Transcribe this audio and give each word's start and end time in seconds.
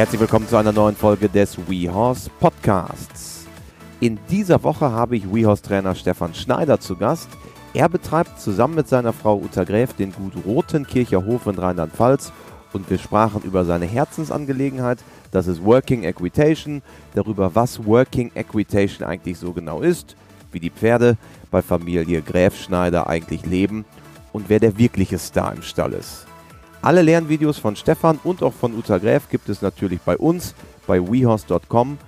Herzlich 0.00 0.22
willkommen 0.22 0.48
zu 0.48 0.56
einer 0.56 0.72
neuen 0.72 0.96
Folge 0.96 1.28
des 1.28 1.58
WeHorse 1.68 2.30
Podcasts. 2.40 3.44
In 4.00 4.18
dieser 4.30 4.62
Woche 4.62 4.90
habe 4.90 5.14
ich 5.14 5.30
WeHorse-Trainer 5.30 5.94
Stefan 5.94 6.32
Schneider 6.32 6.80
zu 6.80 6.96
Gast. 6.96 7.28
Er 7.74 7.86
betreibt 7.90 8.40
zusammen 8.40 8.76
mit 8.76 8.88
seiner 8.88 9.12
Frau 9.12 9.36
Uta 9.36 9.62
Gräf 9.64 9.92
den 9.92 10.12
Gut 10.12 10.32
Rotenkircher 10.46 11.26
Hof 11.26 11.46
in 11.46 11.58
Rheinland-Pfalz 11.58 12.32
und 12.72 12.88
wir 12.88 12.96
sprachen 12.96 13.42
über 13.42 13.66
seine 13.66 13.84
Herzensangelegenheit, 13.84 15.00
das 15.32 15.46
ist 15.46 15.62
Working 15.62 16.04
Equitation, 16.04 16.80
darüber, 17.14 17.54
was 17.54 17.84
Working 17.84 18.30
Equitation 18.34 19.06
eigentlich 19.06 19.36
so 19.36 19.52
genau 19.52 19.82
ist, 19.82 20.16
wie 20.50 20.60
die 20.60 20.70
Pferde 20.70 21.18
bei 21.50 21.60
Familie 21.60 22.22
Gräf 22.22 22.58
Schneider 22.58 23.06
eigentlich 23.06 23.44
leben 23.44 23.84
und 24.32 24.48
wer 24.48 24.60
der 24.60 24.78
wirkliche 24.78 25.18
Star 25.18 25.52
im 25.52 25.60
Stall 25.60 25.92
ist. 25.92 26.26
Alle 26.82 27.02
Lernvideos 27.02 27.58
von 27.58 27.76
Stefan 27.76 28.18
und 28.24 28.42
auch 28.42 28.54
von 28.54 28.74
Uta 28.74 28.96
Gräf 28.96 29.28
gibt 29.28 29.50
es 29.50 29.60
natürlich 29.60 30.00
bei 30.00 30.16
uns 30.16 30.54
bei 30.86 30.98
wehorse.com. 30.98 31.98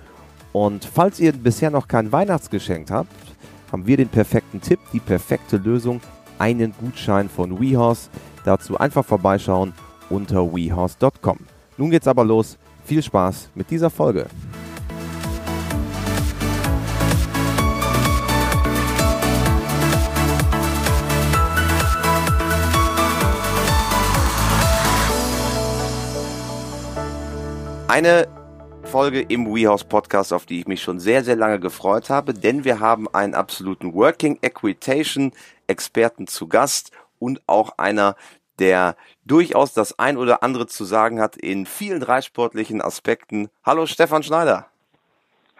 Und 0.51 0.85
falls 0.85 1.19
ihr 1.19 1.31
bisher 1.31 1.69
noch 1.69 1.87
kein 1.87 2.11
Weihnachtsgeschenk 2.11 2.89
habt, 2.89 3.11
haben 3.71 3.85
wir 3.85 3.97
den 3.97 4.09
perfekten 4.09 4.61
Tipp, 4.61 4.79
die 4.91 4.99
perfekte 4.99 5.57
Lösung, 5.57 6.01
einen 6.39 6.73
Gutschein 6.79 7.29
von 7.29 7.59
WeHorse. 7.59 8.09
Dazu 8.45 8.77
einfach 8.77 9.05
vorbeischauen 9.05 9.73
unter 10.09 10.53
wehorse.com. 10.53 11.37
Nun 11.77 11.91
geht's 11.91 12.07
aber 12.07 12.25
los. 12.25 12.57
Viel 12.85 13.03
Spaß 13.03 13.49
mit 13.53 13.69
dieser 13.69 13.91
Folge. 13.91 14.25
Eine 27.93 28.27
Folge 28.85 29.21
im 29.21 29.45
WeHouse 29.45 29.83
Podcast, 29.83 30.33
auf 30.33 30.47
die 30.47 30.59
ich 30.59 30.65
mich 30.65 30.81
schon 30.81 30.99
sehr, 30.99 31.23
sehr 31.23 31.35
lange 31.35 31.59
gefreut 31.59 32.09
habe, 32.09 32.33
denn 32.33 32.63
wir 32.63 32.79
haben 32.79 33.07
einen 33.13 33.35
absoluten 33.35 33.93
Working 33.93 34.39
Equitation 34.41 35.31
Experten 35.67 36.25
zu 36.25 36.47
Gast 36.47 36.91
und 37.19 37.43
auch 37.45 37.77
einer, 37.77 38.15
der 38.57 38.95
durchaus 39.25 39.75
das 39.75 39.99
ein 39.99 40.17
oder 40.17 40.41
andere 40.41 40.65
zu 40.65 40.85
sagen 40.85 41.21
hat 41.21 41.37
in 41.37 41.67
vielen 41.67 42.01
reitsportlichen 42.01 42.81
Aspekten. 42.81 43.51
Hallo 43.63 43.85
Stefan 43.85 44.23
Schneider. 44.23 44.65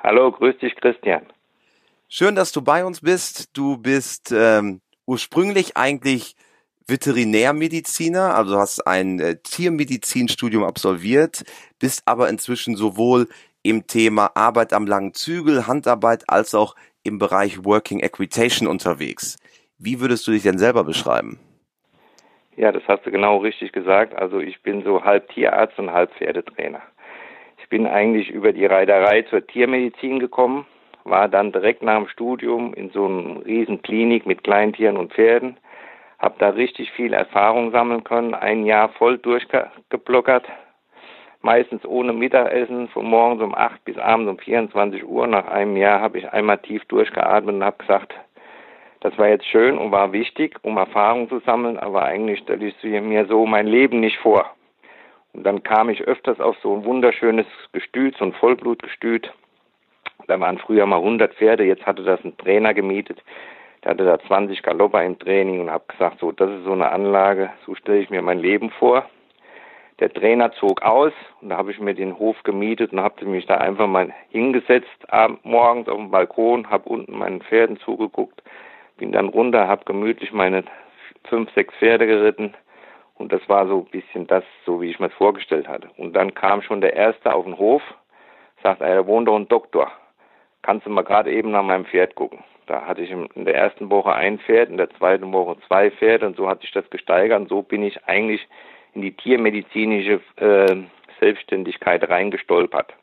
Hallo, 0.01 0.31
grüß 0.31 0.57
dich 0.57 0.75
Christian. 0.77 1.27
Schön, 2.09 2.33
dass 2.33 2.51
du 2.51 2.63
bei 2.63 2.83
uns 2.83 3.01
bist. 3.01 3.55
Du 3.55 3.77
bist 3.77 4.33
ähm, 4.35 4.81
ursprünglich 5.05 5.77
eigentlich 5.77 6.35
Veterinärmediziner, 6.87 8.35
also 8.35 8.57
hast 8.57 8.85
ein 8.85 9.19
äh, 9.19 9.37
Tiermedizinstudium 9.37 10.63
absolviert, 10.63 11.43
bist 11.79 12.03
aber 12.05 12.29
inzwischen 12.29 12.75
sowohl 12.75 13.27
im 13.63 13.87
Thema 13.87 14.31
Arbeit 14.35 14.73
am 14.73 14.85
langen 14.85 15.13
Zügel, 15.13 15.67
Handarbeit 15.67 16.23
als 16.27 16.53
auch 16.53 16.75
im 17.03 17.17
Bereich 17.17 17.63
Working 17.63 17.99
Equitation 17.99 18.67
unterwegs. 18.67 19.37
Wie 19.77 19.99
würdest 19.99 20.27
du 20.27 20.31
dich 20.31 20.43
denn 20.43 20.57
selber 20.57 20.83
beschreiben? 20.83 21.39
Ja, 22.55 22.71
das 22.71 22.83
hast 22.87 23.05
du 23.05 23.11
genau 23.11 23.37
richtig 23.37 23.71
gesagt. 23.71 24.13
Also 24.15 24.39
ich 24.39 24.61
bin 24.61 24.83
so 24.83 25.03
halb 25.03 25.29
Tierarzt 25.29 25.79
und 25.79 25.91
halb 25.91 26.13
Pferdetrainer. 26.15 26.81
Ich 27.61 27.69
bin 27.69 27.87
eigentlich 27.87 28.29
über 28.29 28.53
die 28.53 28.65
Reiterei 28.65 29.23
zur 29.23 29.45
Tiermedizin 29.47 30.19
gekommen, 30.19 30.65
war 31.05 31.27
dann 31.27 31.51
direkt 31.51 31.81
nach 31.81 31.97
dem 31.97 32.07
Studium 32.07 32.73
in 32.73 32.91
so 32.91 33.05
einer 33.05 33.45
riesen 33.45 33.81
Klinik 33.81 34.25
mit 34.25 34.43
Kleintieren 34.43 34.97
und 34.97 35.13
Pferden 35.13 35.57
habe 36.19 36.35
da 36.39 36.49
richtig 36.49 36.91
viel 36.91 37.13
Erfahrung 37.13 37.71
sammeln 37.71 38.03
können, 38.03 38.33
ein 38.33 38.65
Jahr 38.65 38.89
voll 38.89 39.17
durchgeblockert, 39.17 40.45
meistens 41.41 41.85
ohne 41.85 42.13
Mittagessen, 42.13 42.87
von 42.89 43.05
morgens 43.05 43.41
um 43.41 43.53
8 43.53 43.83
bis 43.85 43.97
abends 43.97 44.29
um 44.29 44.37
24 44.37 45.05
Uhr. 45.05 45.27
Nach 45.27 45.47
einem 45.47 45.75
Jahr 45.75 45.99
habe 45.99 46.17
ich 46.17 46.31
einmal 46.31 46.59
tief 46.59 46.85
durchgeatmet 46.85 47.55
und 47.55 47.63
habe 47.63 47.77
gesagt, 47.77 48.13
das 49.01 49.17
war 49.17 49.27
jetzt 49.27 49.45
schön 49.47 49.77
und 49.77 49.91
war 49.91 50.13
wichtig, 50.13 50.55
um 50.61 50.77
Erfahrung 50.77 51.27
zu 51.27 51.39
sammeln, 51.39 51.77
aber 51.77 52.03
eigentlich 52.03 52.39
stelle 52.39 52.67
ich 52.67 52.83
mir 52.83 53.25
so 53.25 53.45
mein 53.45 53.67
Leben 53.67 53.99
nicht 53.99 54.17
vor. 54.19 54.49
Und 55.33 55.43
dann 55.43 55.61
kam 55.63 55.89
ich 55.89 56.01
öfters 56.03 56.39
auf 56.39 56.55
so 56.61 56.73
ein 56.73 56.85
wunderschönes 56.85 57.47
Gestüt, 57.73 58.15
so 58.17 58.23
ein 58.23 58.33
Vollblutgestüt. 58.33 59.33
Da 60.27 60.39
waren 60.39 60.57
früher 60.57 60.85
mal 60.85 60.97
100 60.97 61.33
Pferde, 61.33 61.65
jetzt 61.65 61.85
hatte 61.85 62.03
das 62.03 62.23
ein 62.23 62.37
Trainer 62.37 62.73
gemietet. 62.73 63.21
Der 63.83 63.91
hatte 63.91 64.05
da 64.05 64.17
20 64.19 64.63
Galopper 64.63 65.03
im 65.03 65.19
Training 65.19 65.59
und 65.59 65.69
habe 65.69 65.83
gesagt, 65.87 66.19
so, 66.19 66.31
das 66.31 66.49
ist 66.49 66.63
so 66.63 66.71
eine 66.71 66.89
Anlage, 66.91 67.49
so 67.65 67.75
stelle 67.75 67.99
ich 67.99 68.09
mir 68.09 68.21
mein 68.21 68.39
Leben 68.39 68.69
vor. 68.69 69.05
Der 69.99 70.11
Trainer 70.11 70.51
zog 70.53 70.81
aus 70.81 71.11
und 71.41 71.49
da 71.49 71.57
habe 71.57 71.71
ich 71.71 71.79
mir 71.79 71.93
den 71.93 72.17
Hof 72.17 72.41
gemietet 72.43 72.93
und 72.93 73.01
habe 73.01 73.25
mich 73.25 73.45
da 73.45 73.57
einfach 73.57 73.87
mal 73.87 74.11
hingesetzt, 74.29 74.87
morgens 75.43 75.87
auf 75.87 75.97
dem 75.97 76.11
Balkon, 76.11 76.69
habe 76.69 76.89
unten 76.89 77.17
meinen 77.17 77.41
Pferden 77.41 77.77
zugeguckt, 77.77 78.41
bin 78.97 79.11
dann 79.11 79.29
runter, 79.29 79.67
habe 79.67 79.85
gemütlich 79.85 80.31
meine 80.31 80.63
fünf, 81.25 81.51
sechs 81.53 81.73
Pferde 81.75 82.07
geritten 82.07 82.53
und 83.15 83.31
das 83.31 83.47
war 83.47 83.67
so 83.67 83.79
ein 83.79 83.91
bisschen 83.91 84.25
das, 84.27 84.43
so 84.65 84.81
wie 84.81 84.89
ich 84.89 84.99
mir 84.99 85.09
das 85.09 85.17
vorgestellt 85.17 85.67
hatte. 85.67 85.89
Und 85.97 86.13
dann 86.13 86.33
kam 86.33 86.61
schon 86.61 86.81
der 86.81 86.95
Erste 86.95 87.33
auf 87.33 87.45
den 87.45 87.57
Hof, 87.57 87.81
sagt, 88.63 88.81
er, 88.81 88.95
da 88.95 89.07
wohnt 89.07 89.27
doch 89.27 89.35
ein 89.35 89.47
Doktor, 89.47 89.91
kannst 90.63 90.85
du 90.87 90.89
mal 90.89 91.03
gerade 91.03 91.31
eben 91.31 91.51
nach 91.51 91.63
meinem 91.63 91.85
Pferd 91.85 92.15
gucken. 92.15 92.43
Da 92.65 92.85
hatte 92.85 93.01
ich 93.01 93.11
in 93.11 93.45
der 93.45 93.55
ersten 93.55 93.89
Woche 93.89 94.13
ein 94.13 94.39
Pferd, 94.39 94.69
in 94.69 94.77
der 94.77 94.89
zweiten 94.91 95.31
Woche 95.33 95.57
zwei 95.67 95.91
Pferde 95.91 96.25
und 96.25 96.37
so 96.37 96.47
hat 96.47 96.61
sich 96.61 96.71
das 96.71 96.89
gesteigert 96.89 97.39
und 97.39 97.49
so 97.49 97.61
bin 97.61 97.83
ich 97.83 98.05
eigentlich 98.05 98.47
in 98.93 99.01
die 99.01 99.11
tiermedizinische 99.11 100.21
äh, 100.37 100.75
Selbstständigkeit 101.19 102.07
reingestolpert. 102.09 102.93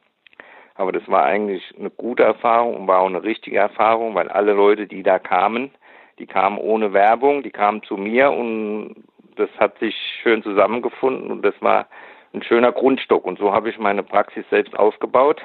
Aber 0.76 0.92
das 0.92 1.06
war 1.08 1.24
eigentlich 1.24 1.74
eine 1.78 1.90
gute 1.90 2.22
Erfahrung 2.22 2.74
und 2.74 2.86
war 2.86 3.00
auch 3.00 3.08
eine 3.08 3.22
richtige 3.22 3.58
Erfahrung, 3.58 4.14
weil 4.14 4.28
alle 4.28 4.52
Leute, 4.52 4.86
die 4.86 5.02
da 5.02 5.18
kamen, 5.18 5.70
die 6.18 6.26
kamen 6.26 6.58
ohne 6.58 6.92
Werbung, 6.92 7.42
die 7.42 7.50
kamen 7.50 7.82
zu 7.82 7.96
mir 7.96 8.30
und 8.30 9.04
das 9.36 9.50
hat 9.58 9.78
sich 9.78 9.94
schön 10.22 10.42
zusammengefunden 10.42 11.30
und 11.30 11.42
das 11.42 11.54
war 11.60 11.86
ein 12.32 12.42
schöner 12.42 12.72
Grundstock. 12.72 13.24
Und 13.24 13.38
so 13.38 13.52
habe 13.52 13.68
ich 13.68 13.78
meine 13.78 14.02
Praxis 14.02 14.44
selbst 14.50 14.78
aufgebaut 14.78 15.42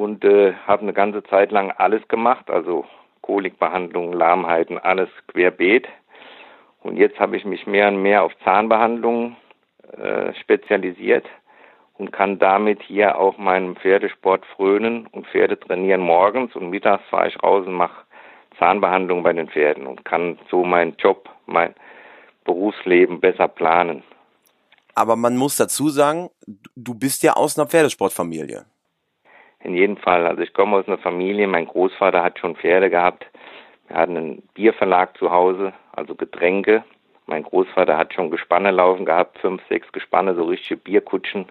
und 0.00 0.24
äh, 0.24 0.54
habe 0.66 0.80
eine 0.80 0.94
ganze 0.94 1.22
Zeit 1.24 1.52
lang 1.52 1.72
alles 1.72 2.08
gemacht, 2.08 2.48
also 2.48 2.86
Kolikbehandlung, 3.20 4.14
Lahmheiten, 4.14 4.78
alles 4.78 5.10
querbeet. 5.28 5.86
Und 6.82 6.96
jetzt 6.96 7.20
habe 7.20 7.36
ich 7.36 7.44
mich 7.44 7.66
mehr 7.66 7.88
und 7.88 8.00
mehr 8.00 8.22
auf 8.22 8.32
Zahnbehandlungen 8.42 9.36
äh, 9.92 10.32
spezialisiert 10.40 11.26
und 11.98 12.12
kann 12.12 12.38
damit 12.38 12.82
hier 12.82 13.18
auch 13.18 13.36
meinem 13.36 13.76
Pferdesport 13.76 14.46
frönen 14.56 15.06
und 15.08 15.26
Pferde 15.26 15.60
trainieren 15.60 16.00
morgens 16.00 16.56
und 16.56 16.70
mittags 16.70 17.04
fahre 17.10 17.28
ich 17.28 17.42
raus 17.42 17.66
und 17.66 17.74
mache 17.74 18.06
Zahnbehandlung 18.58 19.22
bei 19.22 19.34
den 19.34 19.50
Pferden 19.50 19.86
und 19.86 20.06
kann 20.06 20.38
so 20.50 20.64
meinen 20.64 20.96
Job, 20.96 21.28
mein 21.44 21.74
Berufsleben 22.44 23.20
besser 23.20 23.48
planen. 23.48 24.02
Aber 24.94 25.16
man 25.16 25.36
muss 25.36 25.58
dazu 25.58 25.90
sagen, 25.90 26.30
du 26.74 26.94
bist 26.94 27.22
ja 27.22 27.34
aus 27.34 27.58
einer 27.58 27.68
Pferdesportfamilie. 27.68 28.64
In 29.62 29.74
jedem 29.74 29.96
Fall. 29.98 30.26
Also 30.26 30.42
ich 30.42 30.54
komme 30.54 30.76
aus 30.76 30.88
einer 30.88 30.98
Familie, 30.98 31.46
mein 31.46 31.66
Großvater 31.66 32.22
hat 32.22 32.38
schon 32.38 32.56
Pferde 32.56 32.90
gehabt. 32.90 33.26
Wir 33.88 33.96
hatten 33.96 34.16
einen 34.16 34.42
Bierverlag 34.54 35.16
zu 35.18 35.30
Hause, 35.30 35.72
also 35.92 36.14
Getränke. 36.14 36.84
Mein 37.26 37.42
Großvater 37.42 37.96
hat 37.96 38.14
schon 38.14 38.30
Gespanne 38.30 38.70
laufen 38.70 39.04
gehabt, 39.04 39.38
fünf, 39.38 39.62
sechs 39.68 39.90
Gespanne, 39.92 40.34
so 40.34 40.44
richtige 40.44 40.76
Bierkutschen, 40.80 41.46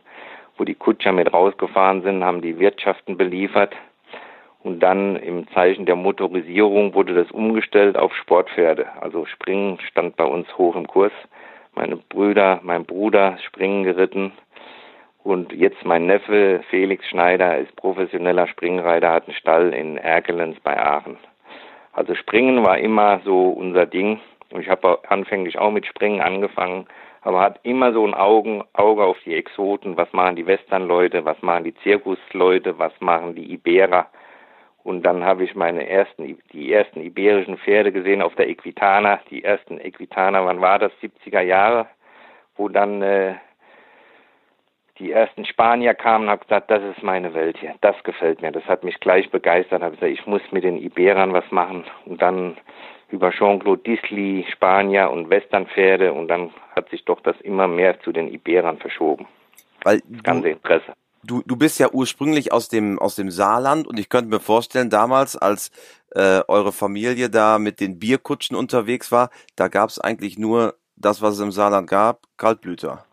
wo 0.57 0.63
die 0.63 0.75
Kutscher 0.75 1.11
mit 1.11 1.31
rausgefahren 1.31 2.01
sind, 2.01 2.23
haben 2.23 2.41
die 2.41 2.59
Wirtschaften 2.59 3.15
beliefert. 3.15 3.75
Und 4.61 4.81
dann 4.81 5.15
im 5.15 5.47
Zeichen 5.53 5.85
der 5.85 5.95
Motorisierung 5.95 6.93
wurde 6.93 7.13
das 7.13 7.31
umgestellt 7.31 7.97
auf 7.97 8.13
Sportpferde. 8.13 8.87
Also 8.99 9.25
Springen 9.25 9.79
stand 9.79 10.17
bei 10.17 10.25
uns 10.25 10.47
hoch 10.57 10.75
im 10.75 10.87
Kurs. 10.87 11.13
Meine 11.75 11.95
Brüder, 11.95 12.59
mein 12.63 12.83
Bruder 12.85 13.37
Springen 13.39 13.83
geritten. 13.83 14.33
Und 15.29 15.53
jetzt 15.53 15.85
mein 15.85 16.07
Neffe 16.07 16.61
Felix 16.71 17.07
Schneider 17.07 17.59
ist 17.59 17.75
professioneller 17.75 18.47
Springreiter, 18.47 19.11
hat 19.11 19.27
einen 19.27 19.37
Stall 19.37 19.75
in 19.75 19.95
Erkelenz 19.95 20.59
bei 20.61 20.75
Aachen. 20.75 21.19
Also 21.93 22.15
Springen 22.15 22.65
war 22.65 22.79
immer 22.79 23.21
so 23.23 23.49
unser 23.49 23.85
Ding. 23.85 24.19
Und 24.51 24.61
ich 24.61 24.69
habe 24.69 24.97
anfänglich 25.07 25.59
auch 25.59 25.69
mit 25.69 25.85
Springen 25.85 26.19
angefangen, 26.19 26.87
aber 27.21 27.41
hat 27.41 27.59
immer 27.61 27.93
so 27.93 28.07
ein 28.07 28.15
Augen, 28.15 28.63
Auge 28.73 29.03
auf 29.03 29.17
die 29.23 29.35
Exoten. 29.35 29.97
Was 29.97 30.11
machen 30.13 30.35
die 30.35 30.47
Westernleute? 30.47 31.23
Was 31.25 31.39
machen 31.43 31.65
die 31.65 31.75
Zirkusleute? 31.83 32.79
Was 32.79 32.93
machen 32.99 33.35
die 33.35 33.53
Iberer? 33.53 34.07
Und 34.83 35.03
dann 35.03 35.23
habe 35.23 35.43
ich 35.43 35.53
meine 35.53 35.87
ersten, 35.87 36.39
die 36.53 36.73
ersten 36.73 37.01
iberischen 37.01 37.59
Pferde 37.59 37.91
gesehen 37.91 38.23
auf 38.23 38.33
der 38.33 38.49
Equitana. 38.49 39.19
Die 39.29 39.43
ersten 39.43 39.79
Equitana, 39.79 40.43
wann 40.43 40.59
war 40.59 40.79
das? 40.79 40.91
70er 41.03 41.41
Jahre, 41.41 41.85
wo 42.55 42.67
dann 42.67 43.03
äh, 43.03 43.35
die 44.99 45.11
ersten 45.11 45.45
Spanier 45.45 45.93
kamen 45.93 46.25
und 46.25 46.31
haben 46.31 46.41
gesagt, 46.41 46.69
das 46.69 46.83
ist 46.83 47.03
meine 47.03 47.33
Welt 47.33 47.57
hier, 47.59 47.75
das 47.81 47.95
gefällt 48.03 48.41
mir. 48.41 48.51
Das 48.51 48.65
hat 48.65 48.83
mich 48.83 48.99
gleich 48.99 49.31
begeistert. 49.31 49.81
Habe 49.81 49.95
gesagt, 49.95 50.11
ich 50.11 50.25
muss 50.27 50.41
mit 50.51 50.63
den 50.63 50.77
Iberern 50.77 51.33
was 51.33 51.49
machen. 51.51 51.85
Und 52.05 52.21
dann 52.21 52.57
über 53.09 53.31
Jean-Claude 53.31 53.81
Disley, 53.81 54.45
Spanier 54.51 55.09
und 55.09 55.29
Westernpferde 55.29 56.13
und 56.13 56.27
dann 56.27 56.51
hat 56.75 56.89
sich 56.89 57.05
doch 57.05 57.21
das 57.21 57.39
immer 57.41 57.67
mehr 57.67 57.99
zu 58.01 58.11
den 58.11 58.27
Iberern 58.31 58.77
verschoben. 58.77 59.25
Weil 59.83 60.01
das 60.07 60.23
ganze 60.23 60.49
Interesse. 60.49 60.93
Du, 61.23 61.41
du 61.45 61.57
bist 61.57 61.79
ja 61.79 61.89
ursprünglich 61.91 62.53
aus 62.53 62.69
dem, 62.69 62.99
aus 62.99 63.15
dem 63.15 63.29
Saarland 63.29 63.87
und 63.87 63.99
ich 63.99 64.09
könnte 64.09 64.29
mir 64.29 64.39
vorstellen, 64.39 64.89
damals, 64.89 65.35
als 65.35 65.71
äh, 66.11 66.41
eure 66.47 66.71
Familie 66.71 67.29
da 67.29 67.59
mit 67.59 67.79
den 67.79 67.99
Bierkutschen 67.99 68.55
unterwegs 68.55 69.11
war, 69.11 69.29
da 69.55 69.67
gab 69.67 69.89
es 69.89 69.99
eigentlich 69.99 70.37
nur 70.37 70.75
das, 70.95 71.21
was 71.21 71.35
es 71.35 71.39
im 71.39 71.51
Saarland 71.51 71.89
gab, 71.89 72.21
Kaltblüter. 72.37 73.05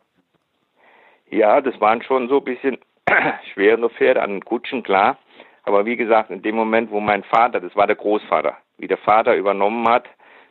Ja, 1.30 1.60
das 1.60 1.80
waren 1.80 2.02
schon 2.02 2.28
so 2.28 2.38
ein 2.38 2.44
bisschen 2.44 2.78
schwere 3.52 3.90
Pferde 3.90 4.22
an 4.22 4.30
den 4.30 4.44
Kutschen, 4.44 4.82
klar. 4.82 5.18
Aber 5.64 5.84
wie 5.84 5.96
gesagt, 5.96 6.30
in 6.30 6.42
dem 6.42 6.54
Moment, 6.54 6.90
wo 6.90 7.00
mein 7.00 7.24
Vater, 7.24 7.60
das 7.60 7.74
war 7.74 7.86
der 7.86 7.96
Großvater, 7.96 8.56
wie 8.78 8.86
der 8.86 8.98
Vater 8.98 9.34
übernommen 9.34 9.88
hat, 9.88 10.08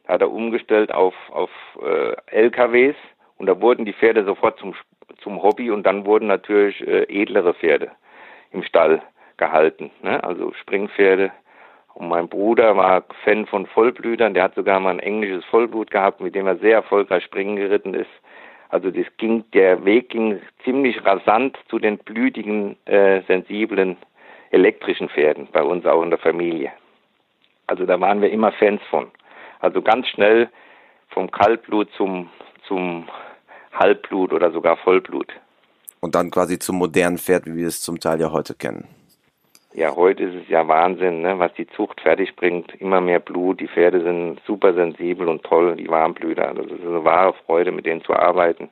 hat 0.08 0.22
er 0.22 0.32
umgestellt 0.32 0.94
auf, 0.94 1.16
auf 1.32 1.50
äh, 1.82 2.16
LKWs 2.32 2.96
und 3.38 3.48
da 3.48 3.60
wurden 3.62 3.86
die 3.86 3.94
Pferde 3.94 4.26
sofort 4.26 4.60
zum, 4.60 4.76
zum 5.20 5.42
Hobby 5.42 5.72
und 5.72 5.84
dann 5.84 6.06
wurden 6.06 6.28
natürlich 6.28 6.86
äh, 6.86 7.04
edlere 7.04 7.54
Pferde 7.54 7.92
im 8.52 8.64
Stall 8.64 9.02
gehalten, 9.38 9.92
ne? 10.02 10.24
also 10.24 10.54
Springpferde. 10.54 11.32
Und 11.94 12.10
mein 12.10 12.28
Bruder 12.28 12.76
war 12.76 13.06
Fan 13.24 13.46
von 13.46 13.66
Vollblütern, 13.68 14.34
der 14.34 14.44
hat 14.44 14.56
sogar 14.56 14.82
mal 14.82 14.92
ein 14.92 15.00
englisches 15.00 15.46
Vollblut 15.46 15.92
gehabt, 15.92 16.20
mit 16.20 16.36
dem 16.36 16.46
er 16.46 16.58
sehr 16.58 16.76
erfolgreich 16.76 17.24
springen 17.24 17.56
geritten 17.56 17.94
ist. 17.94 18.10
Also 18.76 18.92
das 18.92 19.06
ging, 19.16 19.46
der 19.54 19.86
Weg 19.86 20.10
ging 20.10 20.42
ziemlich 20.66 21.02
rasant 21.06 21.58
zu 21.70 21.80
den 21.80 21.98
blütigen, 21.98 22.76
äh, 22.84 23.22
sensiblen 23.26 23.96
elektrischen 24.52 25.08
Pferden 25.08 25.48
bei 25.54 25.64
uns 25.64 25.86
auch 25.86 26.04
in 26.04 26.10
der 26.10 26.20
Familie. 26.20 26.74
Also 27.68 27.86
da 27.86 28.02
waren 28.02 28.22
wir 28.22 28.30
immer 28.30 28.52
Fans 28.52 28.82
von. 28.90 29.08
Also 29.62 29.82
ganz 29.82 30.10
schnell 30.10 30.50
vom 31.08 31.32
Kaltblut 31.32 31.88
zum, 31.96 32.30
zum 32.68 33.08
Halbblut 33.72 34.34
oder 34.34 34.52
sogar 34.52 34.76
Vollblut. 34.76 35.32
Und 36.02 36.14
dann 36.14 36.30
quasi 36.30 36.60
zum 36.60 36.76
modernen 36.76 37.18
Pferd, 37.18 37.46
wie 37.46 37.56
wir 37.56 37.68
es 37.68 37.82
zum 37.82 38.02
Teil 38.02 38.20
ja 38.20 38.34
heute 38.34 38.56
kennen. 38.56 38.90
Ja, 39.78 39.94
heute 39.94 40.24
ist 40.24 40.36
es 40.36 40.48
ja 40.48 40.66
Wahnsinn, 40.70 41.22
ne, 41.22 41.38
was 41.38 41.54
die 41.56 41.68
Zucht 41.68 42.00
fertig 42.00 42.34
bringt. 42.38 42.74
Immer 42.76 43.02
mehr 43.02 43.20
Blut, 43.20 43.60
die 43.60 43.68
Pferde 43.68 44.02
sind 44.02 44.40
super 44.46 44.74
sensibel 44.74 45.28
und 45.28 45.44
toll, 45.44 45.76
die 45.76 45.90
Warmblüter. 45.90 46.54
Das 46.54 46.68
ist 46.68 46.82
eine 46.82 47.04
wahre 47.04 47.34
Freude, 47.46 47.74
mit 47.74 47.86
denen 47.86 48.02
zu 48.02 48.14
arbeiten. 48.14 48.70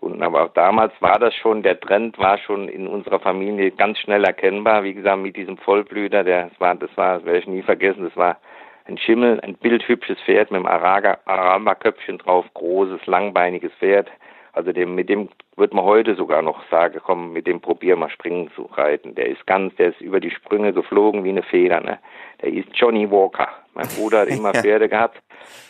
Und 0.00 0.22
aber 0.22 0.44
auch 0.44 0.54
damals 0.54 0.94
war 1.00 1.18
das 1.18 1.34
schon, 1.34 1.62
der 1.62 1.78
Trend 1.78 2.18
war 2.18 2.38
schon 2.38 2.68
in 2.68 2.86
unserer 2.88 3.20
Familie 3.20 3.72
ganz 3.72 3.98
schnell 3.98 4.24
erkennbar. 4.24 4.84
Wie 4.84 4.94
gesagt, 4.94 5.20
mit 5.20 5.36
diesem 5.36 5.58
Vollblüter, 5.58 6.24
der, 6.24 6.48
das 6.48 6.58
war, 6.60 6.74
das 6.76 6.96
war, 6.96 7.16
das 7.16 7.26
werde 7.26 7.40
ich 7.40 7.46
nie 7.46 7.60
vergessen, 7.60 8.04
das 8.04 8.16
war 8.16 8.38
ein 8.86 8.96
Schimmel, 8.96 9.38
ein 9.42 9.54
bildhübsches 9.56 10.18
Pferd 10.22 10.50
mit 10.50 10.64
einem 10.64 11.14
Araberköpfchen 11.26 12.16
drauf, 12.16 12.46
großes, 12.54 13.04
langbeiniges 13.04 13.72
Pferd. 13.74 14.10
Also 14.52 14.72
dem, 14.72 14.94
mit 14.94 15.08
dem 15.08 15.28
wird 15.56 15.72
man 15.72 15.84
heute 15.84 16.16
sogar 16.16 16.42
noch 16.42 16.68
sagen, 16.70 17.00
komm, 17.04 17.32
mit 17.32 17.46
dem 17.46 17.60
probier 17.60 17.96
mal 17.96 18.10
springen 18.10 18.50
zu 18.54 18.62
reiten. 18.62 19.14
Der 19.14 19.26
ist 19.26 19.46
ganz, 19.46 19.74
der 19.76 19.90
ist 19.90 20.00
über 20.00 20.20
die 20.20 20.30
Sprünge 20.30 20.72
geflogen 20.72 21.24
wie 21.24 21.28
eine 21.28 21.42
Feder, 21.42 21.80
ne? 21.80 21.98
Der 22.42 22.52
ist 22.52 22.68
Johnny 22.74 23.10
Walker. 23.10 23.48
Mein 23.74 23.88
Bruder 23.88 24.20
hat 24.20 24.28
immer 24.28 24.52
Pferde 24.52 24.88
gehabt. 24.88 25.22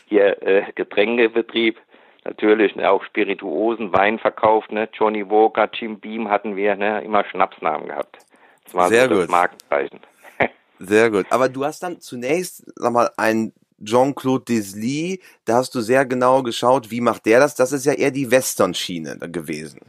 Hier 0.06 0.43
äh, 0.43 0.65
Getränkebetrieb 0.75 1.79
natürlich 2.25 2.75
ne, 2.77 2.91
auch 2.91 3.05
Spirituosen, 3.05 3.93
Wein 3.93 4.19
verkauft, 4.19 4.73
ne? 4.73 4.88
Johnny 4.93 5.29
Walker, 5.29 5.69
Jim 5.73 5.99
Beam 5.99 6.29
hatten 6.29 6.56
wir, 6.56 6.76
ne? 6.76 7.03
immer 7.03 7.25
Schnapsnamen 7.25 7.88
gehabt. 7.88 8.19
Das 8.65 8.75
war 8.75 8.88
Sehr 8.88 9.05
so 9.05 9.11
das 9.11 9.21
gut. 9.21 9.31
Markenzeichen. 9.31 10.00
Sehr 10.79 11.11
gut. 11.11 11.26
Aber 11.31 11.49
du 11.49 11.65
hast 11.65 11.83
dann 11.83 12.00
zunächst, 12.00 12.65
sag 12.76 12.93
mal, 12.93 13.11
ein 13.17 13.53
Jean-Claude 13.85 14.44
Desley, 14.49 15.21
da 15.44 15.55
hast 15.55 15.75
du 15.75 15.81
sehr 15.81 16.05
genau 16.06 16.43
geschaut, 16.43 16.91
wie 16.91 17.00
macht 17.00 17.27
der 17.27 17.41
das? 17.41 17.55
Das 17.55 17.73
ist 17.73 17.87
ja 17.87 17.93
eher 17.93 18.11
die 18.11 18.31
Western-Schiene 18.31 19.19
gewesen. 19.31 19.81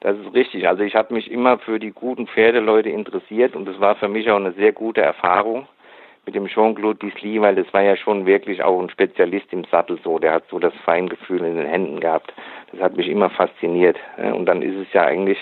Das 0.00 0.18
ist 0.18 0.34
richtig. 0.34 0.68
Also 0.68 0.82
ich 0.82 0.94
habe 0.94 1.14
mich 1.14 1.30
immer 1.30 1.58
für 1.58 1.78
die 1.78 1.90
guten 1.90 2.26
Pferdeleute 2.26 2.90
interessiert 2.90 3.56
und 3.56 3.66
es 3.68 3.80
war 3.80 3.96
für 3.96 4.08
mich 4.08 4.30
auch 4.30 4.36
eine 4.36 4.52
sehr 4.52 4.72
gute 4.72 5.00
Erfahrung 5.00 5.66
mit 6.26 6.34
dem 6.34 6.46
Jean-Claude 6.46 6.98
Disly, 6.98 7.40
weil 7.40 7.54
das 7.54 7.72
war 7.72 7.82
ja 7.82 7.96
schon 7.96 8.26
wirklich 8.26 8.62
auch 8.62 8.80
ein 8.80 8.90
Spezialist 8.90 9.46
im 9.50 9.64
Sattel 9.64 9.98
so. 10.02 10.18
Der 10.18 10.32
hat 10.32 10.44
so 10.50 10.58
das 10.58 10.74
Feingefühl 10.84 11.44
in 11.44 11.56
den 11.56 11.66
Händen 11.66 12.00
gehabt. 12.00 12.32
Das 12.72 12.80
hat 12.80 12.96
mich 12.96 13.08
immer 13.08 13.30
fasziniert. 13.30 13.96
Und 14.18 14.46
dann 14.46 14.62
ist 14.62 14.76
es 14.76 14.92
ja 14.92 15.04
eigentlich, 15.04 15.38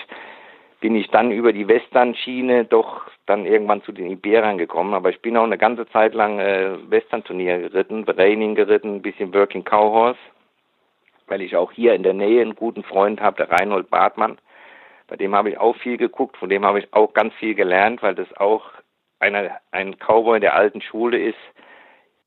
bin 0.79 0.95
ich 0.95 1.09
dann 1.09 1.31
über 1.31 1.53
die 1.53 1.67
Western-Schiene 1.67 2.65
doch 2.65 3.09
dann 3.25 3.45
irgendwann 3.45 3.83
zu 3.83 3.91
den 3.91 4.09
Iberern 4.09 4.57
gekommen. 4.57 4.93
Aber 4.93 5.09
ich 5.09 5.21
bin 5.21 5.37
auch 5.37 5.43
eine 5.43 5.57
ganze 5.57 5.87
Zeit 5.87 6.13
lang 6.13 6.39
äh, 6.39 6.77
Western-Turnier 6.89 7.59
geritten, 7.59 8.03
Reining 8.03 8.55
geritten, 8.55 8.95
ein 8.95 9.01
bisschen 9.01 9.33
Working 9.33 9.63
Cowhorse, 9.63 10.19
weil 11.27 11.41
ich 11.41 11.55
auch 11.55 11.71
hier 11.71 11.93
in 11.93 12.03
der 12.03 12.13
Nähe 12.13 12.41
einen 12.41 12.55
guten 12.55 12.83
Freund 12.83 13.21
habe, 13.21 13.37
der 13.37 13.51
Reinhold 13.51 13.89
Bartmann. 13.89 14.37
Bei 15.07 15.15
dem 15.15 15.35
habe 15.35 15.49
ich 15.49 15.57
auch 15.57 15.75
viel 15.77 15.97
geguckt, 15.97 16.37
von 16.37 16.49
dem 16.49 16.65
habe 16.65 16.79
ich 16.79 16.93
auch 16.93 17.13
ganz 17.13 17.33
viel 17.35 17.55
gelernt, 17.55 18.01
weil 18.01 18.15
das 18.15 18.31
auch 18.37 18.65
einer, 19.19 19.51
ein 19.71 19.97
Cowboy 19.99 20.39
der 20.39 20.55
alten 20.55 20.81
Schule 20.81 21.17
ist, 21.17 21.37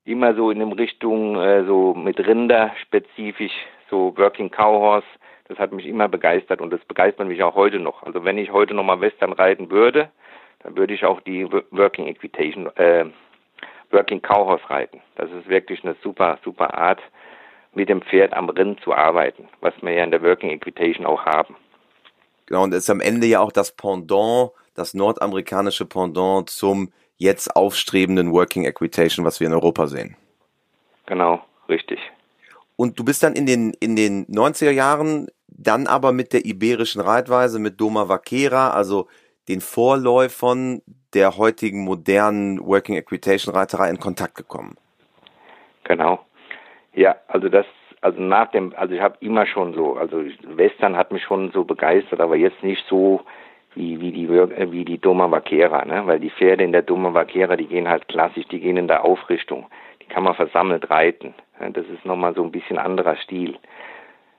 immer 0.04 0.34
so 0.34 0.50
in 0.50 0.62
eine 0.62 0.78
Richtung 0.78 1.36
äh, 1.36 1.64
so 1.64 1.94
mit 1.94 2.18
Rinder 2.20 2.72
spezifisch, 2.82 3.52
so 3.90 4.16
Working 4.16 4.50
Cowhorse. 4.50 5.06
Das 5.48 5.58
hat 5.58 5.72
mich 5.72 5.86
immer 5.86 6.08
begeistert 6.08 6.60
und 6.60 6.72
das 6.72 6.84
begeistert 6.84 7.28
mich 7.28 7.42
auch 7.42 7.54
heute 7.54 7.78
noch. 7.78 8.02
Also 8.02 8.24
wenn 8.24 8.38
ich 8.38 8.50
heute 8.50 8.74
nochmal 8.74 9.00
Western 9.00 9.32
reiten 9.32 9.70
würde, 9.70 10.10
dann 10.60 10.76
würde 10.76 10.94
ich 10.94 11.04
auch 11.04 11.20
die 11.20 11.46
Working 11.70 12.06
Equitation, 12.06 12.66
äh, 12.76 13.06
Working 13.90 14.20
Cowhorse 14.20 14.68
reiten. 14.68 15.00
Das 15.16 15.30
ist 15.30 15.48
wirklich 15.48 15.84
eine 15.84 15.96
super, 16.02 16.38
super 16.44 16.74
Art, 16.74 17.00
mit 17.74 17.88
dem 17.88 18.02
Pferd 18.02 18.32
am 18.32 18.48
Rind 18.48 18.80
zu 18.80 18.94
arbeiten, 18.94 19.48
was 19.60 19.74
wir 19.82 19.92
ja 19.92 20.04
in 20.04 20.10
der 20.10 20.22
Working 20.22 20.50
Equitation 20.50 21.04
auch 21.04 21.24
haben. 21.26 21.56
Genau, 22.46 22.64
und 22.64 22.70
das 22.70 22.84
ist 22.84 22.90
am 22.90 23.00
Ende 23.00 23.26
ja 23.26 23.40
auch 23.40 23.52
das 23.52 23.72
Pendant 23.72 24.52
das 24.76 24.94
nordamerikanische 24.94 25.86
Pendant 25.86 26.48
zum 26.50 26.92
jetzt 27.16 27.56
aufstrebenden 27.56 28.32
Working 28.32 28.64
Equitation, 28.64 29.24
was 29.24 29.40
wir 29.40 29.46
in 29.46 29.54
Europa 29.54 29.86
sehen. 29.86 30.16
Genau, 31.06 31.42
richtig. 31.68 31.98
Und 32.76 32.98
du 32.98 33.04
bist 33.04 33.22
dann 33.22 33.34
in 33.34 33.46
den, 33.46 33.72
in 33.80 33.96
den 33.96 34.26
90er 34.26 34.70
Jahren 34.70 35.28
dann 35.48 35.86
aber 35.86 36.12
mit 36.12 36.34
der 36.34 36.44
iberischen 36.44 37.00
Reitweise, 37.00 37.58
mit 37.58 37.80
Doma 37.80 38.08
Vaquera, 38.08 38.70
also 38.70 39.08
den 39.48 39.60
Vorläufern 39.60 40.82
der 41.14 41.36
heutigen 41.36 41.84
modernen 41.84 42.64
Working 42.64 42.96
Equitation 42.96 43.54
Reiterei 43.54 43.90
in 43.90 43.98
Kontakt 43.98 44.34
gekommen. 44.34 44.76
Genau. 45.84 46.20
Ja, 46.94 47.16
also 47.28 47.48
das, 47.48 47.66
also 48.00 48.20
nach 48.20 48.50
dem, 48.50 48.74
also 48.76 48.94
ich 48.94 49.00
habe 49.00 49.16
immer 49.20 49.46
schon 49.46 49.74
so, 49.74 49.96
also 49.96 50.24
Western 50.44 50.96
hat 50.96 51.12
mich 51.12 51.22
schon 51.22 51.50
so 51.52 51.64
begeistert, 51.64 52.20
aber 52.20 52.36
jetzt 52.36 52.62
nicht 52.62 52.84
so 52.88 53.20
wie, 53.74 54.00
wie 54.00 54.10
die, 54.10 54.26
äh, 54.26 54.72
wie 54.72 54.84
die 54.84 54.98
Doma 54.98 55.30
Vaquera, 55.30 55.84
ne? 55.84 56.06
weil 56.06 56.18
die 56.18 56.30
Pferde 56.30 56.64
in 56.64 56.72
der 56.72 56.82
Doma 56.82 57.14
Vaquera, 57.14 57.56
die 57.56 57.66
gehen 57.66 57.88
halt 57.88 58.08
klassisch, 58.08 58.46
die 58.48 58.60
gehen 58.60 58.78
in 58.78 58.88
der 58.88 59.04
Aufrichtung. 59.04 59.66
Die 60.02 60.06
kann 60.06 60.24
man 60.24 60.34
versammelt 60.34 60.90
reiten. 60.90 61.34
Ne? 61.60 61.70
Das 61.72 61.86
ist 61.86 62.04
nochmal 62.04 62.34
so 62.34 62.42
ein 62.42 62.50
bisschen 62.50 62.78
anderer 62.78 63.16
Stil. 63.16 63.58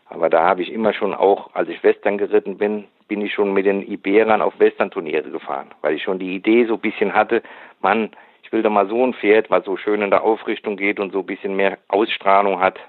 Aber 0.09 0.29
da 0.29 0.43
habe 0.43 0.63
ich 0.63 0.71
immer 0.71 0.93
schon 0.93 1.13
auch, 1.13 1.53
als 1.53 1.69
ich 1.69 1.83
Western 1.83 2.17
geritten 2.17 2.57
bin, 2.57 2.85
bin 3.07 3.21
ich 3.21 3.33
schon 3.33 3.53
mit 3.53 3.65
den 3.65 3.81
Iberern 3.81 4.41
auf 4.41 4.59
Western-Turniere 4.59 5.29
gefahren, 5.29 5.69
weil 5.81 5.95
ich 5.95 6.03
schon 6.03 6.19
die 6.19 6.35
Idee 6.35 6.65
so 6.65 6.75
ein 6.75 6.81
bisschen 6.81 7.13
hatte, 7.13 7.41
Mann, 7.81 8.11
ich 8.43 8.51
will 8.51 8.63
doch 8.63 8.69
mal 8.69 8.87
so 8.87 9.03
ein 9.05 9.13
Pferd, 9.13 9.49
was 9.49 9.65
so 9.65 9.77
schön 9.77 10.01
in 10.01 10.09
der 10.09 10.23
Aufrichtung 10.23 10.77
geht 10.77 10.99
und 10.99 11.11
so 11.11 11.19
ein 11.19 11.25
bisschen 11.25 11.55
mehr 11.55 11.77
Ausstrahlung 11.89 12.59
hat, 12.59 12.79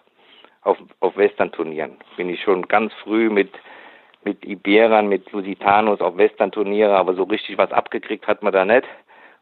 auf, 0.63 0.79
auf 1.01 1.17
Western-Turnieren. 1.17 1.97
Bin 2.17 2.29
ich 2.29 2.43
schon 2.43 2.69
ganz 2.69 2.93
früh 3.03 3.31
mit 3.31 3.51
mit 4.25 4.45
Iberern, 4.45 5.09
mit 5.09 5.31
Lusitanos 5.33 6.01
auf 6.01 6.17
Western-Turniere, 6.17 6.97
aber 6.97 7.15
so 7.15 7.23
richtig 7.25 7.57
was 7.59 7.73
abgekriegt 7.73 8.27
hat 8.27 8.43
man 8.43 8.53
da 8.53 8.65
nicht, 8.65 8.87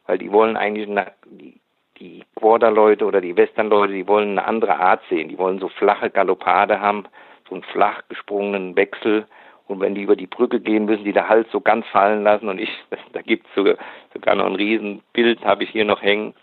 weil 0.06 0.18
die 0.18 0.30
wollen 0.30 0.56
eigentlich, 0.56 0.88
eine, 0.88 1.12
die, 1.24 1.60
die 1.98 2.24
Quarter-Leute 2.36 3.04
oder 3.04 3.20
die 3.20 3.36
Western-Leute, 3.36 3.92
die 3.92 4.06
wollen 4.06 4.38
eine 4.38 4.46
andere 4.46 4.78
Art 4.78 5.02
sehen. 5.08 5.28
Die 5.28 5.38
wollen 5.38 5.58
so 5.58 5.68
flache 5.68 6.10
Galoppade 6.10 6.80
haben, 6.80 7.04
so 7.48 7.54
einen 7.54 7.64
flach 7.64 8.02
gesprungenen 8.08 8.76
Wechsel. 8.76 9.26
Und 9.66 9.80
wenn 9.80 9.94
die 9.94 10.02
über 10.02 10.16
die 10.16 10.26
Brücke 10.26 10.60
gehen, 10.60 10.84
müssen 10.84 11.04
die 11.04 11.12
der 11.12 11.28
Hals 11.28 11.48
so 11.50 11.60
ganz 11.60 11.86
fallen 11.88 12.22
lassen. 12.22 12.48
Und 12.48 12.60
ich, 12.60 12.70
da 13.12 13.22
gibt's 13.22 13.48
sogar, 13.54 13.76
sogar 14.12 14.34
noch 14.34 14.46
ein 14.46 14.54
Riesenbild, 14.54 15.44
habe 15.44 15.64
ich 15.64 15.70
hier 15.70 15.84
noch 15.84 16.02
hängen, 16.02 16.34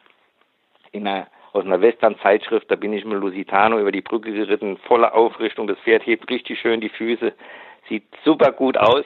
in 0.92 1.08
einer, 1.08 1.28
aus 1.54 1.66
einer 1.66 1.82
Western-Zeitschrift. 1.82 2.70
Da 2.70 2.76
bin 2.76 2.94
ich 2.94 3.06
mit 3.06 3.20
Lusitano 3.20 3.80
über 3.80 3.92
die 3.92 4.02
Brücke 4.02 4.32
geritten, 4.32 4.78
volle 4.78 5.14
Aufrichtung. 5.14 5.68
Das 5.68 5.80
Pferd 5.80 6.06
hebt 6.06 6.30
richtig 6.30 6.60
schön 6.60 6.82
die 6.82 6.90
Füße 6.90 7.34
sieht 7.90 8.06
super 8.24 8.52
gut 8.52 8.78
aus, 8.78 9.06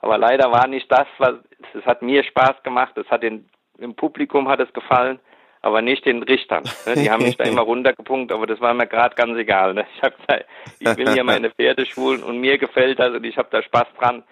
aber 0.00 0.18
leider 0.18 0.50
war 0.52 0.66
nicht 0.66 0.90
das, 0.90 1.06
was 1.18 1.34
es 1.74 1.84
hat 1.84 2.02
mir 2.02 2.22
Spaß 2.24 2.62
gemacht, 2.62 2.96
es 2.96 3.08
hat 3.10 3.22
den 3.22 3.48
im 3.78 3.94
Publikum 3.94 4.48
hat 4.48 4.60
es 4.60 4.72
gefallen, 4.72 5.18
aber 5.66 5.82
nicht 5.82 6.06
den 6.06 6.22
Richtern. 6.22 6.62
Ne? 6.86 6.94
Die 6.94 7.10
haben 7.10 7.24
mich 7.24 7.36
da 7.36 7.44
immer 7.44 7.62
runtergepunkt, 7.72 8.30
aber 8.30 8.46
das 8.46 8.60
war 8.60 8.72
mir 8.72 8.86
gerade 8.86 9.16
ganz 9.16 9.36
egal. 9.36 9.74
Ne? 9.74 9.84
Ich 9.96 10.02
hab 10.02 10.14
da, 10.28 10.38
ich 10.78 10.96
will 10.96 11.12
hier 11.12 11.24
meine 11.24 11.50
Pferde 11.50 11.84
schulen 11.84 12.22
und 12.22 12.38
mir 12.38 12.56
gefällt 12.56 13.00
das 13.00 13.10
und 13.10 13.24
ich 13.24 13.36
habe 13.36 13.48
da 13.50 13.62
Spaß 13.62 13.88
dran 13.98 14.22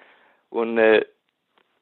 und 0.48 0.78
äh, 0.78 1.04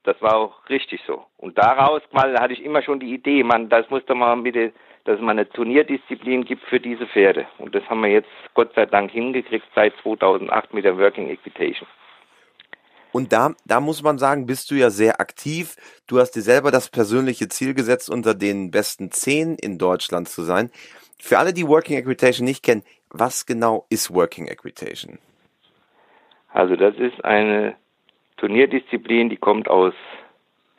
das 0.04 0.20
war 0.22 0.36
auch 0.36 0.68
richtig 0.70 1.02
so. 1.06 1.26
Und 1.36 1.58
daraus 1.58 2.00
mal 2.12 2.40
hatte 2.40 2.54
ich 2.54 2.64
immer 2.64 2.82
schon 2.82 2.98
die 2.98 3.12
Idee, 3.12 3.44
man, 3.44 3.68
das 3.68 3.88
musste 3.90 4.14
man 4.14 4.42
mit 4.42 4.54
den 4.54 4.72
dass 5.04 5.16
es 5.16 5.20
mal 5.20 5.32
eine 5.32 5.48
Turnierdisziplin 5.48 6.44
gibt 6.44 6.62
für 6.62 6.78
diese 6.78 7.08
Pferde. 7.08 7.46
Und 7.58 7.74
das 7.74 7.82
haben 7.90 8.02
wir 8.02 8.10
jetzt 8.10 8.28
Gott 8.54 8.72
sei 8.76 8.86
Dank 8.86 9.10
hingekriegt 9.10 9.66
seit 9.74 9.94
2008 10.02 10.72
mit 10.72 10.84
der 10.84 10.96
Working 10.96 11.28
Equitation. 11.28 11.88
Und 13.12 13.32
da, 13.32 13.54
da 13.66 13.80
muss 13.80 14.02
man 14.02 14.18
sagen, 14.18 14.46
bist 14.46 14.70
du 14.70 14.74
ja 14.74 14.90
sehr 14.90 15.20
aktiv. 15.20 15.76
Du 16.06 16.18
hast 16.18 16.32
dir 16.32 16.40
selber 16.40 16.70
das 16.70 16.88
persönliche 16.88 17.48
Ziel 17.48 17.74
gesetzt, 17.74 18.10
unter 18.10 18.34
den 18.34 18.70
besten 18.70 19.10
zehn 19.10 19.54
in 19.56 19.78
Deutschland 19.78 20.28
zu 20.28 20.42
sein. 20.42 20.70
Für 21.18 21.38
alle, 21.38 21.52
die 21.52 21.68
Working 21.68 21.96
Equitation 21.96 22.44
nicht 22.44 22.64
kennen, 22.64 22.82
was 23.10 23.46
genau 23.46 23.86
ist 23.90 24.12
Working 24.12 24.48
Equitation? 24.48 25.18
Also 26.52 26.76
das 26.76 26.96
ist 26.96 27.24
eine 27.24 27.76
Turnierdisziplin, 28.38 29.30
die 29.30 29.36
kommt 29.36 29.68
aus 29.68 29.94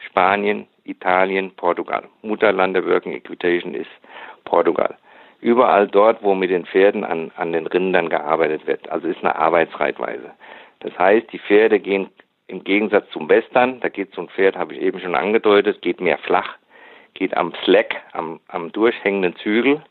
Spanien, 0.10 0.68
Italien, 0.84 1.52
Portugal. 1.56 2.10
Mutterland 2.22 2.76
der 2.76 2.86
Working 2.86 3.14
Equitation 3.14 3.74
ist 3.74 3.90
Portugal. 4.44 4.98
Überall 5.40 5.88
dort, 5.88 6.24
wo 6.24 6.36
mit 6.36 6.50
den 6.50 6.66
Pferden 6.66 7.04
an, 7.04 7.32
an 7.36 7.52
den 7.54 7.68
Rindern 7.68 8.10
gearbeitet 8.10 8.66
wird. 8.68 8.90
Also 8.90 9.08
ist 9.08 9.20
eine 9.20 9.36
Arbeitsreitweise. 9.36 10.32
Das 10.80 10.98
heißt, 10.98 11.32
die 11.32 11.40
Pferde 11.40 11.80
gehen 11.80 12.10
im 12.48 12.64
Gegensatz 12.64 13.10
zum 13.12 13.30
Western, 13.30 13.80
da 13.80 13.90
geht 13.90 14.14
so 14.14 14.22
ein 14.22 14.30
Pferd, 14.30 14.58
habe 14.58 14.74
ich 14.74 14.82
eben 14.82 15.00
schon 15.00 15.16
angedeutet, 15.16 15.82
geht 15.82 16.02
mehr 16.02 16.18
flach, 16.18 16.56
geht 17.14 17.36
am 17.36 17.54
Slack, 17.64 17.96
am, 18.12 18.40
am 18.48 18.72
durchhängenden 18.72 19.36
Zügel 19.38 19.82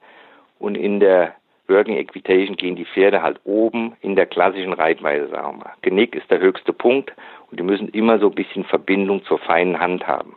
und 0.59 0.77
in 0.77 1.01
der 1.01 1.35
Working 1.69 1.97
Equitation 1.97 2.57
gehen 2.57 2.77
die 2.77 2.85
Pferde 2.85 3.23
halt 3.23 3.41
oben 3.45 3.97
in 4.01 4.17
der 4.17 4.27
klassischen 4.27 4.73
Reitweise, 4.73 5.29
sagen 5.29 5.59
wir 5.59 5.65
mal. 5.65 5.73
Genick 5.83 6.15
ist 6.15 6.31
der 6.31 6.41
höchste 6.41 6.73
Punkt 6.73 7.13
und 7.51 7.59
die 7.59 7.65
müssen 7.65 7.89
immer 7.89 8.19
so 8.19 8.29
ein 8.29 8.35
bisschen 8.35 8.65
Verbindung 8.65 9.25
zur 9.25 9.39
feinen 9.39 9.79
Hand 9.79 10.07
haben. 10.07 10.37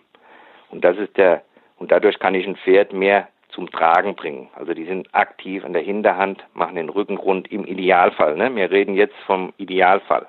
Und 0.69 0.83
das 0.83 0.97
ist 0.97 1.17
der, 1.17 1.43
und 1.77 1.91
dadurch 1.91 2.19
kann 2.19 2.35
ich 2.35 2.47
ein 2.47 2.55
Pferd 2.55 2.93
mehr 2.93 3.27
zum 3.49 3.69
Tragen 3.71 4.15
bringen. 4.15 4.49
Also 4.53 4.73
die 4.73 4.85
sind 4.85 5.13
aktiv 5.13 5.63
an 5.65 5.73
der 5.73 5.81
Hinterhand, 5.81 6.43
machen 6.53 6.75
den 6.75 6.89
Rücken 6.89 7.17
rund 7.17 7.51
im 7.51 7.65
Idealfall. 7.65 8.35
Ne? 8.35 8.53
Wir 8.55 8.69
reden 8.69 8.95
jetzt 8.95 9.15
vom 9.25 9.53
Idealfall. 9.57 10.27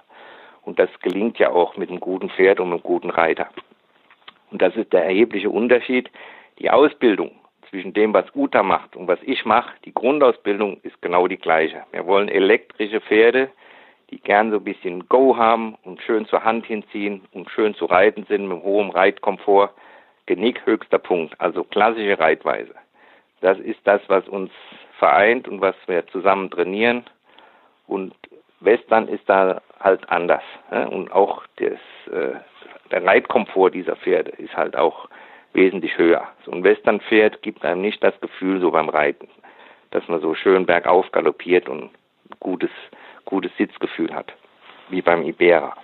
Und 0.66 0.80
das 0.80 0.90
gelingt 1.00 1.38
ja 1.38 1.50
auch 1.50 1.76
mit 1.76 1.88
einem 1.88 2.00
guten 2.00 2.28
Pferd 2.28 2.58
und 2.60 2.72
einem 2.72 2.82
guten 2.82 3.08
Reiter. 3.08 3.48
Und 4.50 4.60
das 4.60 4.74
ist 4.76 4.92
der 4.92 5.04
erhebliche 5.04 5.48
Unterschied. 5.48 6.10
Die 6.58 6.70
Ausbildung 6.70 7.30
zwischen 7.70 7.94
dem, 7.94 8.12
was 8.12 8.26
Uta 8.34 8.62
macht 8.62 8.96
und 8.96 9.06
was 9.06 9.20
ich 9.22 9.44
mache, 9.44 9.72
die 9.84 9.94
Grundausbildung 9.94 10.78
ist 10.82 11.00
genau 11.00 11.28
die 11.28 11.36
gleiche. 11.36 11.84
Wir 11.92 12.04
wollen 12.06 12.28
elektrische 12.28 13.00
Pferde, 13.00 13.48
die 14.10 14.20
gern 14.20 14.50
so 14.50 14.56
ein 14.56 14.64
bisschen 14.64 15.08
Go 15.08 15.36
haben 15.36 15.76
und 15.84 16.02
schön 16.02 16.26
zur 16.26 16.42
Hand 16.42 16.66
hinziehen 16.66 17.22
und 17.32 17.48
schön 17.50 17.74
zu 17.74 17.86
reiten 17.86 18.24
sind 18.28 18.48
mit 18.48 18.62
hohem 18.62 18.90
Reitkomfort. 18.90 19.70
Genick 20.26 20.66
höchster 20.66 20.98
Punkt, 20.98 21.40
also 21.40 21.62
klassische 21.62 22.18
Reitweise. 22.18 22.74
Das 23.40 23.58
ist 23.60 23.78
das, 23.84 24.00
was 24.08 24.26
uns 24.28 24.50
vereint 24.98 25.46
und 25.46 25.60
was 25.60 25.76
wir 25.86 26.04
zusammen 26.08 26.50
trainieren. 26.50 27.04
Und 27.86 28.14
Western 28.60 29.06
ist 29.06 29.28
da 29.28 29.60
halt 29.80 30.08
anders. 30.10 30.42
Und 30.70 31.12
auch 31.12 31.44
das, 31.56 31.78
äh, 32.12 32.38
der 32.90 33.04
Reitkomfort 33.04 33.70
dieser 33.70 33.96
Pferde 33.96 34.30
ist 34.32 34.56
halt 34.56 34.76
auch 34.76 35.08
wesentlich 35.52 35.96
höher. 35.96 36.28
So 36.44 36.52
ein 36.52 36.62
Westernpferd 36.62 37.42
gibt 37.42 37.64
einem 37.64 37.80
nicht 37.80 38.02
das 38.02 38.18
Gefühl, 38.20 38.60
so 38.60 38.70
beim 38.70 38.88
Reiten, 38.88 39.28
dass 39.90 40.06
man 40.08 40.20
so 40.20 40.34
schön 40.34 40.66
bergauf 40.66 41.10
galoppiert 41.12 41.68
und 41.68 41.90
gutes, 42.40 42.70
gutes 43.24 43.50
Sitzgefühl 43.56 44.14
hat, 44.14 44.32
wie 44.90 45.02
beim 45.02 45.22
Ibera. 45.22 45.74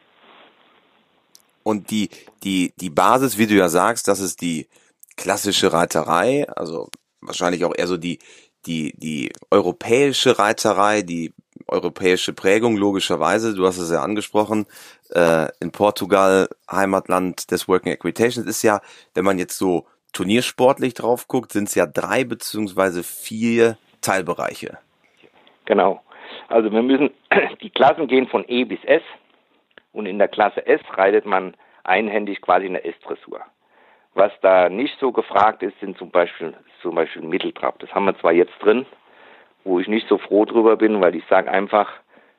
Und 1.62 1.90
die, 1.90 2.10
die, 2.42 2.72
die 2.76 2.90
Basis, 2.90 3.38
wie 3.38 3.46
du 3.46 3.54
ja 3.54 3.68
sagst, 3.68 4.08
das 4.08 4.20
ist 4.20 4.40
die 4.42 4.68
klassische 5.16 5.72
Reiterei, 5.72 6.46
also 6.48 6.88
wahrscheinlich 7.20 7.64
auch 7.64 7.74
eher 7.76 7.86
so 7.86 7.96
die, 7.96 8.18
die, 8.66 8.92
die 8.96 9.32
europäische 9.50 10.38
Reiterei, 10.38 11.02
die 11.02 11.32
europäische 11.72 12.32
Prägung, 12.32 12.76
logischerweise. 12.76 13.54
Du 13.54 13.66
hast 13.66 13.78
es 13.78 13.90
ja 13.90 14.02
angesprochen. 14.02 14.66
Äh, 15.10 15.48
in 15.60 15.72
Portugal, 15.72 16.48
Heimatland 16.70 17.50
des 17.50 17.66
Working 17.68 17.92
Equitation, 17.92 18.46
ist 18.46 18.62
ja, 18.62 18.80
wenn 19.14 19.24
man 19.24 19.38
jetzt 19.38 19.58
so 19.58 19.86
turniersportlich 20.12 20.94
drauf 20.94 21.26
guckt, 21.26 21.52
sind 21.52 21.68
es 21.68 21.74
ja 21.74 21.86
drei 21.86 22.24
beziehungsweise 22.24 23.02
vier 23.02 23.76
Teilbereiche. 24.00 24.78
Genau. 25.64 26.02
Also 26.48 26.70
wir 26.70 26.82
müssen, 26.82 27.10
die 27.62 27.70
Klassen 27.70 28.06
gehen 28.06 28.28
von 28.28 28.44
E 28.46 28.64
bis 28.64 28.82
S 28.84 29.02
und 29.92 30.06
in 30.06 30.18
der 30.18 30.28
Klasse 30.28 30.66
S 30.66 30.80
reitet 30.94 31.26
man 31.26 31.54
einhändig 31.84 32.40
quasi 32.40 32.66
eine 32.66 32.84
S-Dressur. 32.84 33.40
Was 34.14 34.32
da 34.42 34.68
nicht 34.68 34.98
so 35.00 35.10
gefragt 35.10 35.62
ist, 35.62 35.78
sind 35.80 35.96
zum 35.96 36.10
Beispiel, 36.10 36.54
zum 36.82 36.94
Beispiel 36.94 37.22
Mitteltrab. 37.22 37.78
Das 37.78 37.90
haben 37.94 38.04
wir 38.04 38.18
zwar 38.18 38.32
jetzt 38.32 38.52
drin, 38.60 38.84
wo 39.64 39.78
ich 39.78 39.88
nicht 39.88 40.08
so 40.08 40.18
froh 40.18 40.44
drüber 40.44 40.76
bin, 40.76 41.00
weil 41.00 41.14
ich 41.14 41.24
sage 41.26 41.50
einfach, 41.50 41.90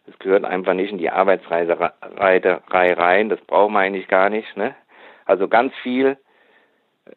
es 0.08 0.18
gehört 0.20 0.44
einfach 0.46 0.74
nicht 0.74 0.92
in 0.92 0.98
die 0.98 1.10
Arbeitsreiterei 1.10 2.94
rein, 2.94 3.30
das 3.30 3.40
brauchen 3.42 3.74
wir 3.74 3.80
eigentlich 3.80 4.08
gar 4.08 4.30
nicht. 4.30 4.58
Ne? 4.58 4.76
Also 5.26 5.48
ganz 5.48 5.74
viel 5.82 6.18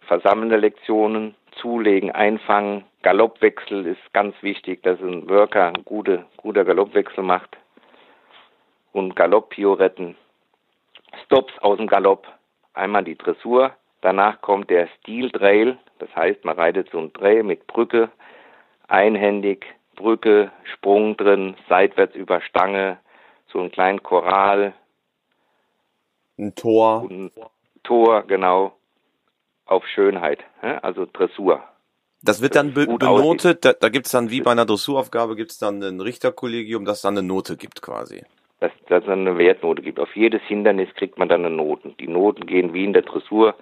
versammelnde 0.06 0.56
Lektionen, 0.56 1.34
zulegen, 1.52 2.10
einfangen, 2.10 2.84
Galoppwechsel 3.02 3.86
ist 3.86 4.12
ganz 4.12 4.34
wichtig, 4.42 4.82
dass 4.82 5.00
ein 5.00 5.28
Worker 5.28 5.68
ein 5.68 5.84
gute, 5.84 6.26
guter 6.36 6.64
Galoppwechsel 6.64 7.22
macht 7.22 7.56
und 8.92 9.14
Galopppioretten, 9.14 10.16
Stops 11.24 11.56
aus 11.60 11.78
dem 11.78 11.86
Galopp, 11.86 12.26
einmal 12.74 13.04
die 13.04 13.16
Dressur, 13.16 13.72
danach 14.00 14.40
kommt 14.40 14.70
der 14.70 14.88
Stil-Trail, 14.98 15.78
das 15.98 16.14
heißt, 16.14 16.44
man 16.44 16.56
reitet 16.56 16.90
so 16.90 16.98
ein 16.98 17.12
Trail 17.12 17.42
mit 17.42 17.66
Brücke, 17.66 18.10
einhändig, 18.88 19.66
Brücke, 19.96 20.52
Sprung 20.74 21.16
drin, 21.16 21.56
seitwärts 21.68 22.14
über 22.14 22.40
Stange, 22.40 22.98
so 23.48 23.58
einen 23.58 23.72
kleinen 23.72 24.02
Choral. 24.02 24.74
Ein 26.38 26.54
Tor. 26.54 27.06
Ein 27.10 27.30
Tor, 27.82 28.22
genau. 28.22 28.72
Auf 29.64 29.86
Schönheit, 29.88 30.44
also 30.82 31.06
Dressur. 31.12 31.62
Das 32.22 32.40
wird 32.40 32.56
dann 32.56 32.72
be 32.72 32.86
benotet, 32.86 33.64
da, 33.64 33.72
da 33.72 33.88
gibt 33.88 34.06
es 34.06 34.12
dann 34.12 34.30
wie 34.30 34.40
bei 34.40 34.52
einer 34.52 34.66
Dressuraufgabe, 34.66 35.36
gibt 35.36 35.50
es 35.52 35.58
dann 35.58 35.82
ein 35.82 36.00
Richterkollegium, 36.00 36.84
das 36.84 37.02
dann 37.02 37.18
eine 37.18 37.26
Note 37.26 37.56
gibt 37.56 37.82
quasi. 37.82 38.22
Dass 38.60 38.72
das 38.88 39.04
dann 39.04 39.20
eine 39.20 39.38
Wertnote 39.38 39.82
gibt. 39.82 40.00
Auf 40.00 40.14
jedes 40.16 40.42
Hindernis 40.42 40.88
kriegt 40.94 41.18
man 41.18 41.28
dann 41.28 41.44
eine 41.44 41.54
Noten. 41.54 41.94
Die 41.98 42.08
Noten 42.08 42.46
gehen 42.46 42.72
wie 42.72 42.84
in 42.84 42.92
der 42.92 43.02
Dressur 43.02 43.54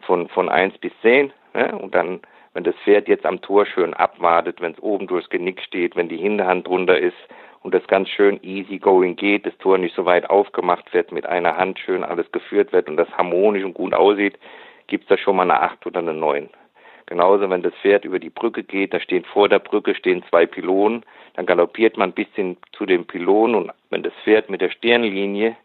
von, 0.00 0.28
von 0.28 0.48
1 0.48 0.78
bis 0.78 0.92
10 1.02 1.32
ne? 1.54 1.76
und 1.76 1.94
dann 1.94 2.20
wenn 2.58 2.64
das 2.64 2.74
Pferd 2.82 3.06
jetzt 3.06 3.24
am 3.24 3.40
Tor 3.40 3.66
schön 3.66 3.94
abwartet, 3.94 4.60
wenn 4.60 4.72
es 4.72 4.82
oben 4.82 5.06
durchs 5.06 5.30
Genick 5.30 5.62
steht, 5.62 5.94
wenn 5.94 6.08
die 6.08 6.16
Hinterhand 6.16 6.66
drunter 6.66 6.98
ist 6.98 7.14
und 7.62 7.72
das 7.72 7.86
ganz 7.86 8.08
schön 8.08 8.42
easy 8.42 8.78
going 8.78 9.14
geht, 9.14 9.46
das 9.46 9.56
Tor 9.58 9.78
nicht 9.78 9.94
so 9.94 10.06
weit 10.06 10.28
aufgemacht 10.28 10.92
wird, 10.92 11.12
mit 11.12 11.24
einer 11.24 11.56
Hand 11.56 11.78
schön 11.78 12.02
alles 12.02 12.32
geführt 12.32 12.72
wird 12.72 12.88
und 12.88 12.96
das 12.96 13.08
harmonisch 13.16 13.62
und 13.62 13.74
gut 13.74 13.94
aussieht, 13.94 14.40
gibt 14.88 15.04
es 15.04 15.08
da 15.08 15.16
schon 15.16 15.36
mal 15.36 15.44
eine 15.44 15.60
8 15.60 15.86
oder 15.86 16.00
eine 16.00 16.14
9. 16.14 16.50
Genauso, 17.06 17.48
wenn 17.48 17.62
das 17.62 17.74
Pferd 17.74 18.04
über 18.04 18.18
die 18.18 18.28
Brücke 18.28 18.64
geht, 18.64 18.92
da 18.92 18.98
stehen 18.98 19.24
vor 19.24 19.48
der 19.48 19.60
Brücke 19.60 19.94
stehen 19.94 20.24
zwei 20.28 20.44
Pylonen, 20.44 21.04
dann 21.34 21.46
galoppiert 21.46 21.96
man 21.96 22.10
ein 22.10 22.14
bisschen 22.14 22.56
zu 22.72 22.86
den 22.86 23.06
Pylonen 23.06 23.54
und 23.54 23.70
wenn 23.90 24.02
das 24.02 24.14
Pferd 24.24 24.50
mit 24.50 24.62
der 24.62 24.70
Stirnlinie 24.70 25.56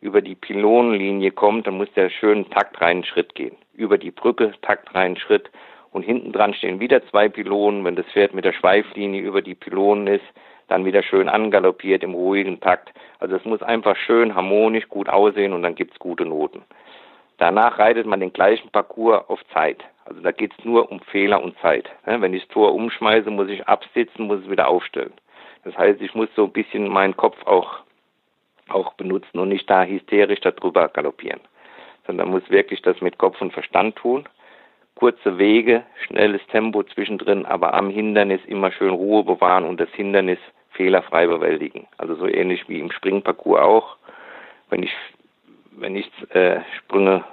über 0.00 0.20
die 0.20 0.34
Pylonenlinie 0.34 1.30
kommt, 1.30 1.68
dann 1.68 1.76
muss 1.76 1.92
der 1.94 2.10
schön 2.10 2.50
taktreinen 2.50 3.04
Schritt 3.04 3.36
gehen. 3.36 3.54
Über 3.72 3.98
die 3.98 4.10
Brücke 4.10 4.52
taktreinen 4.62 5.16
Schritt 5.16 5.48
und 5.94 6.02
hinten 6.02 6.32
dran 6.32 6.54
stehen 6.54 6.80
wieder 6.80 7.06
zwei 7.06 7.28
Pylonen. 7.28 7.84
Wenn 7.84 7.94
das 7.94 8.06
Pferd 8.06 8.34
mit 8.34 8.44
der 8.44 8.52
Schweiflinie 8.52 9.22
über 9.22 9.40
die 9.42 9.54
Pylonen 9.54 10.08
ist, 10.08 10.24
dann 10.66 10.84
wieder 10.84 11.04
schön 11.04 11.28
angaloppiert 11.28 12.02
im 12.02 12.14
ruhigen 12.14 12.58
Takt. 12.58 12.92
Also 13.20 13.36
es 13.36 13.44
muss 13.44 13.62
einfach 13.62 13.96
schön 13.96 14.34
harmonisch 14.34 14.88
gut 14.88 15.08
aussehen 15.08 15.52
und 15.52 15.62
dann 15.62 15.76
gibt's 15.76 15.98
gute 16.00 16.26
Noten. 16.26 16.62
Danach 17.38 17.78
reitet 17.78 18.06
man 18.06 18.18
den 18.18 18.32
gleichen 18.32 18.70
Parcours 18.70 19.28
auf 19.28 19.38
Zeit. 19.52 19.84
Also 20.04 20.20
da 20.20 20.32
geht's 20.32 20.56
nur 20.64 20.90
um 20.90 20.98
Fehler 21.00 21.40
und 21.40 21.56
Zeit. 21.60 21.88
Wenn 22.04 22.34
ich 22.34 22.42
das 22.42 22.52
Tor 22.52 22.74
umschmeiße, 22.74 23.30
muss 23.30 23.48
ich 23.48 23.68
absitzen, 23.68 24.26
muss 24.26 24.40
es 24.40 24.50
wieder 24.50 24.66
aufstellen. 24.66 25.12
Das 25.62 25.78
heißt, 25.78 26.00
ich 26.02 26.14
muss 26.16 26.28
so 26.34 26.44
ein 26.44 26.52
bisschen 26.52 26.88
meinen 26.88 27.16
Kopf 27.16 27.36
auch, 27.46 27.78
auch 28.68 28.94
benutzen 28.94 29.38
und 29.38 29.48
nicht 29.48 29.70
da 29.70 29.84
hysterisch 29.84 30.40
darüber 30.40 30.88
galoppieren. 30.88 31.40
Sondern 32.04 32.30
muss 32.30 32.50
wirklich 32.50 32.82
das 32.82 33.00
mit 33.00 33.16
Kopf 33.16 33.40
und 33.40 33.52
Verstand 33.52 33.94
tun 33.94 34.28
kurze 34.94 35.38
Wege, 35.38 35.82
schnelles 36.06 36.40
Tempo 36.48 36.82
zwischendrin, 36.82 37.46
aber 37.46 37.74
am 37.74 37.90
Hindernis 37.90 38.40
immer 38.46 38.70
schön 38.72 38.90
Ruhe 38.90 39.24
bewahren 39.24 39.64
und 39.64 39.80
das 39.80 39.90
Hindernis 39.90 40.38
fehlerfrei 40.70 41.26
bewältigen. 41.26 41.86
Also 41.98 42.14
so 42.14 42.26
ähnlich 42.26 42.68
wie 42.68 42.80
im 42.80 42.90
Springparcours 42.90 43.60
auch. 43.60 43.96
Wenn 44.70 44.82
ich 44.82 44.92
wenn 45.76 45.96
ich 45.96 46.10
äh, 46.30 46.60
Sprünge 46.78 47.24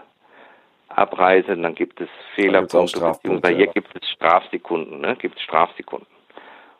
abreise, 0.88 1.56
dann 1.56 1.75
gibt 1.75 2.01
es 2.01 2.10
Fehlerpunkte, 2.36 3.00
beziehungsweise 3.00 3.56
hier 3.56 3.68
gibt 3.68 3.96
es 3.96 4.10
Strafsekunden, 4.10 5.01
ne? 5.01 5.15
gibt 5.15 5.38
es 5.38 5.44
Strafsekunden. 5.44 6.08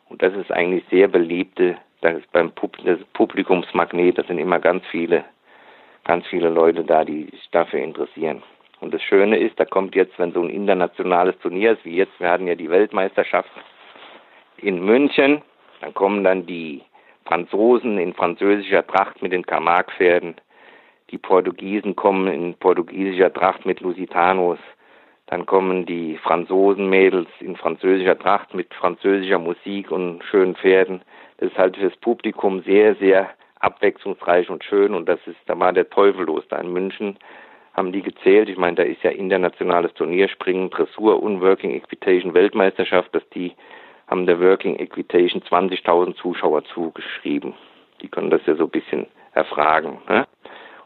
Und 0.08 0.22
das 0.22 0.34
ist 0.34 0.52
eigentlich 0.52 0.84
sehr 0.90 1.08
beliebte, 1.08 1.76
das 2.02 2.16
ist 2.16 2.30
beim 2.32 2.50
Pub 2.50 2.76
das 2.84 2.98
Publikumsmagnet, 3.14 4.18
da 4.18 4.24
sind 4.24 4.38
immer 4.38 4.58
ganz 4.58 4.84
viele, 4.90 5.24
ganz 6.04 6.26
viele 6.26 6.50
Leute 6.50 6.84
da, 6.84 7.04
die 7.04 7.24
sich 7.26 7.48
dafür 7.52 7.80
interessieren. 7.80 8.42
Und 8.82 8.92
das 8.92 9.02
Schöne 9.02 9.38
ist, 9.38 9.60
da 9.60 9.64
kommt 9.64 9.94
jetzt, 9.94 10.18
wenn 10.18 10.32
so 10.32 10.42
ein 10.42 10.50
internationales 10.50 11.38
Turnier 11.38 11.72
ist, 11.72 11.84
wie 11.84 11.94
jetzt, 11.94 12.18
wir 12.18 12.28
hatten 12.28 12.48
ja 12.48 12.56
die 12.56 12.68
Weltmeisterschaft 12.68 13.48
in 14.56 14.84
München, 14.84 15.40
dann 15.80 15.94
kommen 15.94 16.24
dann 16.24 16.46
die 16.46 16.82
Franzosen 17.24 17.96
in 17.96 18.12
französischer 18.12 18.84
Tracht 18.84 19.22
mit 19.22 19.30
den 19.30 19.46
Camargue-Pferden, 19.46 20.34
Die 21.12 21.18
Portugiesen 21.18 21.94
kommen 21.94 22.26
in 22.26 22.54
portugiesischer 22.54 23.32
Tracht 23.32 23.64
mit 23.66 23.80
Lusitanos. 23.80 24.58
Dann 25.26 25.46
kommen 25.46 25.86
die 25.86 26.16
Franzosenmädels 26.16 27.28
in 27.38 27.54
französischer 27.54 28.18
Tracht 28.18 28.52
mit 28.52 28.74
französischer 28.74 29.38
Musik 29.38 29.92
und 29.92 30.24
schönen 30.24 30.56
Pferden. 30.56 31.02
Das 31.36 31.50
ist 31.50 31.58
halt 31.58 31.76
fürs 31.76 31.96
Publikum 31.98 32.62
sehr, 32.62 32.96
sehr 32.96 33.30
abwechslungsreich 33.60 34.50
und 34.50 34.64
schön 34.64 34.92
und 34.92 35.08
das 35.08 35.20
ist, 35.26 35.38
da 35.46 35.56
war 35.56 35.72
der 35.72 35.88
Teufel 35.88 36.24
los. 36.24 36.44
Da 36.48 36.58
in 36.58 36.72
München 36.72 37.16
haben 37.74 37.92
die 37.92 38.02
gezählt. 38.02 38.48
Ich 38.48 38.56
meine, 38.56 38.76
da 38.76 38.82
ist 38.82 39.02
ja 39.02 39.10
internationales 39.10 39.92
Turnierspringen, 39.94 40.70
Dressur 40.70 41.22
und 41.22 41.40
Working 41.40 41.72
Equitation 41.72 42.34
Weltmeisterschaft, 42.34 43.14
dass 43.14 43.28
die 43.30 43.52
haben 44.08 44.26
der 44.26 44.40
Working 44.40 44.76
Equitation 44.76 45.42
20.000 45.42 46.16
Zuschauer 46.16 46.64
zugeschrieben. 46.64 47.54
Die 48.02 48.08
können 48.08 48.30
das 48.30 48.44
ja 48.46 48.54
so 48.56 48.64
ein 48.64 48.70
bisschen 48.70 49.06
erfragen. 49.32 49.98
Ne? 50.08 50.26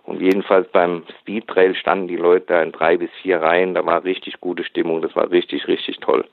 Und 0.04 0.20
jedenfalls 0.20 0.68
beim 0.68 1.02
Speed 1.20 1.48
Trail 1.48 1.74
standen 1.74 2.06
die 2.06 2.16
Leute 2.16 2.46
da 2.46 2.62
in 2.62 2.70
drei 2.70 2.96
bis 2.96 3.10
vier 3.22 3.42
Reihen. 3.42 3.74
Da 3.74 3.84
war 3.84 4.04
richtig 4.04 4.40
gute 4.40 4.62
Stimmung. 4.62 5.02
Das 5.02 5.16
war 5.16 5.30
richtig, 5.30 5.66
richtig 5.66 5.98
toll. 5.98 6.24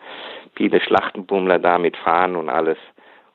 Viele 0.55 0.79
Schlachtenbummler 0.79 1.57
da 1.57 1.79
mit 1.79 1.98
Fahnen 1.98 2.36
und 2.36 2.50
alles. 2.50 2.77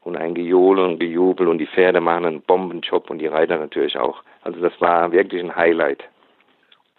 Und 0.03 0.17
ein 0.17 0.35
Gejohle 0.35 0.85
und 0.85 1.01
Gejubel 1.01 1.49
und 1.49 1.59
die 1.59 1.67
Pferde 1.67 2.01
machen 2.01 2.25
einen 2.25 2.43
Bombenjob 2.43 3.11
und 3.11 3.19
die 3.19 3.27
Reiter 3.27 3.59
natürlich 3.59 3.99
auch. 3.99 4.23
Also 4.43 4.61
das 4.61 4.81
war 4.81 5.11
wirklich 5.11 5.43
ein 5.43 5.57
Highlight. 5.57 6.05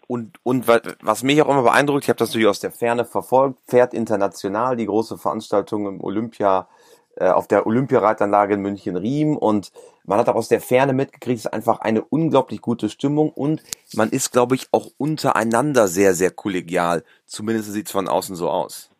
Und, 0.09 0.39
und 0.41 0.67
was 0.67 1.21
mich 1.21 1.39
auch 1.39 1.49
immer 1.49 1.61
beeindruckt, 1.61 2.03
ich 2.03 2.09
habe 2.09 2.17
das 2.17 2.29
natürlich 2.29 2.47
aus 2.47 2.59
der 2.59 2.71
Ferne 2.71 3.05
verfolgt, 3.05 3.59
Pferd 3.67 3.93
International, 3.93 4.75
die 4.75 4.87
große 4.87 5.19
Veranstaltung 5.19 5.85
im 5.85 6.03
Olympia 6.03 6.67
äh, 7.15 7.29
auf 7.29 7.47
der 7.47 7.67
Olympiareitanlage 7.67 8.55
in 8.55 8.61
München-Riem 8.61 9.37
und 9.37 9.71
man 10.05 10.17
hat 10.17 10.27
auch 10.27 10.33
aus 10.33 10.49
der 10.49 10.61
Ferne 10.61 10.93
mitgekriegt, 10.93 11.37
es 11.37 11.45
ist 11.45 11.53
einfach 11.53 11.81
eine 11.81 12.01
unglaublich 12.01 12.59
gute 12.59 12.89
Stimmung 12.89 13.29
und 13.29 13.61
man 13.95 14.09
ist, 14.09 14.31
glaube 14.31 14.55
ich, 14.55 14.65
auch 14.71 14.87
untereinander 14.97 15.87
sehr, 15.87 16.15
sehr 16.15 16.31
kollegial. 16.31 17.03
Zumindest 17.27 17.71
sieht 17.71 17.85
es 17.85 17.91
von 17.91 18.07
außen 18.07 18.35
so 18.35 18.49
aus. 18.49 18.91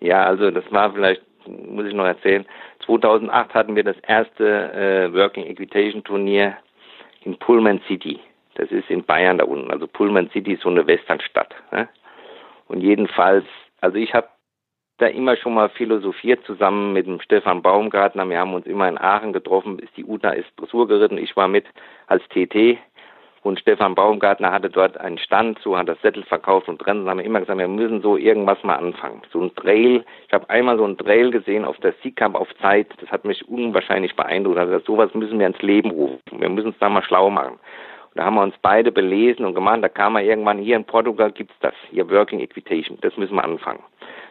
Ja, 0.00 0.24
also 0.24 0.50
das 0.50 0.64
war 0.72 0.92
vielleicht, 0.92 1.22
muss 1.46 1.86
ich 1.86 1.94
noch 1.94 2.04
erzählen, 2.04 2.44
2008 2.84 3.54
hatten 3.54 3.76
wir 3.76 3.84
das 3.84 3.96
erste 4.08 4.72
äh, 4.72 5.14
Working 5.14 5.46
Equitation 5.46 6.02
Turnier 6.02 6.56
in 7.20 7.38
Pullman 7.38 7.80
City. 7.86 8.18
Das 8.54 8.70
ist 8.70 8.90
in 8.90 9.04
Bayern 9.04 9.38
da 9.38 9.44
unten. 9.44 9.70
Also 9.70 9.86
Pullman 9.86 10.30
City 10.30 10.52
ist 10.54 10.62
so 10.62 10.68
eine 10.68 10.86
Westernstadt. 10.86 11.54
Ne? 11.70 11.88
Und 12.68 12.80
jedenfalls, 12.80 13.44
also 13.80 13.96
ich 13.96 14.14
habe 14.14 14.28
da 14.98 15.06
immer 15.06 15.36
schon 15.36 15.54
mal 15.54 15.68
philosophiert 15.70 16.44
zusammen 16.44 16.92
mit 16.92 17.06
dem 17.06 17.20
Stefan 17.20 17.62
Baumgartner. 17.62 18.28
Wir 18.28 18.38
haben 18.38 18.54
uns 18.54 18.66
immer 18.66 18.88
in 18.88 18.98
Aachen 18.98 19.32
getroffen, 19.32 19.78
ist 19.78 19.96
die 19.96 20.04
Uta 20.04 20.30
ist 20.30 20.48
Dressur 20.56 20.86
geritten. 20.86 21.18
Ich 21.18 21.36
war 21.36 21.48
mit 21.48 21.66
als 22.06 22.22
TT 22.28 22.78
und 23.42 23.58
Stefan 23.58 23.96
Baumgartner 23.96 24.52
hatte 24.52 24.70
dort 24.70 24.96
einen 24.98 25.18
Stand, 25.18 25.58
so 25.58 25.76
hat 25.76 25.88
er 25.88 25.96
Sättel 25.96 26.22
verkauft 26.22 26.68
und 26.68 26.78
drin 26.78 27.08
haben 27.08 27.18
wir 27.18 27.24
immer 27.24 27.40
gesagt, 27.40 27.58
wir 27.58 27.66
müssen 27.66 28.00
so 28.00 28.16
irgendwas 28.16 28.62
mal 28.62 28.76
anfangen. 28.76 29.22
So 29.32 29.40
ein 29.40 29.54
Trail, 29.56 30.04
ich 30.28 30.32
habe 30.32 30.48
einmal 30.48 30.78
so 30.78 30.84
ein 30.84 30.96
Trail 30.96 31.32
gesehen 31.32 31.64
auf 31.64 31.76
der 31.78 31.94
Seacup 32.02 32.36
auf 32.36 32.48
Zeit, 32.60 32.86
das 33.00 33.10
hat 33.10 33.24
mich 33.24 33.48
unwahrscheinlich 33.48 34.14
beeindruckt. 34.14 34.58
Also 34.58 34.78
sowas 34.86 35.12
müssen 35.14 35.40
wir 35.40 35.48
ins 35.48 35.60
Leben 35.60 35.90
rufen. 35.90 36.20
Wir 36.40 36.48
müssen 36.48 36.70
es 36.70 36.78
da 36.78 36.88
mal 36.88 37.02
schlau 37.02 37.30
machen. 37.30 37.58
Und 38.14 38.18
da 38.18 38.24
haben 38.24 38.34
wir 38.34 38.42
uns 38.42 38.54
beide 38.60 38.92
belesen 38.92 39.46
und 39.46 39.54
gemacht, 39.54 39.82
da 39.82 39.88
kam 39.88 40.14
man 40.14 40.24
irgendwann, 40.24 40.58
hier 40.58 40.76
in 40.76 40.84
Portugal 40.84 41.32
gibt's 41.32 41.54
das, 41.60 41.74
hier 41.90 42.10
Working 42.10 42.40
Equitation, 42.40 42.98
das 43.00 43.16
müssen 43.16 43.36
wir 43.36 43.44
anfangen. 43.44 43.82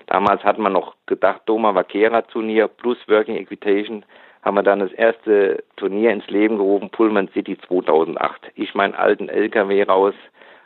Damals 0.07 0.43
hat 0.43 0.59
man 0.59 0.73
noch 0.73 0.95
gedacht, 1.07 1.41
Doma 1.45 1.73
Vaquera 1.73 2.21
Turnier 2.21 2.67
plus 2.67 2.97
Working 3.07 3.37
Equitation 3.37 4.05
haben 4.43 4.55
wir 4.55 4.63
dann 4.63 4.79
das 4.79 4.91
erste 4.93 5.63
Turnier 5.77 6.11
ins 6.11 6.27
Leben 6.27 6.57
gerufen, 6.57 6.89
Pullman 6.89 7.29
City 7.29 7.57
2008. 7.67 8.51
Ich 8.55 8.73
meinen 8.75 8.95
alten 8.95 9.29
LKW 9.29 9.83
raus, 9.83 10.15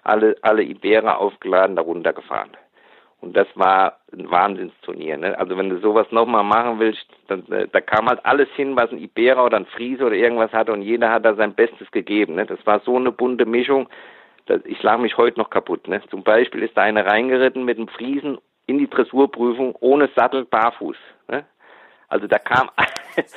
alle, 0.04 0.36
alle 0.42 0.64
Ibera 0.64 1.16
aufgeladen, 1.16 1.76
darunter 1.76 2.14
gefahren. 2.14 2.52
Und 3.26 3.36
das 3.36 3.48
war 3.56 3.98
ein 4.14 4.30
Wahnsinnsturnier. 4.30 5.18
Ne? 5.18 5.38
Also 5.40 5.58
wenn 5.58 5.70
du 5.70 5.80
sowas 5.80 6.06
nochmal 6.12 6.44
machen 6.44 6.80
willst, 6.80 7.08
dann, 7.28 7.44
äh, 7.52 7.68
da 7.68 7.82
kam 7.82 8.08
halt 8.08 8.24
alles 8.24 8.48
hin, 8.56 8.76
was 8.76 8.92
ein 8.92 9.00
Ibera 9.00 9.44
oder 9.44 9.58
ein 9.58 9.66
Friese 9.66 10.06
oder 10.06 10.16
irgendwas 10.16 10.54
hatte 10.54 10.72
und 10.72 10.84
jeder 10.84 11.12
hat 11.12 11.26
da 11.26 11.34
sein 11.34 11.56
Bestes 11.56 11.90
gegeben. 11.90 12.36
Ne? 12.36 12.46
Das 12.46 12.64
war 12.68 12.82
so 12.82 12.96
eine 12.96 13.12
bunte 13.12 13.48
Mischung, 13.48 13.90
dass 14.46 14.62
ich 14.66 14.82
lag 14.84 15.00
mich 15.00 15.18
heute 15.18 15.40
noch 15.40 15.50
kaputt. 15.50 15.88
Ne? 15.88 16.04
Zum 16.12 16.22
Beispiel 16.24 16.62
ist 16.62 16.78
da 16.78 16.84
einer 16.84 17.04
reingeritten 17.04 17.66
mit 17.66 17.80
einem 17.80 17.88
Friesen 17.88 18.38
in 18.68 18.78
die 18.78 18.88
Dressurprüfung 18.88 19.76
ohne 19.80 20.08
Sattel 20.16 20.46
barfuß. 20.46 20.98
Ne? 21.28 21.46
Also 22.08 22.28
da 22.28 22.38
kam 22.38 22.70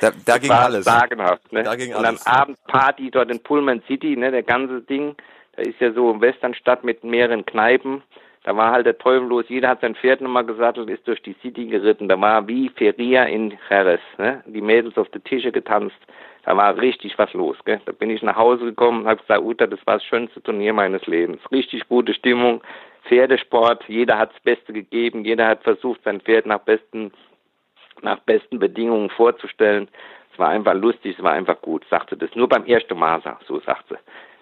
da, 0.01 0.11
da 0.23 0.37
ging 0.37 0.51
alles. 0.51 0.85
Sagenhaft, 0.85 1.51
ne? 1.51 1.63
Da 1.63 1.75
ging 1.75 1.95
und 1.95 2.05
alles. 2.05 2.23
dann 2.23 2.33
Abend 2.33 2.57
Party 2.67 3.09
dort 3.09 3.31
in 3.31 3.41
Pullman 3.41 3.81
City, 3.87 4.15
ne, 4.15 4.29
der 4.29 4.43
ganze 4.43 4.81
Ding. 4.81 5.15
Da 5.55 5.63
ist 5.63 5.79
ja 5.79 5.91
so 5.93 6.11
eine 6.11 6.21
Westernstadt 6.21 6.83
mit 6.83 7.03
mehreren 7.03 7.43
Kneipen. 7.43 8.03
Da 8.43 8.55
war 8.55 8.71
halt 8.71 8.85
der 8.85 8.97
Teufel 8.97 9.27
los. 9.27 9.45
Jeder 9.49 9.69
hat 9.69 9.81
sein 9.81 9.95
Pferd 9.95 10.21
nochmal 10.21 10.45
gesattelt, 10.45 10.89
ist 10.89 11.07
durch 11.07 11.21
die 11.21 11.35
City 11.41 11.65
geritten. 11.65 12.07
Da 12.07 12.19
war 12.19 12.47
wie 12.47 12.69
Feria 12.69 13.23
in 13.25 13.57
Jerez, 13.69 14.01
ne? 14.17 14.41
Die 14.45 14.61
Mädels 14.61 14.97
auf 14.97 15.09
die 15.09 15.19
Tische 15.19 15.51
getanzt. 15.51 15.97
Da 16.43 16.55
war 16.55 16.77
richtig 16.77 17.17
was 17.19 17.31
los, 17.33 17.57
gell? 17.65 17.81
Da 17.85 17.91
bin 17.91 18.09
ich 18.09 18.23
nach 18.23 18.37
Hause 18.37 18.65
gekommen 18.65 19.01
und 19.01 19.07
habe 19.07 19.21
gesagt, 19.21 19.41
Uta, 19.41 19.67
das 19.67 19.85
war 19.85 19.95
das 19.95 20.05
schönste 20.05 20.41
Turnier 20.41 20.73
meines 20.73 21.05
Lebens. 21.05 21.41
Richtig 21.51 21.87
gute 21.89 22.13
Stimmung. 22.13 22.61
Pferdesport, 23.03 23.83
jeder 23.87 24.17
hat 24.17 24.33
das 24.33 24.41
Beste 24.41 24.73
gegeben, 24.73 25.25
jeder 25.25 25.47
hat 25.47 25.63
versucht, 25.63 26.01
sein 26.03 26.21
Pferd 26.21 26.45
nach 26.45 26.59
besten, 26.59 27.11
nach 28.01 28.19
besten 28.19 28.59
Bedingungen 28.59 29.09
vorzustellen. 29.09 29.89
Es 30.31 30.39
war 30.39 30.49
einfach 30.49 30.73
lustig, 30.73 31.17
es 31.17 31.23
war 31.23 31.33
einfach 31.33 31.61
gut, 31.61 31.85
sagte 31.89 32.15
das. 32.15 32.33
Nur 32.35 32.47
beim 32.47 32.65
ersten 32.65 32.97
Mal, 32.97 33.21
so 33.45 33.59
sagte. 33.59 33.99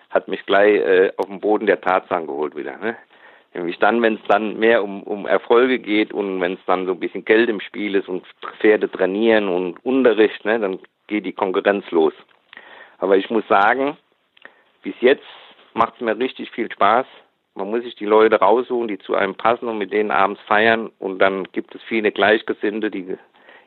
Hat 0.10 0.28
mich 0.28 0.46
gleich 0.46 0.76
äh, 0.76 1.12
auf 1.18 1.26
den 1.26 1.40
Boden 1.40 1.66
der 1.66 1.82
Tatsachen 1.82 2.28
geholt 2.28 2.56
wieder. 2.56 2.78
Ne? 2.78 2.96
Nämlich 3.58 3.80
dann, 3.80 4.04
wenn 4.04 4.14
es 4.14 4.22
dann 4.28 4.60
mehr 4.60 4.84
um, 4.84 5.02
um 5.02 5.26
Erfolge 5.26 5.80
geht 5.80 6.14
und 6.14 6.40
wenn 6.42 6.54
es 6.54 6.66
dann 6.68 6.86
so 6.86 6.92
ein 6.92 7.00
bisschen 7.00 7.26
Geld 7.26 7.50
im 7.50 7.60
Spiel 7.60 7.96
ist 7.96 8.08
und 8.08 8.24
Pferde 8.60 8.90
trainieren 8.90 9.50
und 9.50 9.84
Unterricht, 9.84 10.46
ne, 10.46 10.60
dann 10.60 10.78
geht 11.08 11.26
die 11.26 11.34
Konkurrenz 11.34 11.90
los. 11.90 12.14
Aber 13.00 13.18
ich 13.18 13.32
muss 13.32 13.48
sagen, 13.48 13.98
bis 14.84 14.94
jetzt 15.02 15.26
macht 15.74 15.96
es 15.96 16.02
mir 16.02 16.16
richtig 16.20 16.52
viel 16.52 16.72
Spaß. 16.72 17.08
Man 17.56 17.72
muss 17.72 17.82
sich 17.82 17.96
die 17.96 18.06
Leute 18.06 18.40
raussuchen, 18.40 18.90
die 18.90 19.00
zu 19.00 19.16
einem 19.16 19.34
passen 19.34 19.68
und 19.68 19.80
mit 19.80 19.92
denen 19.92 20.12
abends 20.12 20.40
feiern. 20.42 20.92
Und 21.00 21.18
dann 21.18 21.46
gibt 21.52 21.74
es 21.74 21.82
viele 21.82 22.12
Gleichgesinnte, 22.12 22.92
die 22.92 23.18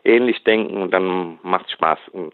ähnlich 0.05 0.45
denken 0.45 0.83
und 0.83 0.93
dann 0.93 1.41
macht 1.43 1.67
es 1.67 1.73
Spaß. 1.73 1.99
Und 2.13 2.33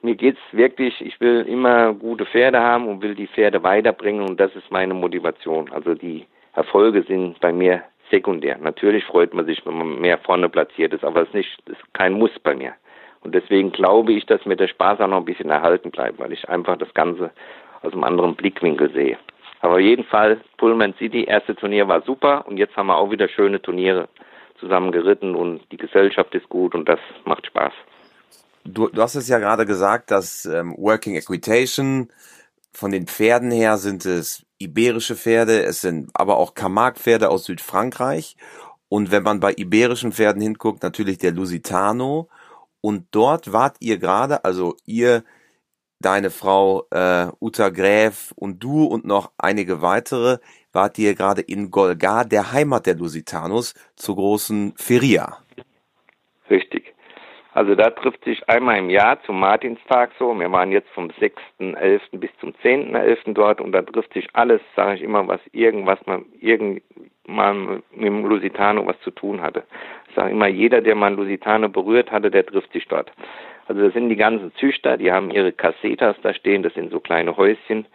mir 0.00 0.14
geht's 0.14 0.40
wirklich, 0.52 1.00
ich 1.00 1.20
will 1.20 1.40
immer 1.40 1.92
gute 1.92 2.24
Pferde 2.24 2.60
haben 2.60 2.86
und 2.86 3.02
will 3.02 3.16
die 3.16 3.26
Pferde 3.26 3.64
weiterbringen 3.64 4.22
und 4.22 4.38
das 4.38 4.54
ist 4.54 4.70
meine 4.70 4.94
Motivation. 4.94 5.68
Also 5.72 5.96
die 5.96 6.24
Erfolge 6.54 7.02
sind 7.02 7.40
bei 7.40 7.52
mir 7.52 7.82
sekundär. 8.10 8.58
Natürlich 8.58 9.04
freut 9.04 9.32
man 9.34 9.46
sich, 9.46 9.64
wenn 9.64 9.78
man 9.78 10.00
mehr 10.00 10.18
vorne 10.18 10.48
platziert 10.48 10.92
ist, 10.92 11.04
aber 11.04 11.22
es 11.22 11.34
ist, 11.34 11.68
ist 11.68 11.94
kein 11.94 12.12
Muss 12.12 12.30
bei 12.42 12.54
mir. 12.54 12.74
Und 13.22 13.34
deswegen 13.34 13.72
glaube 13.72 14.12
ich, 14.12 14.26
dass 14.26 14.44
mir 14.44 14.56
der 14.56 14.68
Spaß 14.68 15.00
auch 15.00 15.08
noch 15.08 15.18
ein 15.18 15.24
bisschen 15.24 15.50
erhalten 15.50 15.90
bleibt, 15.90 16.18
weil 16.18 16.32
ich 16.32 16.48
einfach 16.48 16.76
das 16.76 16.92
Ganze 16.94 17.30
aus 17.82 17.92
einem 17.92 18.04
anderen 18.04 18.34
Blickwinkel 18.34 18.92
sehe. 18.92 19.18
Aber 19.60 19.74
auf 19.74 19.80
jeden 19.80 20.04
Fall, 20.04 20.40
Pullman 20.58 20.94
City, 20.98 21.24
erste 21.24 21.54
Turnier 21.54 21.86
war 21.86 22.02
super 22.02 22.44
und 22.46 22.58
jetzt 22.58 22.76
haben 22.76 22.88
wir 22.88 22.96
auch 22.96 23.10
wieder 23.10 23.28
schöne 23.28 23.62
Turniere 23.62 24.08
zusammen 24.58 24.92
geritten 24.92 25.34
und 25.34 25.60
die 25.70 25.76
Gesellschaft 25.76 26.34
ist 26.34 26.48
gut 26.48 26.74
und 26.74 26.88
das 26.88 26.98
macht 27.24 27.46
Spaß. 27.46 27.72
Du, 28.64 28.88
du 28.88 29.02
hast 29.02 29.14
es 29.14 29.28
ja 29.28 29.38
gerade 29.38 29.64
gesagt, 29.64 30.10
dass 30.10 30.44
ähm, 30.44 30.74
Working 30.76 31.16
Equitation 31.16 32.08
von 32.72 32.90
den 32.90 33.06
Pferden 33.06 33.50
her 33.50 33.76
sind 33.76 34.04
es 34.04 34.44
iberische 34.62 35.16
Pferde, 35.16 35.62
es 35.64 35.80
sind 35.80 36.10
aber 36.14 36.36
auch 36.36 36.54
Camargue-Pferde 36.54 37.28
aus 37.28 37.44
Südfrankreich. 37.44 38.36
Und 38.88 39.10
wenn 39.10 39.22
man 39.22 39.40
bei 39.40 39.52
iberischen 39.54 40.12
Pferden 40.12 40.42
hinguckt, 40.42 40.82
natürlich 40.82 41.18
der 41.18 41.32
Lusitano. 41.32 42.28
Und 42.80 43.06
dort 43.10 43.52
wart 43.52 43.76
ihr 43.80 43.98
gerade, 43.98 44.44
also 44.44 44.76
ihr 44.84 45.24
deine 46.00 46.30
Frau 46.30 46.86
äh, 46.90 47.28
Uta 47.40 47.70
Gräf 47.70 48.32
und 48.36 48.62
du 48.62 48.84
und 48.84 49.04
noch 49.04 49.32
einige 49.38 49.82
weitere 49.82 50.38
wart 50.72 50.98
ihr 50.98 51.14
gerade 51.14 51.42
in 51.42 51.70
Golgar, 51.70 52.24
der 52.24 52.52
Heimat 52.52 52.86
der 52.86 52.96
Lusitanos, 52.96 53.74
zur 53.96 54.16
großen 54.16 54.74
Feria. 54.76 55.38
Richtig. 56.50 56.91
Also 57.54 57.74
da 57.74 57.90
trifft 57.90 58.24
sich 58.24 58.48
einmal 58.48 58.78
im 58.78 58.88
Jahr 58.88 59.22
zum 59.24 59.38
Martinstag 59.38 60.12
so. 60.18 60.38
Wir 60.38 60.50
waren 60.50 60.72
jetzt 60.72 60.88
vom 60.90 61.08
6.11. 61.08 62.00
bis 62.12 62.30
zum 62.40 62.52
10.11. 62.62 63.34
dort 63.34 63.60
und 63.60 63.72
da 63.72 63.82
trifft 63.82 64.14
sich 64.14 64.26
alles, 64.32 64.62
sage 64.74 64.96
ich 64.96 65.02
immer, 65.02 65.28
was 65.28 65.40
irgendwas 65.52 65.98
man 66.06 66.24
irgendwann 66.40 67.82
mit 67.94 68.06
dem 68.06 68.24
Lusitano 68.24 68.86
was 68.86 68.98
zu 69.00 69.10
tun 69.10 69.42
hatte. 69.42 69.64
Ich 70.08 70.14
sage 70.14 70.30
immer, 70.30 70.46
jeder, 70.48 70.80
der 70.80 70.94
mal 70.94 71.14
Lusitano 71.14 71.68
berührt 71.68 72.10
hatte, 72.10 72.30
der 72.30 72.46
trifft 72.46 72.72
sich 72.72 72.88
dort. 72.88 73.12
Also 73.66 73.82
das 73.82 73.92
sind 73.92 74.08
die 74.08 74.16
ganzen 74.16 74.54
Züchter, 74.54 74.96
die 74.96 75.12
haben 75.12 75.30
ihre 75.30 75.52
Cassetas 75.52 76.16
da 76.22 76.32
stehen, 76.32 76.62
das 76.62 76.74
sind 76.74 76.90
so 76.90 77.00
kleine 77.00 77.36
Häuschen. 77.36 77.86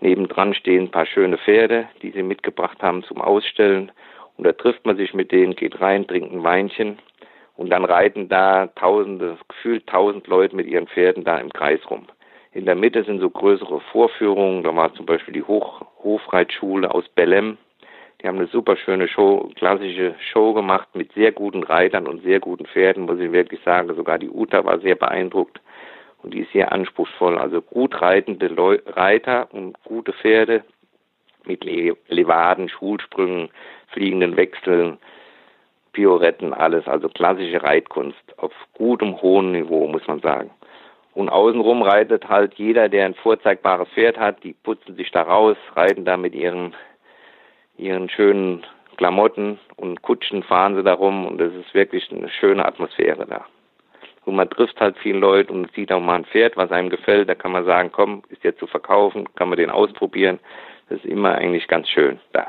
Nebendran 0.00 0.54
stehen 0.54 0.84
ein 0.84 0.90
paar 0.90 1.06
schöne 1.06 1.38
Pferde, 1.38 1.88
die 2.02 2.10
sie 2.10 2.22
mitgebracht 2.22 2.82
haben 2.82 3.04
zum 3.04 3.20
Ausstellen. 3.20 3.92
Und 4.36 4.44
da 4.44 4.52
trifft 4.52 4.84
man 4.84 4.96
sich 4.96 5.14
mit 5.14 5.30
denen, 5.30 5.54
geht 5.54 5.80
rein, 5.80 6.06
trinkt 6.06 6.32
ein 6.32 6.42
Weinchen. 6.42 6.98
Und 7.56 7.70
dann 7.70 7.84
reiten 7.84 8.28
da 8.28 8.66
tausende, 8.66 9.38
gefühlt 9.48 9.86
tausend 9.86 10.26
Leute 10.26 10.56
mit 10.56 10.66
ihren 10.66 10.88
Pferden 10.88 11.24
da 11.24 11.38
im 11.38 11.52
Kreis 11.52 11.80
rum. 11.88 12.06
In 12.52 12.66
der 12.66 12.74
Mitte 12.74 13.04
sind 13.04 13.20
so 13.20 13.30
größere 13.30 13.80
Vorführungen. 13.92 14.62
Da 14.62 14.74
war 14.74 14.92
zum 14.94 15.06
Beispiel 15.06 15.34
die 15.34 15.42
Hoch 15.42 15.82
Hofreitschule 16.02 16.92
aus 16.92 17.04
Belém. 17.16 17.56
Die 18.20 18.28
haben 18.28 18.38
eine 18.38 18.46
super 18.46 18.76
schöne 18.76 19.06
Show, 19.06 19.50
klassische 19.56 20.14
Show 20.32 20.54
gemacht 20.54 20.88
mit 20.94 21.12
sehr 21.12 21.32
guten 21.32 21.62
Reitern 21.62 22.06
und 22.06 22.22
sehr 22.22 22.40
guten 22.40 22.64
Pferden, 22.66 23.04
muss 23.04 23.18
ich 23.18 23.32
wirklich 23.32 23.60
sagen. 23.64 23.94
Sogar 23.94 24.18
die 24.18 24.30
Uta 24.30 24.64
war 24.64 24.78
sehr 24.80 24.94
beeindruckt 24.94 25.60
und 26.22 26.32
die 26.32 26.40
ist 26.40 26.52
sehr 26.52 26.72
anspruchsvoll. 26.72 27.36
Also 27.36 27.60
gut 27.60 28.00
reitende 28.00 28.48
Leu 28.48 28.78
Reiter 28.86 29.52
und 29.52 29.76
gute 29.84 30.12
Pferde 30.12 30.64
mit 31.44 31.64
Le 31.64 31.96
Levaden, 32.08 32.68
Schulsprüngen, 32.68 33.50
fliegenden 33.88 34.36
Wechseln, 34.36 34.98
Pioretten, 35.94 36.52
alles. 36.52 36.86
Also 36.86 37.08
klassische 37.08 37.62
Reitkunst 37.62 38.18
auf 38.36 38.52
gutem, 38.74 39.20
hohem 39.22 39.52
Niveau, 39.52 39.86
muss 39.86 40.06
man 40.06 40.20
sagen. 40.20 40.50
Und 41.14 41.30
außenrum 41.30 41.80
reitet 41.82 42.28
halt 42.28 42.54
jeder, 42.54 42.88
der 42.88 43.06
ein 43.06 43.14
vorzeigbares 43.14 43.88
Pferd 43.90 44.18
hat, 44.18 44.42
die 44.44 44.52
putzen 44.52 44.96
sich 44.96 45.10
da 45.10 45.22
raus, 45.22 45.56
reiten 45.74 46.04
da 46.04 46.16
mit 46.16 46.34
ihren 46.34 46.74
ihren 47.76 48.08
schönen 48.08 48.64
Klamotten 48.96 49.58
und 49.76 50.02
Kutschen 50.02 50.42
fahren 50.42 50.76
sie 50.76 50.82
da 50.82 50.94
rum 50.94 51.26
und 51.26 51.40
es 51.40 51.52
ist 51.54 51.74
wirklich 51.74 52.10
eine 52.12 52.28
schöne 52.28 52.64
Atmosphäre 52.64 53.26
da. 53.26 53.44
Und 54.24 54.36
man 54.36 54.48
trifft 54.48 54.80
halt 54.80 54.96
viele 54.98 55.18
Leute 55.18 55.52
und 55.52 55.70
sieht 55.72 55.92
auch 55.92 56.00
mal 56.00 56.16
ein 56.16 56.24
Pferd, 56.24 56.56
was 56.56 56.70
einem 56.70 56.88
gefällt, 56.88 57.28
da 57.28 57.34
kann 57.34 57.52
man 57.52 57.64
sagen, 57.64 57.90
komm, 57.92 58.22
ist 58.28 58.44
jetzt 58.44 58.60
zu 58.60 58.66
verkaufen, 58.66 59.28
kann 59.34 59.48
man 59.48 59.58
den 59.58 59.70
ausprobieren. 59.70 60.38
Das 60.88 60.98
ist 60.98 61.06
immer 61.06 61.34
eigentlich 61.34 61.68
ganz 61.68 61.88
schön 61.88 62.20
da. 62.32 62.46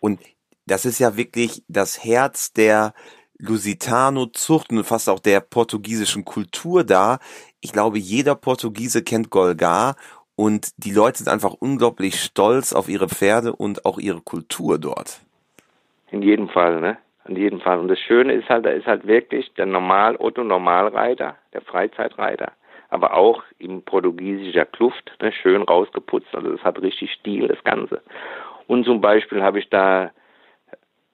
Und 0.00 0.20
das 0.66 0.84
ist 0.84 0.98
ja 0.98 1.16
wirklich 1.16 1.62
das 1.68 2.04
Herz 2.04 2.52
der 2.52 2.92
Lusitano-Zucht 3.38 4.72
und 4.72 4.84
fast 4.84 5.08
auch 5.08 5.20
der 5.20 5.40
portugiesischen 5.40 6.24
Kultur 6.24 6.84
da. 6.84 7.18
Ich 7.60 7.72
glaube, 7.72 7.98
jeder 7.98 8.34
Portugiese 8.34 9.02
kennt 9.02 9.30
Golgar 9.30 9.96
und 10.36 10.70
die 10.76 10.92
Leute 10.92 11.18
sind 11.18 11.28
einfach 11.28 11.54
unglaublich 11.54 12.20
stolz 12.20 12.72
auf 12.72 12.88
ihre 12.88 13.08
Pferde 13.08 13.54
und 13.54 13.84
auch 13.84 13.98
ihre 13.98 14.20
Kultur 14.20 14.78
dort. 14.78 15.20
In 16.10 16.22
jedem 16.22 16.48
Fall, 16.48 16.80
ne? 16.80 16.98
In 17.26 17.36
jedem 17.36 17.60
Fall. 17.60 17.78
Und 17.78 17.88
das 17.88 17.98
Schöne 17.98 18.32
ist 18.32 18.48
halt, 18.48 18.64
da 18.64 18.70
ist 18.70 18.86
halt 18.86 19.06
wirklich 19.06 19.52
der 19.54 19.66
Normal, 19.66 20.16
Otto 20.16 20.44
Normalreiter, 20.44 21.36
der 21.52 21.60
Freizeitreiter, 21.62 22.52
aber 22.88 23.14
auch 23.14 23.42
im 23.58 23.82
portugiesischer 23.82 24.64
Kluft, 24.64 25.10
ne, 25.20 25.32
schön 25.32 25.62
rausgeputzt. 25.62 26.28
Also 26.32 26.52
das 26.52 26.62
hat 26.62 26.80
richtig 26.80 27.10
Stil, 27.12 27.48
das 27.48 27.62
Ganze. 27.64 28.00
Und 28.68 28.84
zum 28.84 29.00
Beispiel 29.00 29.42
habe 29.42 29.58
ich 29.58 29.68
da 29.68 30.12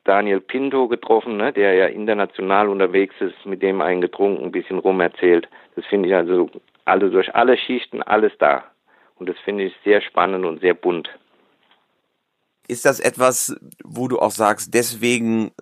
Daniel 0.05 0.41
Pinto 0.41 0.89
getroffen, 0.89 1.37
ne, 1.37 1.53
der 1.53 1.75
ja 1.75 1.87
international 1.87 2.69
unterwegs 2.69 3.15
ist, 3.21 3.47
mit 3.47 3.63
dem 3.63 3.81
einen 3.81 4.01
getrunken, 4.01 4.45
ein 4.45 4.53
bisschen 4.53 4.79
rum 4.79 5.01
erzählt. 5.01 5.49
Das 5.77 5.85
finde 5.87 6.09
ich 6.09 6.15
also, 6.15 6.51
also 6.85 7.09
durch 7.09 7.35
alle 7.35 7.57
Schichten, 7.57 8.03
alles 8.03 8.33
da. 8.39 8.65
Und 9.17 9.29
das 9.29 9.37
finde 9.45 9.65
ich 9.65 9.75
sehr 9.85 10.01
spannend 10.01 10.45
und 10.45 10.61
sehr 10.61 10.75
bunt. 10.75 11.09
Ist 12.67 12.85
das 12.85 13.01
etwas, 13.01 13.57
wo 13.85 14.09
du 14.09 14.19
auch 14.19 14.31
sagst, 14.31 14.75
deswegen 14.75 15.53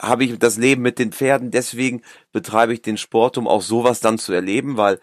habe 0.00 0.24
ich 0.24 0.38
das 0.38 0.56
Leben 0.56 0.82
mit 0.82 0.98
den 0.98 1.12
Pferden, 1.12 1.50
deswegen 1.50 2.02
betreibe 2.32 2.72
ich 2.72 2.82
den 2.82 2.96
Sport, 2.96 3.36
um 3.36 3.46
auch 3.46 3.62
sowas 3.62 4.00
dann 4.00 4.18
zu 4.18 4.32
erleben, 4.32 4.76
weil 4.76 4.94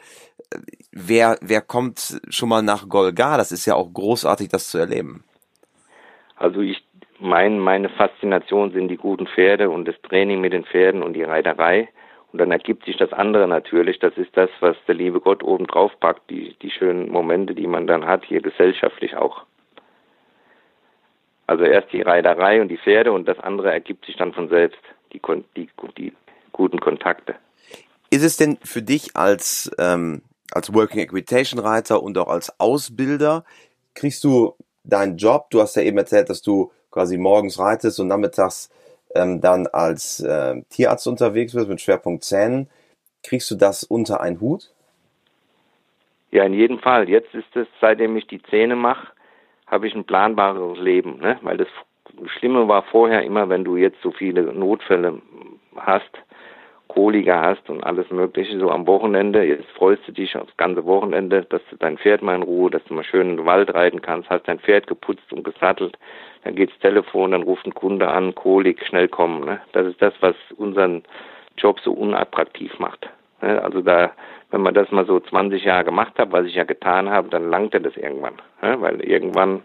äh, 0.52 0.58
wer, 0.92 1.38
wer 1.42 1.62
kommt 1.62 2.20
schon 2.30 2.50
mal 2.50 2.64
nach 2.64 2.90
Golgar? 2.90 3.38
Das 3.38 3.52
ist 3.52 3.66
ja 3.66 3.76
auch 3.76 3.92
großartig, 3.94 4.50
das 4.50 4.70
zu 4.70 4.80
erleben. 4.80 5.24
Also 6.36 6.62
ich, 6.62 6.84
mein, 7.20 7.60
meine 7.60 7.90
Faszination 7.90 8.72
sind 8.72 8.88
die 8.88 8.98
guten 8.98 9.28
Pferde 9.28 9.70
und 9.70 9.88
das 9.88 9.96
Training 10.04 10.42
mit 10.42 10.54
den 10.54 10.66
Pferden 10.66 11.04
und 11.04 11.14
die 11.14 11.24
Reiterei. 11.24 11.90
Und 12.32 12.40
dann 12.40 12.52
ergibt 12.52 12.86
sich 12.86 12.96
das 12.98 13.12
andere 13.12 13.48
natürlich. 13.48 14.00
Das 14.00 14.16
ist 14.16 14.36
das, 14.38 14.50
was 14.60 14.78
der 14.88 14.96
liebe 14.96 15.20
Gott 15.20 15.44
oben 15.44 15.66
drauf 15.66 15.92
packt, 16.00 16.30
die, 16.30 16.56
die 16.62 16.70
schönen 16.70 17.10
Momente, 17.10 17.56
die 17.56 17.68
man 17.68 17.88
dann 17.88 18.06
hat, 18.06 18.24
hier 18.24 18.42
gesellschaftlich 18.42 19.18
auch. 19.18 19.46
Also 21.48 21.64
erst 21.64 21.92
die 21.92 22.02
Reiterei 22.02 22.62
und 22.62 22.68
die 22.68 22.78
Pferde 22.78 23.12
und 23.12 23.28
das 23.28 23.40
andere 23.40 23.72
ergibt 23.72 24.06
sich 24.06 24.16
dann 24.16 24.34
von 24.34 24.50
selbst, 24.50 24.80
die, 25.12 25.20
die, 25.58 25.70
die 25.98 26.14
guten 26.52 26.80
Kontakte. 26.80 27.36
Ist 28.12 28.24
es 28.24 28.38
denn 28.38 28.58
für 28.64 28.84
dich 28.84 29.16
als, 29.16 29.72
ähm, 29.80 30.22
als 30.52 30.74
Working 30.74 31.00
Equitation 31.00 31.60
Reiter 31.60 32.04
und 32.04 32.18
auch 32.20 32.28
als 32.28 32.60
Ausbilder, 32.60 33.44
kriegst 33.96 34.24
du 34.24 34.56
deinen 34.84 35.18
Job, 35.18 35.50
du 35.50 35.62
hast 35.62 35.76
ja 35.76 35.82
eben 35.82 35.98
erzählt, 35.98 36.30
dass 36.30 36.44
du 36.44 36.72
quasi 36.92 37.18
morgens 37.18 37.60
reitest 37.60 38.00
und 38.00 38.08
nachmittags 38.08 38.70
ähm, 39.16 39.42
dann 39.42 39.68
als 39.68 40.20
äh, 40.20 40.62
Tierarzt 40.70 41.08
unterwegs 41.08 41.54
bist 41.54 41.68
mit 41.68 41.82
Schwerpunkt 41.82 42.24
Zähnen, 42.24 42.70
kriegst 43.24 43.50
du 43.52 43.56
das 43.56 43.84
unter 43.84 44.22
einen 44.22 44.40
Hut? 44.40 44.72
Ja, 46.32 46.44
in 46.44 46.54
jedem 46.54 46.80
Fall. 46.80 47.10
Jetzt 47.10 47.34
ist 47.34 47.56
es, 47.56 47.68
seitdem 47.82 48.16
ich 48.16 48.28
die 48.28 48.42
Zähne 48.44 48.76
mache, 48.76 49.08
habe 49.66 49.88
ich 49.88 49.96
ein 49.96 50.06
planbares 50.06 50.78
Leben. 50.78 51.20
Ne? 51.20 51.40
Weil 51.42 51.58
das 51.58 51.68
Schlimme 52.38 52.68
war 52.68 52.84
vorher 52.84 53.24
immer, 53.24 53.50
wenn 53.50 53.64
du 53.64 53.78
jetzt 53.78 54.02
so 54.02 54.12
viele 54.12 54.44
Notfälle 54.54 55.22
hast, 55.76 56.10
Koliker 56.90 57.40
hast 57.40 57.70
und 57.70 57.84
alles 57.84 58.10
Mögliche 58.10 58.60
so 58.60 58.72
am 58.72 58.86
Wochenende. 58.88 59.44
Jetzt 59.44 59.70
freust 59.72 60.06
du 60.08 60.12
dich 60.12 60.36
aufs 60.36 60.58
ganze 60.58 60.86
Wochenende, 60.86 61.44
dass 61.44 61.62
du 61.70 61.78
dein 61.78 61.98
Pferd 61.98 62.22
mal 62.22 62.36
in 62.36 62.42
Ruhe, 62.42 62.70
dass 62.70 62.84
du 62.86 62.96
mal 62.96 63.04
schön 63.04 63.30
in 63.30 63.38
den 63.38 63.46
Wald 63.46 63.74
reiten 63.74 64.02
kannst, 64.02 64.30
hast 64.30 64.48
dein 64.48 64.60
Pferd 64.60 64.88
geputzt 64.88 65.32
und 65.32 65.44
gesattelt. 65.44 65.98
Dann 66.44 66.56
geht's 66.56 66.78
Telefon, 66.80 67.32
dann 67.32 67.44
ruft 67.44 67.66
ein 67.66 67.76
Kunde 67.76 68.10
an, 68.10 68.34
Kolik, 68.34 68.86
schnell 68.86 69.08
kommen. 69.08 69.46
Ne? 69.46 69.62
Das 69.72 69.86
ist 69.86 70.02
das, 70.02 70.14
was 70.22 70.36
unseren 70.58 71.04
Job 71.58 71.80
so 71.80 71.94
unattraktiv 71.94 72.78
macht. 72.80 73.08
Ne? 73.42 73.62
Also 73.62 73.82
da, 73.82 74.12
wenn 74.50 74.62
man 74.62 74.74
das 74.74 74.92
mal 74.92 75.06
so 75.06 75.20
20 75.20 75.64
Jahre 75.64 75.86
gemacht 75.86 76.18
hat, 76.18 76.32
was 76.32 76.48
ich 76.48 76.56
ja 76.56 76.64
getan 76.64 77.10
habe, 77.10 77.30
dann 77.30 77.50
langte 77.50 77.80
das 77.80 77.96
irgendwann. 77.98 78.42
Ne? 78.64 78.82
Weil 78.82 79.02
irgendwann 79.02 79.64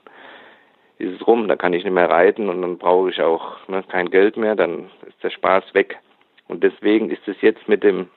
ist 0.99 1.21
es 1.21 1.27
rum, 1.27 1.49
da 1.49 1.57
kann 1.57 1.73
ich 1.73 1.85
nicht 1.85 1.93
mehr 1.93 2.11
reiten 2.11 2.49
und 2.49 2.63
dann 2.63 2.79
brauche 2.79 3.11
ich 3.11 3.21
auch 3.21 3.67
ne, 3.69 3.83
kein 3.89 4.11
Geld 4.11 4.37
mehr, 4.37 4.55
dann 4.55 4.91
ist 5.07 5.23
der 5.23 5.31
Spaß 5.31 5.75
weg. 5.75 5.99
Und 6.49 6.63
deswegen 6.63 7.11
ist 7.11 7.27
es 7.27 7.37
jetzt 7.41 7.69
mit 7.69 7.83
dem 7.83 8.09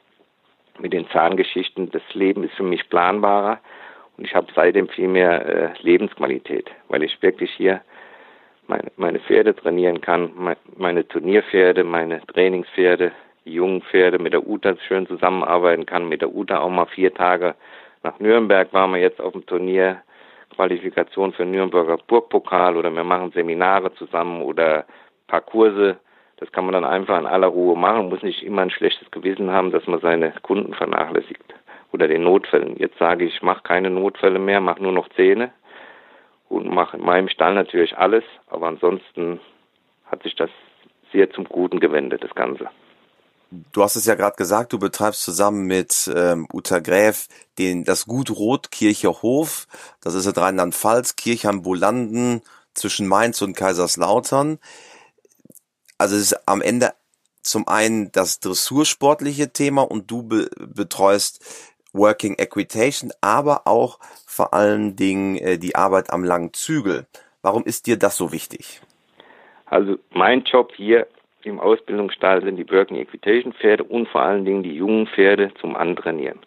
mit 0.79 0.93
den 0.93 1.09
Zahngeschichten, 1.09 1.89
das 1.89 2.03
Leben 2.13 2.43
ist 2.43 2.53
für 2.53 2.63
mich 2.63 2.87
planbarer. 2.89 3.59
Und 4.17 4.25
ich 4.25 4.35
habe 4.35 4.47
seitdem 4.55 4.87
viel 4.89 5.07
mehr 5.07 5.45
äh, 5.45 5.69
Lebensqualität, 5.81 6.69
weil 6.87 7.03
ich 7.03 7.19
wirklich 7.21 7.51
hier 7.51 7.81
meine, 8.67 8.91
meine 8.95 9.19
Pferde 9.19 9.55
trainieren 9.55 10.01
kann, 10.01 10.31
meine, 10.35 10.57
meine 10.75 11.07
Turnierpferde, 11.07 11.83
meine 11.83 12.21
Trainingspferde, 12.27 13.11
jungen 13.45 13.81
Pferde 13.81 14.19
mit 14.19 14.33
der 14.33 14.45
Uta 14.45 14.75
schön 14.87 15.07
zusammenarbeiten 15.07 15.85
kann, 15.85 16.09
mit 16.09 16.21
der 16.21 16.33
Uta 16.33 16.59
auch 16.59 16.69
mal 16.69 16.85
vier 16.87 17.13
Tage 17.13 17.55
nach 18.03 18.19
Nürnberg 18.19 18.71
waren 18.73 18.91
wir 18.91 18.99
jetzt 18.99 19.19
auf 19.19 19.33
dem 19.33 19.45
Turnier, 19.45 20.01
Qualifikation 20.55 21.33
für 21.33 21.45
Nürnberger 21.45 21.97
Burgpokal 22.07 22.77
oder 22.77 22.89
wir 22.89 23.03
machen 23.03 23.31
Seminare 23.31 23.93
zusammen 23.95 24.41
oder 24.41 24.85
paar 25.27 25.41
Kurse 25.41 25.97
das 26.38 26.52
kann 26.52 26.65
man 26.65 26.73
dann 26.73 26.86
einfach 26.86 27.19
in 27.19 27.26
aller 27.26 27.47
Ruhe 27.47 27.76
machen, 27.76 28.10
muss 28.10 28.21
nicht 28.21 28.43
immer 28.43 28.62
ein 28.62 28.69
schlechtes 28.69 29.10
Gewissen 29.12 29.52
haben, 29.52 29.71
dass 29.71 29.88
man 29.88 30.00
seine 30.00 30.34
Kunden 30.43 30.73
vernachlässigt 30.73 31.54
oder 31.91 32.08
den 32.08 32.23
Notfällen. 32.23 32.78
Jetzt 32.78 32.97
sage 33.00 33.26
ich, 33.26 33.36
ich 33.36 33.41
mache 33.41 33.63
keine 33.63 33.89
Notfälle 33.89 34.39
mehr, 34.39 34.62
mache 34.62 34.82
nur 34.82 34.91
noch 34.91 35.10
Zähne 35.10 35.52
und 36.50 36.69
mache 36.69 36.97
in 36.97 37.04
meinem 37.04 37.30
Stall 37.30 37.56
natürlich 37.56 37.97
alles, 37.97 38.23
aber 38.47 38.67
ansonsten 38.67 39.39
hat 40.06 40.23
sich 40.23 40.36
das 40.36 40.50
sehr 41.12 41.30
zum 41.32 41.45
Guten 41.45 41.80
gewendet, 41.80 42.23
das 42.23 42.36
Ganze. 42.36 42.69
Du 43.71 43.82
hast 43.82 43.95
es 43.95 44.06
ja 44.06 44.15
gerade 44.15 44.36
gesagt, 44.36 44.73
du 44.73 44.80
betreibst 44.80 45.23
zusammen 45.23 45.67
mit 45.67 46.12
ähm, 46.13 46.47
Uta 46.52 46.80
Gräf 46.80 47.28
den, 47.58 47.86
das 47.86 48.06
Gut 48.06 48.30
Rotkircher 48.30 49.21
Hof. 49.21 49.67
Das 50.02 50.15
ist 50.15 50.26
in 50.26 50.34
Rheinland-Pfalz, 50.34 51.15
Kirchheim-Bolanden 51.15 52.41
zwischen 52.73 53.08
Mainz 53.08 53.41
und 53.41 53.56
Kaiserslautern. 53.56 54.60
Also 55.97 56.15
es 56.15 56.31
ist 56.31 56.47
am 56.47 56.62
Ende 56.62 56.91
zum 57.41 57.67
einen 57.67 58.12
das 58.12 58.39
dressursportliche 58.39 59.51
Thema 59.53 59.81
und 59.81 60.12
du 60.12 60.23
be 60.23 60.49
betreust 60.60 61.73
Working 61.93 62.36
Equitation, 62.38 63.12
aber 63.21 63.62
auch 63.65 63.99
vor 64.27 64.53
allen 64.53 64.95
Dingen 64.95 65.38
äh, 65.38 65.57
die 65.57 65.75
Arbeit 65.75 66.12
am 66.12 66.23
langen 66.23 66.53
Zügel. 66.53 67.07
Warum 67.41 67.63
ist 67.63 67.88
dir 67.88 67.97
das 67.97 68.17
so 68.17 68.31
wichtig? 68.31 68.81
Also 69.65 69.97
mein 70.12 70.43
Job 70.43 70.73
hier 70.75 71.07
im 71.43 71.60
Ausbildungsstall 71.60 72.43
sind 72.43 72.57
die 72.57 72.69
Working 72.69 72.97
Equitation 72.97 73.53
Pferde 73.53 73.83
und 73.83 74.07
vor 74.10 74.21
allen 74.21 74.45
Dingen 74.45 74.63
die 74.63 74.75
jungen 74.75 75.07
Pferde 75.07 75.51
zum 75.60 75.75
Antrainieren. 75.75 76.39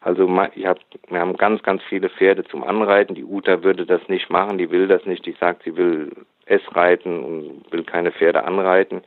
Also 0.00 0.28
hab, 0.28 0.78
wir 1.08 1.18
haben 1.18 1.36
ganz, 1.38 1.62
ganz 1.62 1.82
viele 1.88 2.10
Pferde 2.10 2.44
zum 2.44 2.62
Anreiten. 2.62 3.14
Die 3.14 3.24
Uta 3.24 3.62
würde 3.62 3.86
das 3.86 4.06
nicht 4.08 4.28
machen, 4.28 4.58
die 4.58 4.70
will 4.70 4.86
das 4.86 5.06
nicht. 5.06 5.24
Die 5.24 5.34
sagt, 5.40 5.62
sie 5.64 5.76
will 5.76 6.12
es 6.46 6.62
reiten 6.74 7.24
und 7.24 7.72
will 7.72 7.84
keine 7.84 8.12
Pferde 8.12 8.44
anreiten. 8.44 9.02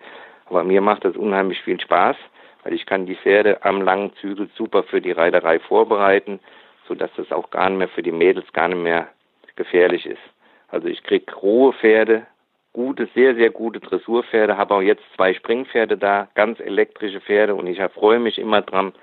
Aber 0.45 0.63
mir 0.63 0.81
macht 0.81 1.05
das 1.05 1.15
unheimlich 1.15 1.61
viel 1.61 1.79
Spaß, 1.79 2.15
weil 2.63 2.73
ich 2.73 2.85
kann 2.85 3.05
die 3.05 3.15
Pferde 3.15 3.63
am 3.63 3.81
langen 3.81 4.13
Zügel 4.15 4.49
super 4.55 4.83
für 4.83 5.01
die 5.01 5.11
Reiterei 5.11 5.59
vorbereiten, 5.59 6.39
sodass 6.87 7.11
das 7.17 7.31
auch 7.31 7.49
gar 7.49 7.69
nicht 7.69 7.79
mehr 7.79 7.89
für 7.89 8.03
die 8.03 8.11
Mädels 8.11 8.51
gar 8.53 8.67
nicht 8.67 8.81
mehr 8.81 9.07
gefährlich 9.55 10.05
ist. 10.05 10.21
Also 10.69 10.87
ich 10.87 11.03
krieg 11.03 11.31
rohe 11.41 11.73
Pferde, 11.73 12.25
gute, 12.73 13.07
sehr, 13.15 13.35
sehr 13.35 13.49
gute 13.49 13.79
Dressurpferde, 13.79 14.57
habe 14.57 14.75
auch 14.75 14.81
jetzt 14.81 15.03
zwei 15.15 15.33
Springpferde 15.33 15.97
da, 15.97 16.27
ganz 16.35 16.59
elektrische 16.59 17.21
Pferde 17.21 17.55
und 17.55 17.67
ich 17.67 17.81
freue 17.93 18.19
mich 18.19 18.37
immer 18.37 18.61
dran, 18.61 18.93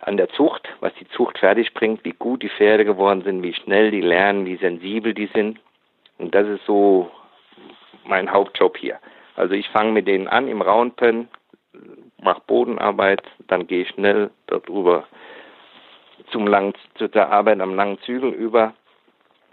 an 0.00 0.16
der 0.16 0.28
Zucht, 0.30 0.68
was 0.80 0.92
die 0.94 1.08
Zucht 1.08 1.38
fertig 1.38 1.72
bringt, 1.74 2.04
wie 2.04 2.12
gut 2.12 2.42
die 2.42 2.50
Pferde 2.50 2.84
geworden 2.84 3.22
sind, 3.22 3.42
wie 3.42 3.54
schnell 3.54 3.90
die 3.90 4.02
lernen, 4.02 4.46
wie 4.46 4.56
sensibel 4.56 5.14
die 5.14 5.28
sind. 5.34 5.58
Und 6.18 6.34
das 6.34 6.46
ist 6.46 6.64
so 6.66 7.10
mein 8.08 8.30
Hauptjob 8.30 8.76
hier. 8.76 8.98
Also 9.36 9.54
ich 9.54 9.68
fange 9.68 9.92
mit 9.92 10.08
denen 10.08 10.28
an 10.28 10.48
im 10.48 10.62
Roundpen, 10.62 11.28
mache 12.22 12.42
Bodenarbeit, 12.46 13.22
dann 13.48 13.66
gehe 13.66 13.82
ich 13.82 13.88
schnell 13.90 14.30
darüber 14.46 15.04
zum 16.30 16.46
langen, 16.46 16.74
zu 16.96 17.08
der 17.08 17.30
Arbeit 17.30 17.60
am 17.60 17.74
langen 17.74 18.00
Zügel 18.00 18.32
über. 18.32 18.74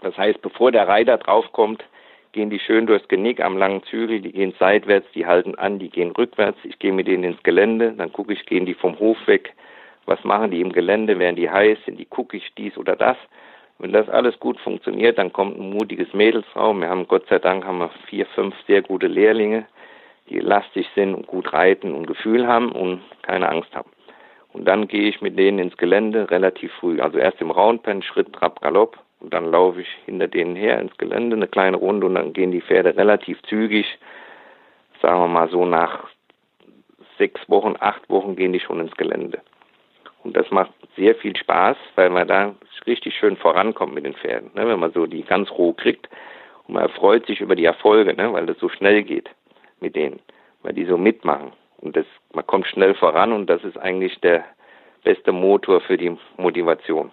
Das 0.00 0.16
heißt, 0.16 0.42
bevor 0.42 0.72
der 0.72 0.88
Reiter 0.88 1.18
draufkommt, 1.18 1.84
gehen 2.32 2.50
die 2.50 2.58
schön 2.58 2.86
durchs 2.86 3.08
Genick 3.08 3.40
am 3.40 3.56
langen 3.56 3.82
Zügel, 3.84 4.20
die 4.20 4.32
gehen 4.32 4.54
seitwärts, 4.58 5.06
die 5.14 5.24
halten 5.24 5.54
an, 5.54 5.78
die 5.78 5.88
gehen 5.88 6.10
rückwärts. 6.10 6.58
Ich 6.64 6.78
gehe 6.78 6.92
mit 6.92 7.06
denen 7.06 7.24
ins 7.24 7.42
Gelände, 7.42 7.92
dann 7.92 8.12
gucke 8.12 8.32
ich, 8.32 8.44
gehen 8.46 8.66
die 8.66 8.74
vom 8.74 8.98
Hof 8.98 9.16
weg, 9.26 9.54
was 10.06 10.22
machen 10.24 10.50
die 10.50 10.60
im 10.60 10.72
Gelände, 10.72 11.18
werden 11.18 11.36
die 11.36 11.48
heiß, 11.48 11.78
sind 11.84 11.98
die 11.98 12.08
guckig, 12.08 12.52
dies 12.58 12.76
oder 12.76 12.96
das. 12.96 13.16
Wenn 13.78 13.92
das 13.92 14.08
alles 14.08 14.38
gut 14.38 14.58
funktioniert, 14.60 15.18
dann 15.18 15.32
kommt 15.32 15.58
ein 15.58 15.70
mutiges 15.70 16.12
Mädelsraum. 16.14 16.80
Wir 16.80 16.88
haben 16.88 17.08
Gott 17.08 17.26
sei 17.28 17.38
Dank 17.38 17.64
haben 17.64 17.78
wir 17.78 17.90
vier, 18.08 18.26
fünf 18.26 18.54
sehr 18.66 18.82
gute 18.82 19.08
Lehrlinge, 19.08 19.66
die 20.30 20.38
lastig 20.38 20.88
sind 20.94 21.14
und 21.14 21.26
gut 21.26 21.52
reiten 21.52 21.92
und 21.92 22.06
Gefühl 22.06 22.46
haben 22.46 22.72
und 22.72 23.00
keine 23.22 23.48
Angst 23.48 23.74
haben. 23.74 23.90
Und 24.52 24.66
dann 24.66 24.86
gehe 24.86 25.08
ich 25.08 25.20
mit 25.20 25.36
denen 25.36 25.58
ins 25.58 25.76
Gelände 25.76 26.30
relativ 26.30 26.72
früh. 26.74 27.00
Also 27.00 27.18
erst 27.18 27.40
im 27.40 27.50
Roundpen, 27.50 28.02
Schritt, 28.02 28.32
Trab, 28.32 28.60
Galopp. 28.60 28.96
Und 29.18 29.34
dann 29.34 29.50
laufe 29.50 29.80
ich 29.80 29.88
hinter 30.04 30.28
denen 30.28 30.54
her 30.54 30.78
ins 30.78 30.96
Gelände, 30.96 31.34
eine 31.34 31.48
kleine 31.48 31.78
Runde 31.78 32.06
und 32.06 32.14
dann 32.14 32.32
gehen 32.32 32.52
die 32.52 32.60
Pferde 32.60 32.94
relativ 32.96 33.40
zügig, 33.44 33.86
sagen 35.00 35.18
wir 35.20 35.28
mal 35.28 35.48
so 35.48 35.64
nach 35.64 36.08
sechs 37.16 37.40
Wochen, 37.48 37.74
acht 37.80 38.08
Wochen 38.10 38.36
gehen 38.36 38.52
die 38.52 38.60
schon 38.60 38.80
ins 38.80 38.94
Gelände. 38.96 39.40
Und 40.24 40.34
das 40.36 40.50
macht 40.50 40.72
sehr 40.96 41.14
viel 41.14 41.36
Spaß, 41.36 41.76
weil 41.94 42.10
man 42.10 42.26
da 42.26 42.54
richtig 42.86 43.14
schön 43.14 43.36
vorankommt 43.36 43.94
mit 43.94 44.04
den 44.04 44.14
Pferden. 44.14 44.50
Ne? 44.54 44.66
Wenn 44.66 44.80
man 44.80 44.92
so 44.92 45.06
die 45.06 45.22
ganz 45.22 45.50
roh 45.50 45.72
kriegt 45.72 46.08
und 46.66 46.74
man 46.74 46.84
erfreut 46.84 47.26
sich 47.26 47.40
über 47.40 47.54
die 47.54 47.64
Erfolge, 47.66 48.14
ne? 48.14 48.32
weil 48.32 48.46
das 48.46 48.58
so 48.58 48.68
schnell 48.68 49.02
geht 49.02 49.28
mit 49.80 49.94
denen, 49.94 50.20
weil 50.62 50.72
die 50.72 50.86
so 50.86 50.96
mitmachen. 50.96 51.52
Und 51.78 51.96
das, 51.96 52.06
man 52.32 52.46
kommt 52.46 52.66
schnell 52.66 52.94
voran 52.94 53.32
und 53.32 53.46
das 53.46 53.62
ist 53.64 53.76
eigentlich 53.76 54.18
der 54.20 54.44
beste 55.04 55.32
Motor 55.32 55.82
für 55.82 55.98
die 55.98 56.16
Motivation. 56.38 57.12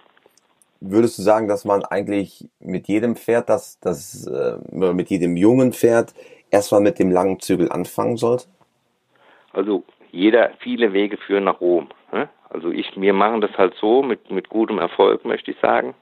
Würdest 0.80 1.17
du 1.17 1.21
sagen, 1.21 1.47
dass 1.47 1.65
man 1.65 1.84
eigentlich 1.84 2.47
mit 2.60 2.88
jedem 2.88 3.15
Pferd, 3.15 3.50
das, 3.50 3.80
das 3.82 4.26
äh, 4.26 4.58
mit 4.71 5.10
jedem 5.10 5.36
jungen 5.36 5.74
Pferd 5.74 6.13
erstmal 6.50 6.82
mit 6.82 6.97
dem 6.97 7.12
langen 7.12 7.39
Zügel 7.39 7.71
anfangen 7.71 8.17
sollte? 8.17 8.45
Also 9.54 9.84
jeder, 10.12 10.52
viele 10.60 10.93
Wege 10.93 11.17
führen 11.17 11.45
nach 11.45 11.62
Rom. 11.62 11.89
Ne? 12.12 12.30
Also 12.50 12.71
ich, 12.71 12.89
wir 13.00 13.13
machen 13.13 13.41
das 13.41 13.58
halt 13.58 13.76
so 13.76 14.04
mit, 14.04 14.30
mit 14.30 14.50
gutem 14.50 14.78
Erfolg, 14.80 15.26
möchte 15.26 15.52
ich 15.52 15.60
sagen. 15.60 15.93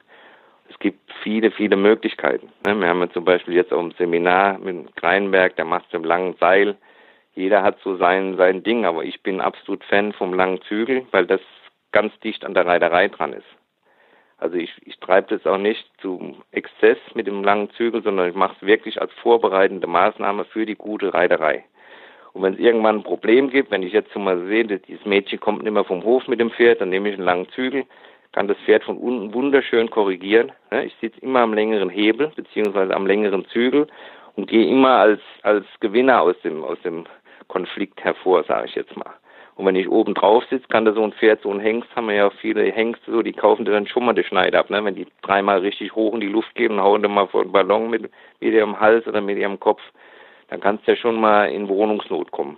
Es 0.69 0.77
gibt 0.79 0.99
viele, 1.23 1.51
viele 1.51 1.75
Möglichkeiten. 1.75 2.49
Ne? 2.65 2.79
Wir 2.79 2.87
haben 2.87 3.01
ja 3.01 3.09
zum 3.09 3.25
Beispiel 3.25 3.55
jetzt 3.55 3.71
auch 3.71 3.81
ein 3.81 3.93
Seminar 3.97 4.57
mit 4.59 4.95
Kreinberg, 4.95 5.55
der 5.55 5.65
macht 5.65 5.85
es 5.87 5.93
im 5.93 6.03
langen 6.03 6.35
Seil. 6.39 6.75
Jeder 7.35 7.63
hat 7.63 7.79
so 7.83 7.95
sein, 7.95 8.35
sein 8.37 8.63
Ding, 8.63 8.85
aber 8.85 9.03
ich 9.03 9.21
bin 9.21 9.41
absolut 9.41 9.83
Fan 9.85 10.13
vom 10.13 10.33
langen 10.33 10.61
Zügel, 10.63 11.05
weil 11.11 11.25
das 11.25 11.41
ganz 11.91 12.17
dicht 12.19 12.45
an 12.45 12.53
der 12.53 12.65
Reiterei 12.65 13.07
dran 13.07 13.33
ist. 13.33 13.47
Also 14.37 14.55
ich, 14.55 14.71
ich 14.85 14.97
treibe 14.99 15.35
das 15.35 15.45
auch 15.45 15.57
nicht 15.57 15.85
zum 16.01 16.43
Exzess 16.51 16.97
mit 17.13 17.27
dem 17.27 17.43
langen 17.43 17.69
Zügel, 17.71 18.01
sondern 18.01 18.29
ich 18.29 18.35
mache 18.35 18.55
es 18.55 18.65
wirklich 18.65 19.01
als 19.01 19.11
vorbereitende 19.21 19.87
Maßnahme 19.87 20.45
für 20.45 20.65
die 20.65 20.75
gute 20.75 21.13
Reiterei. 21.13 21.65
Und 22.39 22.45
wenn 22.45 22.53
es 22.53 22.59
irgendwann 22.61 22.99
ein 22.99 23.03
Problem 23.03 23.49
gibt, 23.49 23.69
wenn 23.69 23.83
ich 23.83 23.91
jetzt 23.91 24.15
mal 24.15 24.39
sehe, 24.47 24.63
dieses 24.63 25.05
Mädchen 25.05 25.41
kommt 25.41 25.61
nicht 25.61 25.73
mehr 25.73 25.83
vom 25.83 26.05
Hof 26.05 26.25
mit 26.29 26.39
dem 26.39 26.51
Pferd, 26.51 26.79
dann 26.79 26.87
nehme 26.87 27.09
ich 27.09 27.15
einen 27.15 27.25
langen 27.25 27.49
Zügel, 27.49 27.83
kann 28.31 28.47
das 28.47 28.55
Pferd 28.59 28.85
von 28.85 28.97
unten 28.97 29.33
wunderschön 29.33 29.89
korrigieren. 29.89 30.53
Ich 30.85 30.95
sitze 31.01 31.19
immer 31.19 31.41
am 31.41 31.53
längeren 31.53 31.89
Hebel 31.89 32.31
beziehungsweise 32.33 32.95
am 32.95 33.05
längeren 33.05 33.45
Zügel 33.49 33.87
und 34.37 34.47
gehe 34.47 34.69
immer 34.69 34.91
als 34.91 35.19
als 35.41 35.65
Gewinner 35.81 36.21
aus 36.21 36.39
dem 36.41 36.63
aus 36.63 36.81
dem 36.81 37.03
Konflikt 37.49 38.01
hervor, 38.05 38.45
sage 38.45 38.67
ich 38.67 38.75
jetzt 38.75 38.95
mal. 38.95 39.15
Und 39.55 39.65
wenn 39.65 39.75
ich 39.75 39.89
oben 39.89 40.13
drauf 40.13 40.45
sitze, 40.49 40.69
kann 40.69 40.85
da 40.85 40.93
so 40.93 41.03
ein 41.03 41.11
Pferd, 41.11 41.41
so 41.41 41.51
ein 41.51 41.59
Hengst, 41.59 41.93
haben 41.93 42.07
wir 42.07 42.15
ja 42.15 42.29
viele 42.29 42.71
Hengste, 42.71 43.11
so, 43.11 43.21
die 43.21 43.33
kaufen 43.33 43.65
dir 43.65 43.71
dann 43.71 43.85
schon 43.85 44.05
mal 44.05 44.13
den 44.13 44.23
Schneid 44.23 44.55
ab, 44.55 44.69
ne? 44.69 44.81
Wenn 44.85 44.95
die 44.95 45.07
dreimal 45.23 45.59
richtig 45.59 45.93
hoch 45.93 46.13
in 46.13 46.21
die 46.21 46.27
Luft 46.27 46.55
gehen 46.55 46.71
und 46.71 46.81
hauen 46.81 47.03
dann 47.03 47.13
mal 47.13 47.27
vor 47.27 47.43
den 47.43 47.51
Ballon 47.51 47.89
mit, 47.89 48.03
mit 48.39 48.53
ihrem 48.53 48.79
Hals 48.79 49.05
oder 49.07 49.19
mit 49.19 49.37
ihrem 49.37 49.59
Kopf 49.59 49.81
dann 50.49 50.59
kannst 50.59 50.87
du 50.87 50.91
ja 50.91 50.97
schon 50.97 51.19
mal 51.19 51.45
in 51.45 51.67
Wohnungsnot 51.67 52.31
kommen. 52.31 52.57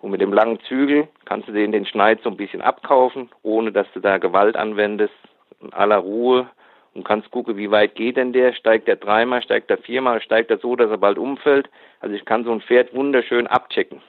Und 0.00 0.10
mit 0.10 0.20
dem 0.20 0.32
langen 0.32 0.58
Zügel 0.68 1.08
kannst 1.24 1.48
du 1.48 1.52
den, 1.52 1.72
den 1.72 1.86
Schneid 1.86 2.20
so 2.22 2.28
ein 2.28 2.36
bisschen 2.36 2.60
abkaufen, 2.60 3.30
ohne 3.42 3.72
dass 3.72 3.86
du 3.94 4.00
da 4.00 4.18
Gewalt 4.18 4.56
anwendest, 4.56 5.14
in 5.60 5.72
aller 5.72 5.96
Ruhe 5.96 6.46
und 6.92 7.04
kannst 7.04 7.30
gucken, 7.30 7.56
wie 7.56 7.70
weit 7.70 7.94
geht 7.94 8.16
denn 8.16 8.32
der, 8.32 8.52
steigt 8.52 8.86
der 8.86 8.96
dreimal, 8.96 9.42
steigt 9.42 9.70
er 9.70 9.78
viermal, 9.78 10.20
steigt 10.20 10.50
er 10.50 10.58
so, 10.58 10.76
dass 10.76 10.90
er 10.90 10.98
bald 10.98 11.18
umfällt. 11.18 11.70
Also 12.00 12.14
ich 12.14 12.24
kann 12.24 12.44
so 12.44 12.52
ein 12.52 12.60
Pferd 12.60 12.94
wunderschön 12.94 13.46
abchecken, 13.46 14.02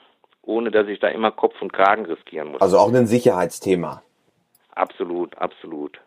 ohne 0.44 0.70
dass 0.70 0.88
ich 0.88 1.00
da 1.00 1.08
immer 1.08 1.32
Kopf 1.32 1.62
und 1.62 1.72
Kragen 1.72 2.06
riskieren 2.06 2.52
muss. 2.52 2.62
Also 2.62 2.78
auch 2.78 2.94
ein 2.94 3.08
Sicherheitsthema. 3.08 4.04
Absolut, 4.76 5.38
absolut. 5.38 6.00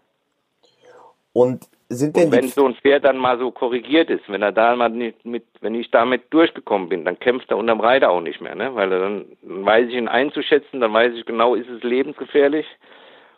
Und 1.33 1.66
sind 1.88 2.16
denn 2.16 2.27
und 2.27 2.33
wenn 2.33 2.48
so 2.48 2.66
ein 2.66 2.74
Pferd 2.74 3.05
dann 3.05 3.16
mal 3.16 3.38
so 3.38 3.51
korrigiert 3.51 4.11
ist, 4.11 4.29
wenn 4.29 4.42
er 4.42 4.53
da 4.53 4.77
mal 4.77 4.90
nicht 4.90 5.24
mit, 5.24 5.44
wenn 5.61 5.74
ich 5.74 5.90
damit 5.90 6.22
durchgekommen 6.31 6.88
bin, 6.88 7.05
dann 7.05 7.18
kämpft 7.18 7.51
er 7.51 7.57
unterm 7.57 7.81
Reiter 7.81 8.11
auch 8.11 8.20
nicht 8.20 8.40
mehr, 8.40 8.55
ne? 8.55 8.74
Weil 8.74 8.92
er 8.92 9.01
dann, 9.01 9.24
dann 9.42 9.64
weiß 9.64 9.88
ich 9.88 9.94
ihn 9.94 10.09
einzuschätzen, 10.09 10.81
dann 10.81 10.92
weiß 10.92 11.14
ich 11.14 11.24
genau, 11.24 11.55
ist 11.55 11.68
es 11.70 11.83
lebensgefährlich 11.83 12.66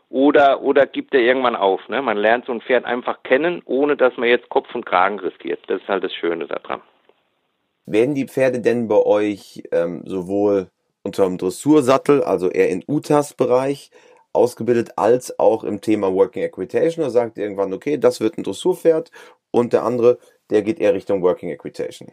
oder 0.09 0.63
oder 0.63 0.87
gibt 0.87 1.15
er 1.15 1.21
irgendwann 1.21 1.55
auf, 1.55 1.89
ne? 1.89 2.03
Man 2.03 2.17
lernt 2.17 2.47
so 2.47 2.53
ein 2.53 2.61
Pferd 2.61 2.85
einfach 2.85 3.23
kennen, 3.23 3.63
ohne 3.67 3.97
dass 3.97 4.17
man 4.17 4.29
jetzt 4.29 4.49
Kopf 4.49 4.75
und 4.75 4.85
Kragen 4.85 5.21
riskiert. 5.21 5.61
Das 5.69 5.81
ist 5.81 5.89
halt 5.89 6.03
das 6.03 6.13
Schöne 6.13 6.47
daran. 6.47 6.81
Werden 7.87 8.15
die 8.17 8.27
Pferde 8.27 8.61
denn 8.61 8.89
bei 8.89 8.99
euch 8.99 9.63
ähm, 9.71 10.03
sowohl 10.07 10.69
unter 11.03 11.25
dem 11.25 11.39
Dressursattel, 11.39 12.23
also 12.23 12.51
eher 12.51 12.69
in 12.69 12.85
Utas 12.87 13.35
Bereich, 13.35 13.91
ausgebildet 14.33 14.93
als 14.97 15.39
auch 15.39 15.65
im 15.65 15.81
Thema 15.81 16.13
Working 16.13 16.43
Equitation. 16.43 17.05
Er 17.05 17.11
sagt 17.11 17.39
irgendwann, 17.39 17.73
okay, 17.73 17.99
das 17.99 18.21
wird 18.21 18.39
ein 18.39 18.45
Dressurpferd 18.45 19.11
und 19.51 19.73
der 19.73 19.85
andere, 19.85 20.19
der 20.51 20.63
geht 20.63 20.81
eher 20.81 20.95
Richtung 20.95 21.23
Working 21.23 21.51
Equitation. 21.51 22.13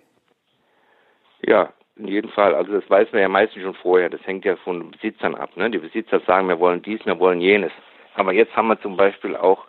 Ja, 1.46 1.74
in 1.96 2.08
jedem 2.08 2.30
Fall. 2.32 2.56
Also 2.56 2.74
das 2.74 2.90
weiß 2.90 3.12
man 3.12 3.22
ja 3.22 3.30
meistens 3.30 3.64
schon 3.64 3.74
vorher. 3.76 4.10
Das 4.10 4.26
hängt 4.26 4.46
ja 4.46 4.56
von 4.58 4.92
Besitzern 4.92 5.36
ab. 5.36 5.56
Ne? 5.56 5.70
Die 5.70 5.78
Besitzer 5.78 6.20
sagen, 6.22 6.48
wir 6.48 6.60
wollen 6.60 6.82
dies, 6.82 7.06
wir 7.06 7.20
wollen 7.20 7.42
jenes. 7.42 7.72
Aber 8.16 8.34
jetzt 8.34 8.56
haben 8.56 8.68
wir 8.68 8.82
zum 8.82 8.98
Beispiel 8.98 9.36
auch 9.36 9.66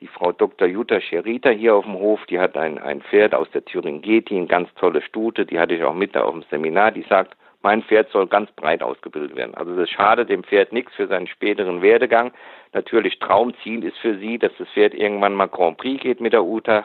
die 0.00 0.06
Frau 0.06 0.32
Dr. 0.32 0.68
Jutta 0.68 1.00
Scherita 1.00 1.50
hier 1.50 1.74
auf 1.74 1.84
dem 1.84 1.94
Hof. 1.94 2.20
Die 2.28 2.38
hat 2.38 2.56
ein, 2.56 2.78
ein 2.78 3.02
Pferd 3.02 3.34
aus 3.34 3.50
der 3.52 3.64
Thüringen-Geti, 3.64 4.36
eine 4.36 4.46
ganz 4.46 4.68
tolle 4.74 5.02
Stute. 5.02 5.46
Die 5.46 5.58
hatte 5.58 5.74
ich 5.74 5.84
auch 5.84 5.94
mit 5.94 6.14
da 6.14 6.22
auf 6.22 6.32
dem 6.32 6.44
Seminar. 6.50 6.90
Die 6.92 7.04
sagt, 7.08 7.36
mein 7.64 7.82
Pferd 7.82 8.10
soll 8.10 8.26
ganz 8.26 8.52
breit 8.52 8.82
ausgebildet 8.82 9.34
werden. 9.36 9.54
Also 9.54 9.74
das 9.74 9.88
schadet 9.88 10.28
dem 10.28 10.44
Pferd 10.44 10.72
nichts 10.72 10.94
für 10.94 11.08
seinen 11.08 11.26
späteren 11.26 11.80
Werdegang. 11.80 12.30
Natürlich 12.74 13.18
Traumziel 13.18 13.82
ist 13.84 13.96
für 13.98 14.18
sie, 14.18 14.38
dass 14.38 14.52
das 14.58 14.68
Pferd 14.68 14.94
irgendwann 14.94 15.34
mal 15.34 15.48
Grand 15.48 15.78
Prix 15.78 16.02
geht 16.02 16.20
mit 16.20 16.34
der 16.34 16.44
Uta. 16.44 16.84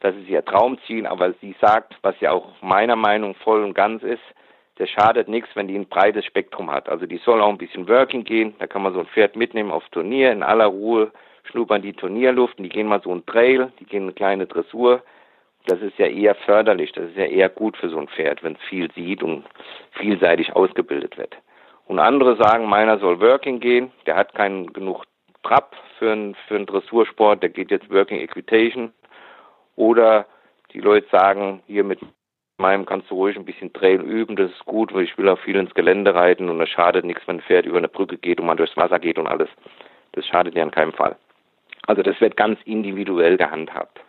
Das 0.00 0.14
ist 0.16 0.28
ihr 0.28 0.44
Traumziel, 0.44 1.06
aber 1.06 1.32
sie 1.40 1.54
sagt, 1.60 1.94
was 2.02 2.18
ja 2.20 2.32
auch 2.32 2.60
meiner 2.60 2.96
Meinung 2.96 3.36
voll 3.36 3.62
und 3.62 3.74
ganz 3.74 4.02
ist, 4.02 4.22
der 4.78 4.86
schadet 4.86 5.28
nichts, 5.28 5.48
wenn 5.54 5.68
die 5.68 5.76
ein 5.76 5.86
breites 5.86 6.24
Spektrum 6.24 6.72
hat. 6.72 6.88
Also 6.88 7.06
die 7.06 7.18
soll 7.18 7.40
auch 7.40 7.48
ein 7.48 7.58
bisschen 7.58 7.88
Working 7.88 8.24
gehen, 8.24 8.54
da 8.58 8.66
kann 8.66 8.82
man 8.82 8.92
so 8.92 8.98
ein 8.98 9.06
Pferd 9.06 9.36
mitnehmen 9.36 9.70
auf 9.70 9.88
Turnier, 9.90 10.32
in 10.32 10.42
aller 10.42 10.66
Ruhe 10.66 11.12
schnuppern 11.44 11.82
die 11.82 11.92
Turnierluft 11.92 12.58
und 12.58 12.64
die 12.64 12.68
gehen 12.68 12.88
mal 12.88 13.00
so 13.00 13.14
ein 13.14 13.24
Trail, 13.26 13.72
die 13.78 13.84
gehen 13.84 14.02
eine 14.02 14.12
kleine 14.12 14.46
Dressur 14.46 15.02
das 15.66 15.80
ist 15.80 15.98
ja 15.98 16.06
eher 16.06 16.34
förderlich, 16.34 16.92
das 16.92 17.10
ist 17.10 17.16
ja 17.16 17.24
eher 17.24 17.48
gut 17.48 17.76
für 17.76 17.88
so 17.88 17.98
ein 17.98 18.08
Pferd, 18.08 18.42
wenn 18.42 18.54
es 18.54 18.62
viel 18.68 18.90
sieht 18.92 19.22
und 19.22 19.44
vielseitig 19.92 20.54
ausgebildet 20.54 21.16
wird. 21.16 21.36
Und 21.86 21.98
andere 21.98 22.36
sagen, 22.36 22.66
meiner 22.66 22.98
soll 22.98 23.20
Working 23.20 23.60
gehen, 23.60 23.90
der 24.06 24.16
hat 24.16 24.34
keinen 24.34 24.72
genug 24.72 25.04
Trab 25.42 25.76
für 25.98 26.12
einen 26.12 26.34
für 26.48 26.56
einen 26.56 26.66
Dressursport, 26.66 27.42
der 27.42 27.50
geht 27.50 27.70
jetzt 27.70 27.90
Working 27.90 28.20
Equitation. 28.20 28.92
Oder 29.76 30.26
die 30.72 30.80
Leute 30.80 31.06
sagen, 31.10 31.62
hier 31.66 31.84
mit 31.84 32.00
meinem 32.56 32.86
kannst 32.86 33.10
du 33.10 33.14
ruhig 33.14 33.36
ein 33.36 33.44
bisschen 33.44 33.72
Trail 33.72 34.00
üben, 34.00 34.36
das 34.36 34.50
ist 34.50 34.64
gut, 34.64 34.94
weil 34.94 35.04
ich 35.04 35.18
will 35.18 35.28
auch 35.28 35.38
viel 35.38 35.56
ins 35.56 35.74
Gelände 35.74 36.14
reiten 36.14 36.48
und 36.48 36.60
es 36.60 36.68
schadet 36.70 37.04
nichts, 37.04 37.26
wenn 37.26 37.36
ein 37.36 37.42
Pferd 37.42 37.66
über 37.66 37.78
eine 37.78 37.88
Brücke 37.88 38.16
geht 38.16 38.40
und 38.40 38.46
man 38.46 38.56
durchs 38.56 38.76
Wasser 38.76 38.98
geht 38.98 39.18
und 39.18 39.26
alles. 39.26 39.48
Das 40.12 40.26
schadet 40.26 40.54
ja 40.54 40.62
in 40.62 40.70
keinem 40.70 40.92
Fall. 40.92 41.16
Also 41.86 42.02
das 42.02 42.20
wird 42.20 42.36
ganz 42.36 42.58
individuell 42.64 43.36
gehandhabt. 43.36 44.00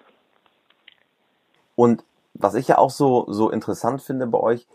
Und 1.76 2.04
was 2.34 2.56
ich 2.56 2.68
ja 2.68 2.78
auch 2.78 2.90
so, 2.90 3.26
so 3.28 3.50
interessant 3.50 4.02
finde 4.02 4.28
bei 4.28 4.40
euch, 4.40 4.68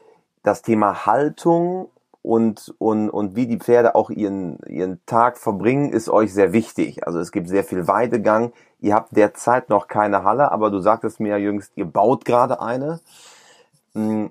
das 0.43 0.63
Thema 0.63 1.07
Haltung 1.07 1.89
und, 2.23 2.75
und, 2.79 3.11
und 3.11 3.37
wie 3.37 3.47
die 3.47 3.59
Pferde 3.59 3.95
auch 3.95 4.11
ihren, 4.11 4.59
ihren 4.67 5.05
Tag 5.07 5.39
verbringen, 5.39 5.93
ist 5.93 6.09
euch 6.09 6.33
sehr 6.33 6.53
wichtig. 6.53 7.07
Also 7.07 7.19
es 7.19 7.33
gibt 7.33 7.49
sehr 7.49 7.65
viel 7.65 7.87
Weidegang. 7.87 8.53
Ihr 8.81 8.95
habt 8.95 9.17
derzeit 9.17 9.69
noch 9.69 9.89
keine 9.89 10.25
Halle, 10.25 10.53
aber 10.53 10.71
du 10.71 10.81
sagtest 10.81 11.21
mir 11.21 11.31
ja 11.31 11.37
jüngst, 11.37 11.73
ihr 11.77 11.87
baut 11.87 12.25
gerade 12.25 12.61
eine. 12.61 13.01
Hm, 13.95 14.31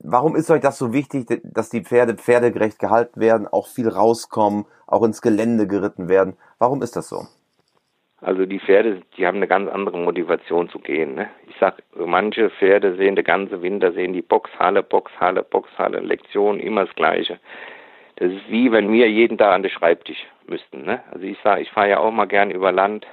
warum 0.00 0.36
ist 0.36 0.50
euch 0.50 0.60
das 0.60 0.78
so 0.78 0.92
wichtig, 0.92 1.40
dass 1.44 1.70
die 1.70 1.82
Pferde 1.82 2.14
pferdegerecht 2.14 2.78
gehalten 2.78 3.20
werden, 3.20 3.48
auch 3.48 3.66
viel 3.68 3.88
rauskommen, 3.88 4.66
auch 4.86 5.02
ins 5.02 5.22
Gelände 5.22 5.66
geritten 5.66 6.08
werden? 6.08 6.36
Warum 6.58 6.82
ist 6.82 6.96
das 6.96 7.08
so? 7.08 7.26
Also 8.22 8.46
die 8.46 8.60
Pferde, 8.60 9.02
die 9.16 9.26
haben 9.26 9.38
eine 9.38 9.48
ganz 9.48 9.68
andere 9.68 9.98
Motivation 9.98 10.68
zu 10.68 10.78
gehen. 10.78 11.16
Ne? 11.16 11.28
Ich 11.48 11.56
sag, 11.58 11.82
manche 11.96 12.50
Pferde 12.50 12.94
sehen 12.94 13.16
den 13.16 13.24
ganzen 13.24 13.62
Winter, 13.62 13.92
sehen 13.92 14.12
die 14.12 14.22
Boxhalle, 14.22 14.84
Boxhalle, 14.84 15.42
Boxhalle, 15.42 15.98
Lektion, 15.98 16.60
immer 16.60 16.86
das 16.86 16.94
Gleiche. 16.94 17.40
Das 18.16 18.30
ist 18.30 18.48
wie 18.48 18.70
wenn 18.70 18.92
wir 18.92 19.10
jeden 19.10 19.38
Tag 19.38 19.52
an 19.52 19.64
den 19.64 19.72
Schreibtisch 19.72 20.24
müssten. 20.46 20.84
Ne? 20.84 21.02
Also 21.10 21.26
ich 21.26 21.38
sage, 21.42 21.62
ich 21.62 21.70
fahre 21.70 21.90
ja 21.90 21.98
auch 21.98 22.12
mal 22.12 22.26
gern 22.26 22.52
über 22.52 22.70
Land, 22.70 23.08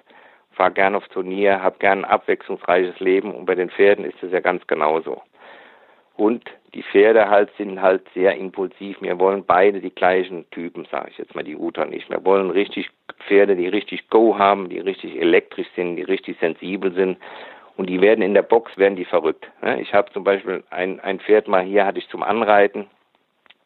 fahre 0.52 0.72
gern 0.72 0.93
auf 0.93 1.08
Turnier, 1.08 1.63
habe 1.63 1.78
gern 1.80 2.06
ein 2.06 2.12
abwechslungsreiches 2.12 3.00
Leben 3.00 3.34
und 3.34 3.45
bei 3.45 3.56
den 3.56 3.72
Pferden 3.72 4.06
ist 4.06 4.22
es 4.22 4.32
ja 4.32 4.41
ganz 4.41 4.67
genauso. 4.67 5.24
Und 6.19 6.43
die 6.73 6.84
Pferde 6.84 7.29
halt 7.29 7.49
sind 7.58 7.82
halt 7.82 8.01
sehr 8.13 8.36
impulsiv. 8.36 8.97
Wir 8.99 9.17
wollen 9.19 9.45
beide 9.45 9.79
die 9.79 9.95
gleichen 9.95 10.49
Typen, 10.51 10.86
sage 10.91 11.12
ich 11.12 11.17
jetzt 11.17 11.34
mal, 11.34 11.45
die 11.45 11.55
Uta 11.55 11.86
nicht. 11.86 12.10
Wir 12.10 12.25
wollen 12.25 12.49
richtig 12.49 12.89
Pferde, 13.25 13.55
die 13.55 13.69
richtig 13.69 14.10
Go 14.10 14.38
haben, 14.38 14.67
die 14.67 14.79
richtig 14.79 15.15
elektrisch 15.15 15.67
sind, 15.77 15.95
die 15.95 16.03
richtig 16.03 16.38
sensibel 16.41 16.93
sind. 16.93 17.17
Und 17.77 17.89
die 17.89 18.01
werden 18.01 18.21
in 18.21 18.34
der 18.34 18.41
Box, 18.41 18.77
werden 18.77 18.97
die 18.97 19.05
verrückt. 19.05 19.49
Ich 19.79 19.93
habe 19.93 20.12
zum 20.12 20.25
Beispiel 20.25 20.62
ein, 20.71 20.99
ein 20.99 21.21
Pferd 21.21 21.47
mal 21.47 21.63
hier, 21.63 21.86
hatte 21.86 21.99
ich 21.99 22.10
zum 22.10 22.21
Anreiten. 22.21 22.88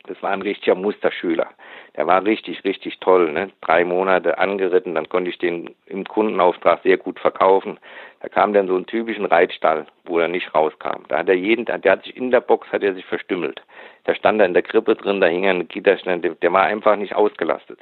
Das 0.05 0.21
war 0.21 0.31
ein 0.31 0.41
richtiger 0.41 0.75
Musterschüler. 0.75 1.47
Der 1.95 2.05
war 2.07 2.25
richtig, 2.25 2.65
richtig 2.65 2.99
toll. 2.99 3.31
Ne? 3.31 3.51
Drei 3.61 3.85
Monate 3.85 4.37
angeritten, 4.37 4.95
dann 4.95 5.07
konnte 5.07 5.29
ich 5.29 5.37
den 5.37 5.73
im 5.85 6.03
Kundenauftrag 6.03 6.81
sehr 6.83 6.97
gut 6.97 7.19
verkaufen. 7.21 7.79
Da 8.21 8.27
kam 8.27 8.51
dann 8.51 8.67
so 8.67 8.75
ein 8.75 8.85
typischen 8.85 9.25
Reitstall, 9.25 9.85
wo 10.03 10.19
er 10.19 10.27
nicht 10.27 10.53
rauskam. 10.53 11.03
Da 11.07 11.19
hat 11.19 11.29
er 11.29 11.35
jeden, 11.35 11.63
der 11.65 11.91
hat 11.91 12.03
sich 12.03 12.17
in 12.17 12.31
der 12.31 12.41
Box, 12.41 12.69
hat 12.73 12.83
er 12.83 12.93
sich 12.93 13.05
verstümmelt. 13.05 13.61
Da 14.03 14.13
stand 14.13 14.41
er 14.41 14.45
in 14.45 14.53
der 14.53 14.63
Krippe 14.63 14.95
drin, 14.95 15.21
da 15.21 15.27
hing 15.27 15.45
er 15.45 15.53
ein 15.53 15.69
Gitterschnell, 15.69 16.19
der, 16.19 16.35
der 16.35 16.51
war 16.51 16.63
einfach 16.63 16.97
nicht 16.97 17.15
ausgelastet. 17.15 17.79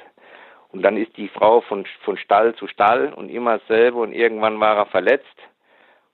Und 0.70 0.82
dann 0.82 0.96
ist 0.96 1.16
die 1.16 1.28
Frau 1.28 1.60
von, 1.60 1.84
von 2.04 2.16
Stall 2.16 2.54
zu 2.54 2.68
Stall 2.68 3.12
und 3.12 3.30
immer 3.30 3.58
dasselbe 3.58 3.98
und 3.98 4.12
irgendwann 4.12 4.60
war 4.60 4.76
er 4.76 4.86
verletzt 4.86 5.26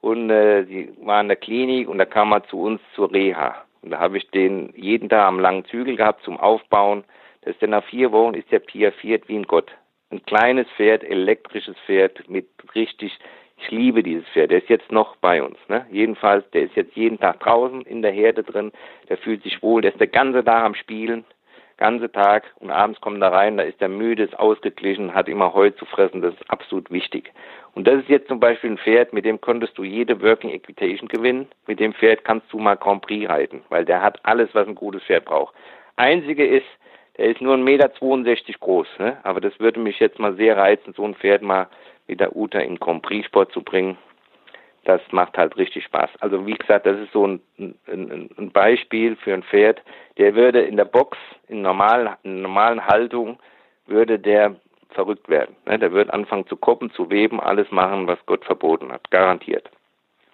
und 0.01 0.31
äh, 0.31 0.65
sie 0.65 0.93
war 1.03 1.21
in 1.21 1.29
der 1.29 1.37
Klinik 1.37 1.89
und 1.89 1.99
da 1.99 2.07
kam 2.07 2.33
er 2.33 2.45
zu 2.45 2.61
uns 2.61 2.81
zur 2.95 3.13
Reha. 3.13 3.65
Und 3.83 3.91
da 3.91 3.99
habe 3.99 4.19
ich 4.19 4.31
den 4.31 4.73
jeden 4.77 5.09
Tag 5.09 5.27
am 5.27 5.41
langen 5.41 5.65
Zügel 5.67 5.97
gehabt 5.97 6.23
zum 6.25 6.39
Aufbauen. 6.39 7.05
Das 7.43 7.55
ist 7.55 7.63
dann 7.63 7.71
nach 7.71 7.85
vier 7.85 8.13
Wochen 8.13 8.35
ist 8.35 8.51
der 8.51 8.59
piafiert 8.59 9.29
wie 9.29 9.37
ein 9.37 9.47
Gott. 9.47 9.71
Ein 10.11 10.25
kleines 10.25 10.67
Pferd, 10.77 11.05
elektrisches 11.05 11.77
Pferd 11.87 12.29
mit 12.29 12.49
richtig, 12.75 13.19
ich 13.59 13.71
liebe 13.71 14.03
dieses 14.03 14.27
Pferd. 14.29 14.51
Der 14.51 14.59
ist 14.59 14.69
jetzt 14.69 14.91
noch 14.91 15.17
bei 15.17 15.43
uns. 15.43 15.59
Ne? 15.69 15.87
Jedenfalls, 15.91 16.49
der 16.51 16.63
ist 16.63 16.77
jetzt 16.77 16.97
jeden 16.97 17.19
Tag 17.19 17.41
draußen 17.41 17.83
in 17.83 18.03
der 18.03 18.13
Herde 18.13 18.43
drin. 18.43 18.73
Der 19.09 19.19
fühlt 19.19 19.43
sich 19.43 19.63
wohl. 19.63 19.83
Der 19.83 19.93
ist 19.93 20.01
der 20.01 20.07
ganze 20.07 20.45
Tag 20.45 20.65
am 20.65 20.75
Spielen 20.75 21.25
ganze 21.79 22.13
Tag 22.13 22.45
und 22.61 22.71
abends 22.71 23.01
kommt 23.01 23.23
er 23.23 23.33
rein, 23.33 23.57
da 23.57 23.63
ist 23.63 23.81
er 23.81 23.89
müde, 23.89 24.25
ist 24.25 24.39
ausgeglichen, 24.39 25.15
hat 25.15 25.29
immer 25.29 25.55
Heu 25.55 25.71
zu 25.71 25.87
fressen, 25.87 26.21
das 26.21 26.35
ist 26.35 26.51
absolut 26.51 26.91
wichtig. 26.91 27.33
Und 27.75 27.87
das 27.87 28.01
ist 28.01 28.09
jetzt 28.09 28.29
zum 28.29 28.41
Beispiel 28.41 28.71
ein 28.71 28.79
Pferd, 28.79 29.13
mit 29.13 29.25
dem 29.25 29.41
konntest 29.41 29.79
du 29.79 29.85
jede 29.85 30.21
Working 30.21 30.51
Equitation 30.51 31.09
gewinnen. 31.09 31.47
Mit 31.67 31.81
dem 31.81 31.95
Pferd 31.95 32.25
kannst 32.25 32.53
du 32.53 32.59
mal 32.59 32.77
Grand 32.77 33.03
Prix 33.03 33.29
reiten, 33.29 33.63
weil 33.69 33.85
der 33.85 34.03
hat 34.03 34.19
alles, 34.25 34.51
was 34.53 34.67
ein 34.67 34.75
gutes 34.75 35.03
Pferd 35.05 35.25
braucht. 35.25 35.55
Einzige 35.97 36.47
ist, 36.47 36.67
der 37.17 37.27
ist 37.27 37.41
nur 37.41 37.55
1,62 37.55 37.63
Meter 37.63 37.89
groß, 38.61 38.89
ne? 38.99 39.17
aber 39.23 39.41
das 39.41 39.59
würde 39.61 39.81
mich 39.81 40.01
jetzt 40.01 40.19
mal 40.19 40.35
sehr 40.35 40.57
reizen, 40.57 40.93
so 40.95 41.05
ein 41.05 41.15
Pferd 41.15 41.43
mal 41.43 41.69
mit 42.07 42.21
der 42.21 42.35
Uta 42.37 42.59
in 42.59 42.79
Grand 42.79 43.03
Prix 43.03 43.27
Sport 43.27 43.53
zu 43.53 43.63
bringen 43.63 43.97
das 44.89 45.03
macht 45.11 45.37
halt 45.37 45.59
richtig 45.59 45.85
Spaß. 45.85 46.09
Also 46.21 46.47
wie 46.47 46.55
gesagt, 46.55 46.87
das 46.87 46.99
ist 46.99 47.13
so 47.13 47.27
ein, 47.27 47.43
ein, 47.59 48.31
ein 48.39 48.51
Beispiel 48.51 49.17
für 49.17 49.35
ein 49.35 49.43
Pferd, 49.43 49.83
der 50.17 50.35
würde 50.35 50.63
in 50.63 50.79
der 50.79 50.87
Box, 50.87 51.19
in 51.47 51.61
normalen, 51.61 52.15
in 52.23 52.41
normalen 52.41 52.85
Haltung, 52.87 53.39
würde 53.87 54.19
der 54.19 54.57
verrückt 54.91 55.29
werden. 55.29 55.57
Ne? 55.67 55.79
Der 55.79 55.93
würde 55.93 56.15
anfangen 56.15 56.47
zu 56.47 56.57
koppen, 56.57 56.91
zu 56.93 57.11
weben, 57.11 57.39
alles 57.39 57.71
machen, 57.71 58.07
was 58.07 58.19
Gott 58.25 58.47
verboten 58.47 58.91
hat, 58.91 59.11
garantiert. 59.11 59.71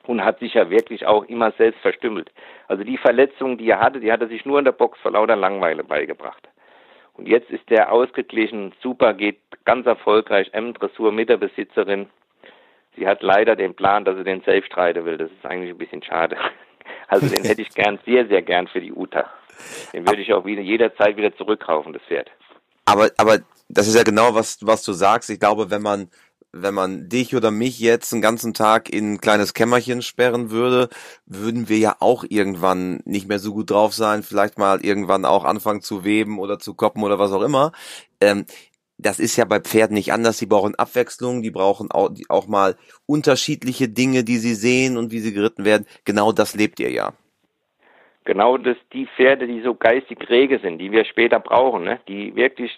Und 0.07 0.25
hat 0.25 0.39
sich 0.39 0.55
ja 0.55 0.71
wirklich 0.71 1.05
auch 1.05 1.25
immer 1.25 1.51
selbst 1.53 1.81
verstümmelt. 1.81 2.31
Also 2.69 2.85
die 2.85 2.99
Verletzungen, 2.99 3.59
die 3.59 3.69
er 3.69 3.81
hatte, 3.81 3.99
die 3.99 4.13
hat 4.13 4.21
er 4.21 4.29
sich 4.29 4.45
nur 4.45 4.61
in 4.61 4.65
der 4.65 4.73
Box 4.73 5.01
vor 5.01 5.11
lauter 5.11 5.35
Langweile 5.35 5.83
beigebracht. 5.83 6.49
Und 7.15 7.27
jetzt 7.27 7.51
ist 7.51 7.69
der 7.71 7.91
ausgeglichen, 7.91 8.73
super, 8.81 9.15
geht 9.15 9.41
ganz 9.65 9.87
erfolgreich, 9.87 10.49
M-Dressur 10.53 11.11
mit 11.11 11.29
der 11.29 11.39
Besitzerin 11.39 12.07
Sie 12.97 13.07
hat 13.07 13.23
leider 13.23 13.57
den 13.57 13.75
Plan, 13.75 14.05
dass 14.05 14.17
sie 14.17 14.25
den 14.25 14.43
selbst 14.43 14.67
streiten 14.73 15.05
will. 15.05 15.19
Das 15.19 15.31
ist 15.31 15.45
eigentlich 15.45 15.71
ein 15.71 15.79
bisschen 15.79 16.03
schade. 16.03 16.37
Also 17.09 17.29
den 17.29 17.45
hätte 17.45 17.63
ich 17.63 17.71
gern, 17.71 17.99
sehr, 18.05 18.27
sehr 18.29 18.43
gern 18.43 18.67
für 18.67 18.81
die 18.81 18.93
Uta. 18.93 19.31
Den 19.93 20.07
würde 20.07 20.23
ich 20.23 20.33
auch 20.33 20.45
wieder 20.45 20.63
jederzeit 20.63 21.17
wieder 21.17 21.35
zurückkaufen, 21.37 21.93
das 21.93 22.03
Pferd. 22.03 22.31
Aber, 22.87 23.11
aber 23.17 23.39
das 23.69 23.89
ist 23.89 23.95
ja 23.95 24.03
genau, 24.03 24.35
was, 24.35 24.59
was 24.63 24.83
du 24.83 24.93
sagst. 24.93 25.31
Ich 25.31 25.41
glaube, 25.41 25.71
wenn 25.71 25.83
man, 25.83 26.11
wenn 26.53 26.75
man 26.75 27.09
dich 27.09 27.35
oder 27.35 27.51
mich 27.51 27.79
jetzt 27.79 28.13
einen 28.13 28.23
ganzen 28.23 28.55
Tag 28.55 28.89
in 28.89 29.15
ein 29.15 29.21
kleines 29.21 29.55
Kämmerchen 29.55 30.03
sperren 30.03 30.51
würde, 30.51 30.89
würden 31.27 31.69
wir 31.69 31.79
ja 31.79 31.97
auch 32.01 32.25
irgendwann 32.29 33.01
nicht 33.05 33.29
mehr 33.29 33.39
so 33.39 33.53
gut 33.53 33.71
drauf 33.71 33.95
sein, 33.95 34.23
vielleicht 34.23 34.59
mal 34.59 34.85
irgendwann 34.85 35.25
auch 35.25 35.45
anfangen 35.45 35.81
zu 35.81 36.05
weben 36.05 36.39
oder 36.39 36.59
zu 36.59 36.75
koppen 36.75 37.03
oder 37.03 37.19
was 37.19 37.33
auch 37.33 37.43
immer. 37.43 37.73
Ähm, 38.21 38.47
das 38.99 39.19
ist 39.19 39.37
ja 39.37 39.45
bei 39.45 39.61
Pferden 39.61 39.95
nicht 39.95 40.13
anders. 40.13 40.39
Sie 40.39 40.47
brauchen 40.47 40.75
Abwechslung, 40.77 41.43
die 41.43 41.51
brauchen 41.51 41.91
auch, 41.91 42.09
die 42.09 42.27
auch 42.29 42.47
mal 42.47 42.77
unterschiedliche 43.07 43.89
Dinge, 43.89 44.25
die 44.25 44.37
sie 44.37 44.55
sehen 44.55 44.97
und 44.97 45.11
wie 45.11 45.19
sie 45.19 45.33
geritten 45.33 45.65
werden. 45.65 45.87
Genau 46.05 46.33
das 46.33 46.55
lebt 46.55 46.81
ihr 46.81 46.91
ja. 46.91 47.13
Genau 48.25 48.57
das, 48.57 48.77
die 48.93 49.07
Pferde, 49.07 49.47
die 49.47 49.61
so 49.61 49.75
geistig 49.75 50.31
rege 50.31 50.59
sind, 50.59 50.79
die 50.79 50.91
wir 50.91 51.05
später 51.05 51.41
brauchen, 51.41 51.85
ne? 51.85 52.01
die 52.09 52.35
wirklich, 52.35 52.73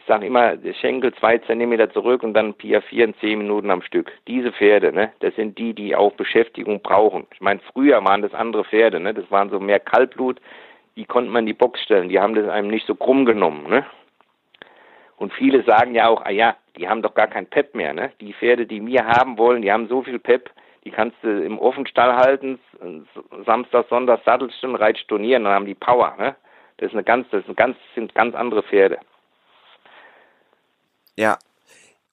ich 0.00 0.06
sage 0.06 0.26
immer, 0.26 0.56
Schenkel 0.80 1.12
zwei 1.14 1.36
Zentimeter 1.38 1.92
zurück 1.92 2.22
und 2.22 2.32
dann 2.32 2.54
Pia 2.54 2.80
vier 2.80 3.04
in 3.04 3.14
zehn 3.16 3.38
Minuten 3.38 3.70
am 3.70 3.82
Stück. 3.82 4.10
Diese 4.26 4.50
Pferde, 4.50 4.92
ne? 4.92 5.12
das 5.20 5.34
sind 5.36 5.58
die, 5.58 5.74
die 5.74 5.94
auch 5.94 6.12
Beschäftigung 6.14 6.80
brauchen. 6.80 7.26
Ich 7.34 7.42
meine, 7.42 7.60
früher 7.72 8.02
waren 8.02 8.22
das 8.22 8.32
andere 8.32 8.64
Pferde, 8.64 8.98
ne? 8.98 9.12
das 9.12 9.30
waren 9.30 9.50
so 9.50 9.60
mehr 9.60 9.80
Kaltblut, 9.80 10.40
die 10.96 11.04
konnte 11.04 11.30
man 11.30 11.40
in 11.40 11.48
die 11.48 11.52
Box 11.52 11.82
stellen, 11.82 12.08
die 12.08 12.18
haben 12.18 12.34
das 12.34 12.48
einem 12.48 12.68
nicht 12.68 12.86
so 12.86 12.94
krumm 12.94 13.26
genommen. 13.26 13.68
Ne? 13.68 13.84
Und 15.22 15.32
viele 15.32 15.62
sagen 15.62 15.94
ja 15.94 16.08
auch, 16.08 16.20
ah 16.24 16.32
ja, 16.32 16.56
die 16.76 16.88
haben 16.88 17.00
doch 17.00 17.14
gar 17.14 17.28
kein 17.28 17.46
Pep 17.46 17.76
mehr, 17.76 17.94
ne? 17.94 18.10
Die 18.20 18.34
Pferde, 18.34 18.66
die 18.66 18.84
wir 18.84 19.06
haben 19.06 19.38
wollen, 19.38 19.62
die 19.62 19.70
haben 19.70 19.86
so 19.86 20.02
viel 20.02 20.18
Pep, 20.18 20.50
die 20.84 20.90
kannst 20.90 21.16
du 21.22 21.44
im 21.44 21.60
Offenstall 21.60 22.16
halten, 22.16 22.58
Samstag, 23.46 23.86
Sonntag 23.88 24.22
sattelst 24.24 24.64
und 24.64 24.74
reitst 24.74 25.06
turnieren, 25.06 25.44
dann 25.44 25.52
haben 25.52 25.66
die 25.66 25.76
Power, 25.76 26.16
ne? 26.18 26.34
Das 26.78 26.88
ist 26.88 26.94
eine 26.94 27.04
ganz, 27.04 27.28
das 27.30 27.44
sind 27.44 27.56
ganz, 27.56 27.76
sind 27.94 28.12
ganz 28.16 28.34
andere 28.34 28.64
Pferde. 28.64 28.98
Ja. 31.16 31.38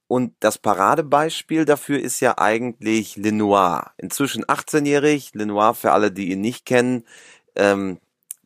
Und 0.07 0.35
das 0.39 0.59
Paradebeispiel 0.59 1.65
dafür 1.65 1.97
ist 1.97 2.19
ja 2.19 2.37
eigentlich 2.37 3.15
Lenoir. 3.15 3.91
Inzwischen 3.97 4.45
18-jährig, 4.45 5.33
Lenoir 5.33 5.73
für 5.73 5.93
alle, 5.93 6.11
die 6.11 6.29
ihn 6.29 6.41
nicht 6.41 6.67
kennen, 6.67 7.07
ähm, 7.55 7.97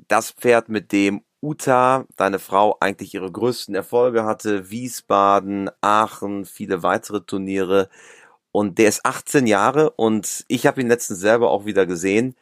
das 0.07 0.31
Pferd, 0.31 0.69
mit 0.69 0.93
dem 0.93 1.21
Uta, 1.43 2.05
deine 2.17 2.39
Frau, 2.39 2.77
eigentlich 2.79 3.13
ihre 3.13 3.29
größten 3.29 3.75
Erfolge 3.75 4.23
hatte, 4.23 4.71
Wiesbaden, 4.71 5.69
Aachen, 5.81 6.45
viele 6.45 6.83
weitere 6.83 7.19
Turniere. 7.19 7.89
Und 8.53 8.79
der 8.79 8.87
ist 8.87 9.05
18 9.05 9.45
Jahre 9.45 9.89
und 9.91 10.45
ich 10.47 10.65
habe 10.65 10.79
ihn 10.79 10.87
letztens 10.87 11.19
selber 11.19 11.51
auch 11.51 11.65
wieder 11.65 11.85
gesehen. 11.85 12.37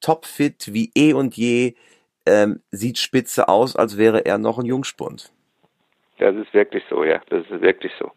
Topfit 0.00 0.72
wie 0.72 0.90
eh 0.96 1.12
und 1.12 1.36
je, 1.36 1.74
ähm, 2.24 2.62
sieht 2.70 2.98
spitze 2.98 3.48
aus, 3.48 3.76
als 3.76 3.98
wäre 3.98 4.24
er 4.24 4.38
noch 4.38 4.58
ein 4.58 4.64
Jungspund. 4.64 5.30
Das 6.18 6.34
ist 6.34 6.54
wirklich 6.54 6.82
so, 6.88 7.04
ja, 7.04 7.20
das 7.28 7.44
ist 7.50 7.60
wirklich 7.60 7.92
so. 7.98 8.10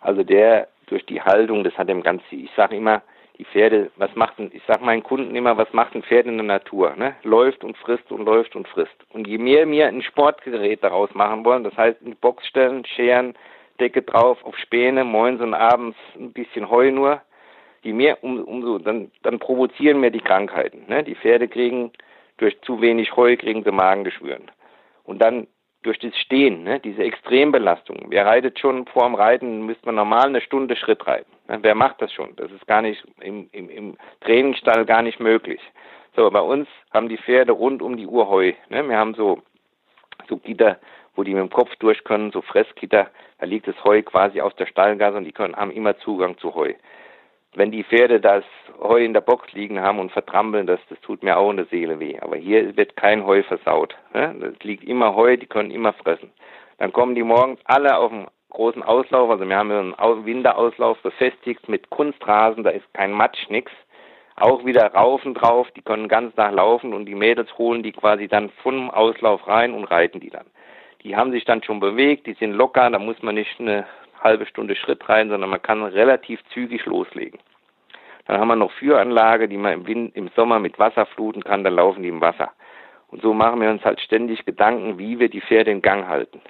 Also 0.00 0.24
der 0.24 0.68
durch 0.86 1.06
die 1.06 1.22
Haltung, 1.22 1.64
das 1.64 1.74
hat 1.78 1.88
dem 1.88 2.02
ganz, 2.02 2.22
ich 2.30 2.50
sage 2.54 2.76
immer, 2.76 3.02
die 3.38 3.44
Pferde, 3.44 3.90
was 3.96 4.14
macht 4.16 4.38
ein, 4.38 4.50
ich 4.52 4.62
sage 4.66 4.84
meinen 4.84 5.02
Kunden 5.02 5.34
immer, 5.36 5.56
was 5.56 5.72
macht 5.72 5.94
ein 5.94 6.02
Pferd 6.02 6.26
in 6.26 6.38
der 6.38 6.46
Natur? 6.46 6.94
Ne? 6.96 7.14
Läuft 7.22 7.62
und 7.62 7.76
frisst 7.76 8.10
und 8.10 8.24
läuft 8.24 8.56
und 8.56 8.66
frisst. 8.66 8.96
Und 9.10 9.28
je 9.28 9.38
mehr 9.38 9.68
wir 9.70 9.86
ein 9.86 10.02
Sportgerät 10.02 10.82
daraus 10.82 11.14
machen 11.14 11.44
wollen, 11.44 11.62
das 11.62 11.76
heißt 11.76 12.02
in 12.02 12.10
die 12.10 12.16
Box 12.16 12.46
stellen, 12.46 12.84
scheren, 12.84 13.34
Decke 13.78 14.02
drauf, 14.02 14.44
auf 14.44 14.56
Späne, 14.58 15.04
morgens 15.04 15.40
und 15.40 15.54
abends 15.54 15.96
ein 16.16 16.32
bisschen 16.32 16.68
Heu 16.68 16.90
nur, 16.90 17.22
je 17.82 17.92
mehr, 17.92 18.22
um, 18.24 18.42
umso, 18.42 18.78
dann, 18.78 19.12
dann 19.22 19.38
provozieren 19.38 20.02
wir 20.02 20.10
die 20.10 20.20
Krankheiten. 20.20 20.84
Ne? 20.88 21.04
Die 21.04 21.14
Pferde 21.14 21.46
kriegen 21.46 21.92
durch 22.38 22.60
zu 22.62 22.80
wenig 22.80 23.16
Heu, 23.16 23.36
kriegen 23.36 23.62
sie 23.62 23.70
Magengeschwüren. 23.70 24.50
Und 25.04 25.20
dann 25.22 25.46
durch 25.88 25.98
das 26.00 26.14
Stehen, 26.18 26.64
ne, 26.64 26.78
diese 26.80 27.02
Extrembelastung. 27.02 27.96
Wer 28.08 28.26
reitet 28.26 28.58
schon 28.58 28.86
vor 28.86 29.04
dem 29.04 29.14
Reiten, 29.14 29.64
müsste 29.64 29.86
man 29.86 29.94
normal 29.94 30.26
eine 30.26 30.42
Stunde 30.42 30.76
Schritt 30.76 31.06
reiten. 31.06 31.32
Ne? 31.48 31.58
Wer 31.62 31.74
macht 31.74 32.02
das 32.02 32.12
schon? 32.12 32.36
Das 32.36 32.52
ist 32.52 32.66
gar 32.66 32.82
nicht 32.82 33.02
im, 33.20 33.48
im, 33.52 33.70
im 33.70 33.96
Trainingsstall 34.20 34.84
gar 34.84 35.00
nicht 35.00 35.18
möglich. 35.18 35.60
So, 36.14 36.30
bei 36.30 36.40
uns 36.40 36.68
haben 36.92 37.08
die 37.08 37.16
Pferde 37.16 37.52
rund 37.52 37.80
um 37.80 37.96
die 37.96 38.06
Uhr 38.06 38.28
Heu. 38.28 38.52
Ne? 38.68 38.86
Wir 38.86 38.98
haben 38.98 39.14
so, 39.14 39.40
so 40.28 40.36
Gitter, 40.36 40.78
wo 41.16 41.22
die 41.22 41.32
mit 41.32 41.40
dem 41.40 41.50
Kopf 41.50 41.74
durch 41.76 42.04
können, 42.04 42.32
so 42.32 42.42
Fressgitter. 42.42 43.08
Da 43.38 43.46
liegt 43.46 43.66
das 43.66 43.82
Heu 43.82 44.02
quasi 44.02 44.42
aus 44.42 44.54
der 44.56 44.66
Stallgasse 44.66 45.16
und 45.16 45.24
die 45.24 45.32
können, 45.32 45.56
haben 45.56 45.70
immer 45.70 45.96
Zugang 46.00 46.36
zu 46.36 46.54
Heu. 46.54 46.74
Wenn 47.54 47.70
die 47.70 47.84
Pferde 47.84 48.20
das 48.20 48.44
Heu 48.80 49.04
in 49.04 49.14
der 49.14 49.20
Box 49.20 49.52
liegen 49.52 49.80
haben 49.80 49.98
und 49.98 50.12
vertrampeln 50.12 50.66
das, 50.66 50.80
das 50.88 51.00
tut 51.00 51.22
mir 51.22 51.36
auch 51.36 51.50
in 51.50 51.56
der 51.56 51.66
Seele 51.66 51.98
weh. 51.98 52.18
Aber 52.20 52.36
hier 52.36 52.76
wird 52.76 52.96
kein 52.96 53.26
Heu 53.26 53.42
versaut. 53.42 53.96
Ne? 54.14 54.54
Liegt 54.62 54.84
immer 54.84 55.14
Heu, 55.14 55.36
die 55.36 55.46
können 55.46 55.70
immer 55.70 55.92
fressen. 55.92 56.30
Dann 56.78 56.92
kommen 56.92 57.14
die 57.14 57.22
morgens 57.22 57.60
alle 57.64 57.96
auf 57.96 58.10
dem 58.10 58.26
großen 58.50 58.82
Auslauf, 58.82 59.30
also 59.30 59.46
wir 59.46 59.56
haben 59.56 59.70
einen 59.70 60.24
Winterauslauf 60.24 60.98
befestigt 61.02 61.68
mit 61.68 61.90
Kunstrasen, 61.90 62.64
da 62.64 62.70
ist 62.70 62.92
kein 62.94 63.12
Matsch, 63.12 63.48
nix. 63.50 63.70
Auch 64.36 64.64
wieder 64.64 64.86
Raufen 64.94 65.34
drauf, 65.34 65.68
die 65.76 65.82
können 65.82 66.08
ganz 66.08 66.34
nach 66.36 66.52
laufen 66.52 66.94
und 66.94 67.06
die 67.06 67.16
Mädels 67.16 67.58
holen 67.58 67.82
die 67.82 67.92
quasi 67.92 68.28
dann 68.28 68.50
vom 68.62 68.88
Auslauf 68.90 69.46
rein 69.48 69.74
und 69.74 69.84
reiten 69.84 70.20
die 70.20 70.30
dann. 70.30 70.46
Die 71.02 71.16
haben 71.16 71.32
sich 71.32 71.44
dann 71.44 71.62
schon 71.62 71.80
bewegt, 71.80 72.26
die 72.26 72.34
sind 72.34 72.52
locker, 72.52 72.88
da 72.88 72.98
muss 72.98 73.20
man 73.22 73.34
nicht 73.34 73.58
eine 73.58 73.86
halbe 74.20 74.46
Stunde 74.46 74.76
Schritt 74.76 75.08
rein, 75.08 75.28
sondern 75.28 75.50
man 75.50 75.62
kann 75.62 75.82
relativ 75.82 76.40
zügig 76.52 76.84
loslegen. 76.86 77.38
Dann 78.26 78.40
haben 78.40 78.48
wir 78.48 78.56
noch 78.56 78.72
Führanlage, 78.72 79.48
die 79.48 79.56
man 79.56 79.72
im, 79.72 79.86
Wind, 79.86 80.16
im 80.16 80.28
Sommer 80.36 80.58
mit 80.58 80.78
Wasser 80.78 81.06
fluten 81.06 81.42
kann, 81.42 81.64
dann 81.64 81.74
laufen 81.74 82.02
die 82.02 82.10
im 82.10 82.20
Wasser. 82.20 82.50
Und 83.10 83.22
so 83.22 83.32
machen 83.32 83.60
wir 83.60 83.70
uns 83.70 83.84
halt 83.84 84.00
ständig 84.00 84.44
Gedanken, 84.44 84.98
wie 84.98 85.18
wir 85.18 85.30
die 85.30 85.40
Pferde 85.40 85.70
in 85.70 85.80
Gang 85.80 86.06
halten. 86.06 86.40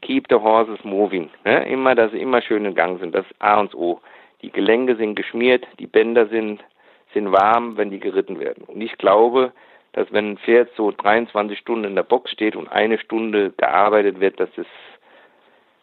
Keep 0.00 0.28
the 0.30 0.36
horses 0.36 0.82
moving. 0.84 1.28
Ne? 1.44 1.68
Immer, 1.68 1.94
dass 1.94 2.12
sie 2.12 2.20
immer 2.20 2.40
schön 2.40 2.64
in 2.64 2.74
Gang 2.74 2.98
sind. 2.98 3.14
Das 3.14 3.26
ist 3.26 3.34
A 3.40 3.60
und 3.60 3.74
O. 3.74 4.00
Die 4.42 4.50
Gelenke 4.50 4.96
sind 4.96 5.16
geschmiert, 5.16 5.66
die 5.78 5.86
Bänder 5.86 6.26
sind, 6.28 6.64
sind 7.12 7.32
warm, 7.32 7.76
wenn 7.76 7.90
die 7.90 7.98
geritten 7.98 8.38
werden. 8.38 8.64
Und 8.64 8.80
ich 8.80 8.96
glaube, 8.96 9.52
dass 9.92 10.12
wenn 10.12 10.32
ein 10.32 10.38
Pferd 10.38 10.70
so 10.76 10.92
23 10.92 11.58
Stunden 11.58 11.84
in 11.84 11.96
der 11.96 12.04
Box 12.04 12.30
steht 12.30 12.54
und 12.54 12.68
eine 12.68 12.98
Stunde 12.98 13.52
gearbeitet 13.56 14.20
wird, 14.20 14.38
dass 14.38 14.50
es, 14.56 14.66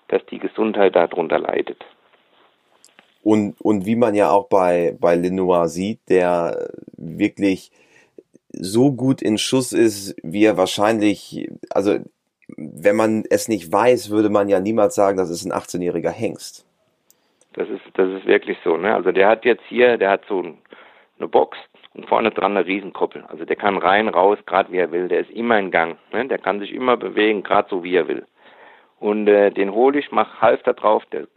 dass 0.08 0.26
die 0.28 0.40
Gesundheit 0.40 0.96
darunter 0.96 1.40
leidet. 1.40 1.84
Und, 3.24 3.60
und 3.60 3.86
wie 3.86 3.96
man 3.96 4.14
ja 4.14 4.30
auch 4.30 4.48
bei, 4.50 4.96
bei 5.00 5.16
Lenoir 5.16 5.68
sieht, 5.68 6.00
der 6.10 6.70
wirklich 6.96 7.72
so 8.52 8.92
gut 8.92 9.22
in 9.22 9.38
Schuss 9.38 9.74
ist, 9.74 10.16
wie 10.24 10.46
er 10.46 10.58
wahrscheinlich, 10.58 11.50
also 11.72 11.98
wenn 12.56 12.96
man 12.96 13.24
es 13.30 13.48
nicht 13.48 13.72
weiß, 13.72 14.12
würde 14.12 14.30
man 14.30 14.48
ja 14.48 14.60
niemals 14.60 14.96
sagen, 14.96 15.18
das 15.18 15.30
ist 15.30 15.46
ein 15.46 15.52
18-jähriger 15.52 16.12
Hengst. 16.12 16.66
Das 17.54 17.70
ist, 17.70 17.82
das 17.96 18.10
ist 18.10 18.26
wirklich 18.26 18.58
so, 18.64 18.78
ne? 18.78 18.94
Also 18.94 19.12
der 19.12 19.28
hat 19.28 19.46
jetzt 19.46 19.64
hier, 19.68 19.98
der 19.98 20.12
hat 20.12 20.26
so 20.28 20.44
eine 21.18 21.28
Box 21.28 21.58
und 21.94 22.08
vorne 22.08 22.32
dran 22.32 22.56
eine 22.56 22.68
Riesenkoppel. 22.68 23.24
Also 23.28 23.46
der 23.46 23.56
kann 23.56 23.78
rein, 23.78 24.08
raus, 24.08 24.38
gerade 24.46 24.72
wie 24.72 24.78
er 24.78 24.92
will. 24.92 25.08
Der 25.08 25.22
ist 25.22 25.32
immer 25.32 25.58
in 25.58 25.72
Gang, 25.72 25.98
ne? 26.12 26.28
Der 26.28 26.38
kann 26.38 26.60
sich 26.60 26.74
immer 26.74 26.98
bewegen, 26.98 27.44
gerade 27.44 27.70
so 27.70 27.84
wie 27.84 27.96
er 27.96 28.08
will. 28.08 28.26
Und 29.00 29.28
äh, 29.28 29.52
den 29.52 29.72
hole 29.72 30.00
ich, 30.00 30.12
mach 30.12 30.42
Halfter 30.42 30.74
drauf, 30.74 31.06
der 31.12 31.28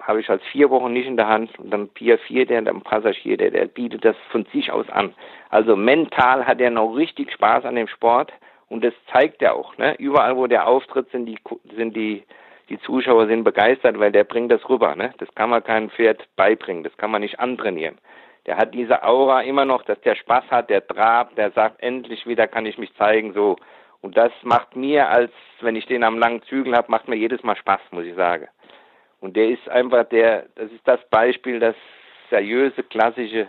habe 0.00 0.20
ich 0.20 0.30
als 0.30 0.42
vier 0.50 0.70
Wochen 0.70 0.92
nicht 0.92 1.06
in 1.06 1.16
der 1.16 1.28
Hand 1.28 1.58
und 1.58 1.70
dann 1.70 1.88
Pier 1.88 2.18
4, 2.18 2.46
der, 2.46 2.62
der 2.62 2.72
Passagier, 2.74 3.36
der, 3.36 3.50
der 3.50 3.66
bietet 3.66 4.04
das 4.04 4.16
von 4.30 4.44
sich 4.52 4.72
aus 4.72 4.88
an. 4.88 5.14
Also 5.50 5.76
mental 5.76 6.46
hat 6.46 6.60
er 6.60 6.70
noch 6.70 6.94
richtig 6.94 7.32
Spaß 7.32 7.64
an 7.64 7.74
dem 7.74 7.86
Sport 7.86 8.32
und 8.68 8.82
das 8.84 8.94
zeigt 9.12 9.42
er 9.42 9.54
auch. 9.54 9.76
Ne? 9.76 9.94
Überall, 9.98 10.36
wo 10.36 10.46
der 10.46 10.66
auftritt, 10.66 11.10
sind 11.10 11.26
die, 11.26 11.38
sind 11.76 11.94
die, 11.94 12.24
die 12.68 12.80
Zuschauer 12.80 13.26
sind 13.26 13.44
begeistert, 13.44 13.98
weil 13.98 14.12
der 14.12 14.24
bringt 14.24 14.50
das 14.50 14.66
rüber. 14.68 14.96
Ne? 14.96 15.12
Das 15.18 15.32
kann 15.34 15.50
man 15.50 15.62
keinem 15.62 15.90
Pferd 15.90 16.26
beibringen, 16.36 16.84
das 16.84 16.96
kann 16.96 17.10
man 17.10 17.20
nicht 17.20 17.38
antrainieren. 17.38 17.98
Der 18.46 18.56
hat 18.56 18.74
diese 18.74 19.02
Aura 19.02 19.42
immer 19.42 19.66
noch, 19.66 19.82
dass 19.82 20.00
der 20.00 20.16
Spaß 20.16 20.44
hat, 20.50 20.70
der 20.70 20.86
trabt, 20.86 21.36
der 21.36 21.50
sagt, 21.50 21.82
endlich 21.82 22.26
wieder 22.26 22.46
kann 22.46 22.66
ich 22.66 22.78
mich 22.78 22.94
zeigen, 22.96 23.34
so. 23.34 23.56
Und 24.02 24.16
das 24.16 24.32
macht 24.42 24.76
mir, 24.76 25.08
als 25.08 25.30
wenn 25.60 25.76
ich 25.76 25.86
den 25.86 26.04
am 26.04 26.18
langen 26.18 26.42
Zügel 26.42 26.74
habe, 26.74 26.90
macht 26.90 27.08
mir 27.08 27.16
jedes 27.16 27.42
Mal 27.42 27.56
Spaß, 27.56 27.80
muss 27.90 28.04
ich 28.04 28.14
sagen. 28.14 28.48
Und 29.20 29.36
der 29.36 29.50
ist 29.50 29.68
einfach 29.68 30.04
der, 30.08 30.46
das 30.54 30.70
ist 30.72 30.86
das 30.86 31.00
Beispiel, 31.10 31.60
das 31.60 31.76
seriöse, 32.30 32.82
klassische 32.82 33.48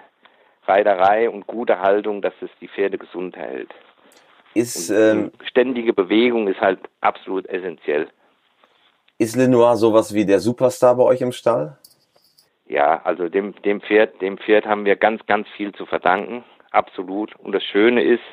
Reiterei 0.68 1.30
und 1.30 1.48
gute 1.48 1.80
Haltung, 1.80 2.22
dass 2.22 2.34
es 2.42 2.50
die 2.60 2.68
Pferde 2.68 2.98
gesund 2.98 3.36
hält. 3.36 3.74
Ist, 4.54 4.90
ähm, 4.90 5.32
ständige 5.44 5.94
Bewegung 5.94 6.48
ist 6.48 6.60
halt 6.60 6.80
absolut 7.00 7.48
essentiell. 7.48 8.10
Ist 9.18 9.36
Lenoir 9.36 9.78
sowas 9.78 10.14
wie 10.14 10.26
der 10.26 10.40
Superstar 10.40 10.96
bei 10.96 11.04
euch 11.04 11.22
im 11.22 11.32
Stall? 11.32 11.78
Ja, 12.68 13.02
also 13.04 13.30
dem, 13.30 13.54
dem 13.64 13.82
Pferd, 13.82 14.22
dem 14.22 14.38
Pferd 14.38 14.66
haben 14.66 14.86
wir 14.86 14.96
ganz, 14.96 15.26
ganz 15.26 15.48
viel 15.56 15.74
zu 15.74 15.86
verdanken. 15.86 16.44
Absolut. 16.72 17.36
Und 17.38 17.54
das 17.54 17.64
Schöne 17.64 18.04
ist, 18.04 18.24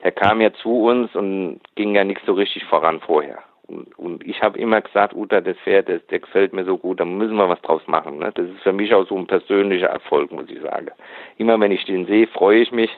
er 0.00 0.12
kam 0.12 0.40
ja 0.40 0.52
zu 0.52 0.86
uns 0.86 1.14
und 1.14 1.60
ging 1.74 1.94
ja 1.94 2.04
nicht 2.04 2.20
so 2.26 2.34
richtig 2.34 2.64
voran 2.64 3.00
vorher. 3.00 3.38
Und, 3.66 3.98
und 3.98 4.24
ich 4.24 4.42
habe 4.42 4.58
immer 4.58 4.80
gesagt, 4.80 5.14
Uta, 5.14 5.40
das 5.40 5.56
Pferd, 5.58 5.88
das, 5.88 6.04
der 6.06 6.20
gefällt 6.20 6.52
mir 6.52 6.64
so 6.64 6.78
gut, 6.78 7.00
da 7.00 7.04
müssen 7.04 7.36
wir 7.36 7.48
was 7.48 7.60
draus 7.62 7.82
machen. 7.86 8.18
Ne? 8.18 8.30
Das 8.32 8.46
ist 8.46 8.62
für 8.62 8.72
mich 8.72 8.94
auch 8.94 9.06
so 9.08 9.16
ein 9.16 9.26
persönlicher 9.26 9.88
Erfolg, 9.88 10.30
muss 10.30 10.48
ich 10.48 10.60
sagen. 10.60 10.90
Immer 11.36 11.58
wenn 11.58 11.72
ich 11.72 11.84
den 11.84 12.06
sehe, 12.06 12.28
freue 12.28 12.60
ich 12.60 12.70
mich, 12.70 12.90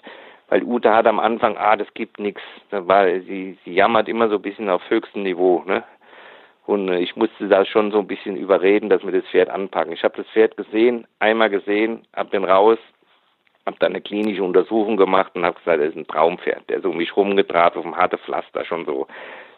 weil 0.50 0.62
Uta 0.62 0.94
hat 0.94 1.06
am 1.06 1.20
Anfang, 1.20 1.56
ah, 1.56 1.76
das 1.76 1.92
gibt 1.94 2.18
nichts, 2.18 2.42
weil 2.70 3.22
sie, 3.22 3.56
sie 3.64 3.72
jammert 3.72 4.08
immer 4.08 4.28
so 4.28 4.36
ein 4.36 4.42
bisschen 4.42 4.68
auf 4.68 4.82
höchstem 4.90 5.22
Niveau. 5.22 5.62
Ne? 5.66 5.84
Und 6.66 6.92
ich 6.92 7.16
musste 7.16 7.48
da 7.48 7.64
schon 7.64 7.90
so 7.90 7.98
ein 8.00 8.06
bisschen 8.06 8.36
überreden, 8.36 8.90
dass 8.90 9.02
wir 9.02 9.12
das 9.12 9.24
Pferd 9.30 9.48
anpacken. 9.48 9.92
Ich 9.92 10.04
habe 10.04 10.18
das 10.18 10.26
Pferd 10.28 10.56
gesehen, 10.58 11.06
einmal 11.18 11.48
gesehen, 11.48 12.02
hab 12.14 12.30
den 12.30 12.44
raus, 12.44 12.78
habe 13.68 13.76
dann 13.78 13.92
eine 13.92 14.00
klinische 14.00 14.42
Untersuchung 14.42 14.96
gemacht 14.96 15.32
und 15.34 15.44
habe 15.44 15.58
gesagt, 15.58 15.80
das 15.80 15.90
ist 15.90 15.96
ein 15.96 16.08
Traumpferd, 16.08 16.68
der 16.68 16.80
so 16.80 16.92
mich 16.92 17.16
rumgetragen 17.16 17.78
auf 17.78 17.84
dem 17.84 17.96
harte 17.96 18.18
Pflaster 18.18 18.64
schon 18.64 18.84
so 18.84 19.06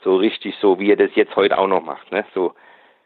so 0.03 0.17
richtig 0.17 0.55
so, 0.61 0.79
wie 0.79 0.91
er 0.91 0.97
das 0.97 1.11
jetzt 1.15 1.37
heute 1.37 1.59
auch 1.59 1.67
noch 1.67 1.83
macht, 1.83 2.11
ne? 2.13 2.25
So, 2.35 2.55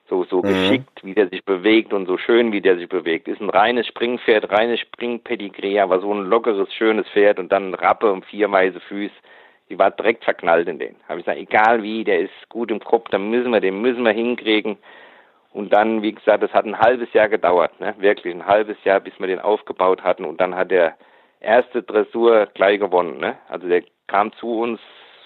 so, 0.09 0.25
so 0.25 0.39
mhm. 0.39 0.43
geschickt, 0.43 1.01
wie 1.03 1.15
der 1.15 1.29
sich 1.29 1.45
bewegt 1.45 1.93
und 1.93 2.07
so 2.07 2.19
schön, 2.19 2.53
wie 2.53 2.61
der 2.61 2.77
sich 2.77 2.89
bewegt. 2.89 3.27
Ist 3.27 3.41
ein 3.41 3.51
reines 3.51 3.87
Springpferd, 3.87 4.51
reines 4.51 4.81
Springpedigree, 4.81 5.81
aber 5.81 6.01
so 6.01 6.13
ein 6.13 6.25
lockeres, 6.25 6.73
schönes 6.75 7.09
Pferd 7.09 7.39
und 7.39 7.51
dann 7.51 7.75
Rappe 7.75 8.13
und 8.13 8.25
vier 8.27 8.51
weiße 8.51 8.81
Füße. 8.81 9.15
Die 9.71 9.79
war 9.79 9.91
direkt 9.91 10.25
verknallt 10.25 10.69
in 10.69 10.79
den. 10.79 10.95
Habe 11.09 11.21
ich 11.21 11.27
gesagt, 11.27 11.41
egal 11.41 11.83
wie, 11.83 12.05
der 12.05 12.21
ist 12.21 12.49
gut 12.51 12.71
im 12.71 12.81
Kopf, 12.81 13.09
dann 13.11 13.31
müssen 13.31 13.51
wir 13.51 13.61
den 13.61 13.81
müssen 13.81 14.03
wir 14.03 14.13
hinkriegen. 14.13 14.77
Und 15.55 15.73
dann, 15.73 16.03
wie 16.03 16.13
gesagt, 16.13 16.43
das 16.43 16.53
hat 16.53 16.67
ein 16.67 16.81
halbes 16.81 17.13
Jahr 17.13 17.29
gedauert, 17.29 17.79
ne? 17.79 17.95
wirklich 17.99 18.35
ein 18.35 18.45
halbes 18.45 18.77
Jahr, 18.83 18.99
bis 18.99 19.19
wir 19.21 19.29
den 19.29 19.39
aufgebaut 19.39 20.03
hatten. 20.03 20.25
Und 20.25 20.41
dann 20.41 20.57
hat 20.57 20.73
der 20.73 20.97
erste 21.39 21.85
Dressur 21.85 22.47
gleich 22.55 22.81
gewonnen. 22.81 23.19
Ne? 23.19 23.39
Also 23.49 23.69
der 23.69 23.85
kam 24.09 24.33
zu 24.33 24.49
uns 24.61 24.81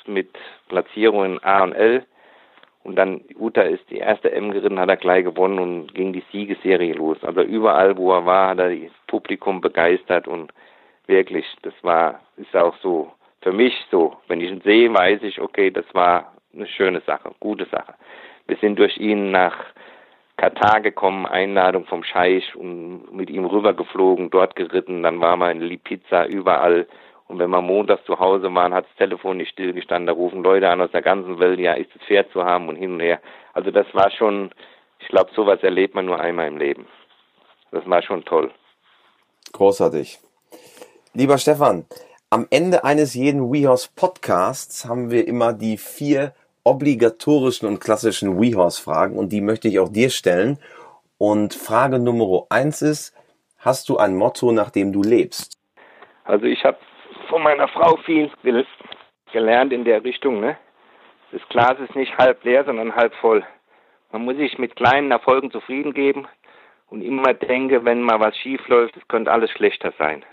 mit 0.06 0.28
Platzierungen 0.68 1.42
A 1.42 1.62
und 1.62 1.72
L. 1.72 2.04
Und 2.84 2.96
dann 2.96 3.22
Uta 3.38 3.62
ist 3.62 3.88
die 3.88 3.98
erste 3.98 4.30
M 4.30 4.52
geritten, 4.52 4.78
hat 4.78 4.90
er 4.90 4.98
gleich 4.98 5.24
gewonnen 5.24 5.58
und 5.58 5.94
ging 5.94 6.12
die 6.12 6.24
Siegesserie 6.30 6.92
los. 6.92 7.16
Also 7.22 7.40
überall, 7.40 7.96
wo 7.96 8.12
er 8.12 8.26
war, 8.26 8.50
hat 8.50 8.58
er 8.58 8.68
das 8.68 8.92
Publikum 9.06 9.62
begeistert 9.62 10.28
und 10.28 10.52
wirklich, 11.06 11.46
das 11.62 11.74
war, 11.80 12.20
ist 12.36 12.54
auch 12.54 12.76
so 12.82 13.10
für 13.40 13.52
mich 13.52 13.74
so. 13.90 14.18
Wenn 14.28 14.42
ich 14.42 14.50
ihn 14.50 14.60
sehe, 14.60 14.92
weiß 14.92 15.22
ich, 15.22 15.40
okay, 15.40 15.70
das 15.70 15.86
war 15.94 16.34
eine 16.54 16.66
schöne 16.66 17.00
Sache, 17.00 17.30
gute 17.40 17.64
Sache. 17.64 17.94
Wir 18.46 18.58
sind 18.58 18.78
durch 18.78 18.98
ihn 18.98 19.30
nach 19.30 19.56
Katar 20.38 20.80
gekommen, 20.80 21.26
Einladung 21.26 21.84
vom 21.84 22.04
Scheich 22.04 22.54
und 22.54 23.12
mit 23.12 23.28
ihm 23.28 23.44
rübergeflogen, 23.44 24.30
dort 24.30 24.56
geritten, 24.56 25.02
dann 25.02 25.20
war 25.20 25.36
man 25.36 25.50
in 25.50 25.60
Lipizza, 25.60 26.24
überall 26.26 26.86
und 27.28 27.38
wenn 27.38 27.50
wir 27.50 27.60
montags 27.60 28.04
zu 28.06 28.18
Hause 28.18 28.52
waren, 28.54 28.72
hat 28.72 28.86
das 28.86 28.96
Telefon 28.96 29.36
nicht 29.36 29.50
stillgestanden. 29.50 30.06
Da 30.06 30.12
rufen 30.14 30.42
Leute 30.42 30.70
an 30.70 30.80
aus 30.80 30.90
der 30.92 31.02
ganzen 31.02 31.38
Welt, 31.38 31.60
ja, 31.60 31.74
ist 31.74 31.94
das 31.94 32.02
Pferd 32.04 32.32
zu 32.32 32.42
haben 32.42 32.68
und 32.68 32.76
hin 32.76 32.94
und 32.94 33.00
her. 33.00 33.20
Also 33.52 33.70
das 33.70 33.86
war 33.92 34.10
schon, 34.10 34.50
ich 34.98 35.08
glaube, 35.08 35.30
sowas 35.36 35.62
erlebt 35.62 35.94
man 35.94 36.06
nur 36.06 36.18
einmal 36.18 36.48
im 36.48 36.56
Leben. 36.56 36.86
Das 37.70 37.86
war 37.86 38.02
schon 38.02 38.24
toll. 38.24 38.50
Großartig. 39.52 40.20
Lieber 41.12 41.36
Stefan, 41.36 41.84
am 42.30 42.46
Ende 42.50 42.84
eines 42.84 43.14
jeden 43.14 43.52
WeHorse 43.52 43.90
Podcasts 43.94 44.86
haben 44.86 45.10
wir 45.10 45.28
immer 45.28 45.52
die 45.52 45.76
vier 45.76 46.32
obligatorischen 46.68 47.66
und 47.66 47.80
klassischen 47.80 48.40
WeHorse 48.40 48.82
Fragen 48.82 49.16
und 49.16 49.32
die 49.32 49.40
möchte 49.40 49.68
ich 49.68 49.78
auch 49.78 49.88
dir 49.88 50.10
stellen. 50.10 50.58
Und 51.18 51.54
Frage 51.54 51.98
Nummer 51.98 52.44
eins 52.50 52.82
ist, 52.82 53.14
hast 53.58 53.88
du 53.88 53.96
ein 53.96 54.16
Motto, 54.16 54.52
nach 54.52 54.70
dem 54.70 54.92
du 54.92 55.02
lebst? 55.02 55.58
Also 56.24 56.46
ich 56.46 56.62
habe 56.64 56.78
von 57.28 57.42
meiner 57.42 57.68
Frau 57.68 57.96
viel 58.04 58.30
gelernt 59.32 59.72
in 59.72 59.84
der 59.84 60.04
Richtung. 60.04 60.40
Ne? 60.40 60.56
Das 61.32 61.42
Glas 61.48 61.78
ist 61.80 61.94
nicht 61.94 62.16
halb 62.16 62.44
leer, 62.44 62.64
sondern 62.64 62.94
halb 62.94 63.14
voll. 63.16 63.44
Man 64.12 64.22
muss 64.22 64.36
sich 64.36 64.58
mit 64.58 64.76
kleinen 64.76 65.10
Erfolgen 65.10 65.50
zufrieden 65.50 65.92
geben 65.92 66.26
und 66.88 67.02
immer 67.02 67.34
denke, 67.34 67.84
wenn 67.84 68.00
mal 68.02 68.20
was 68.20 68.36
schief 68.36 68.66
läuft, 68.68 68.96
es 68.96 69.06
könnte 69.08 69.30
alles 69.30 69.50
schlechter 69.50 69.92
sein. 69.98 70.24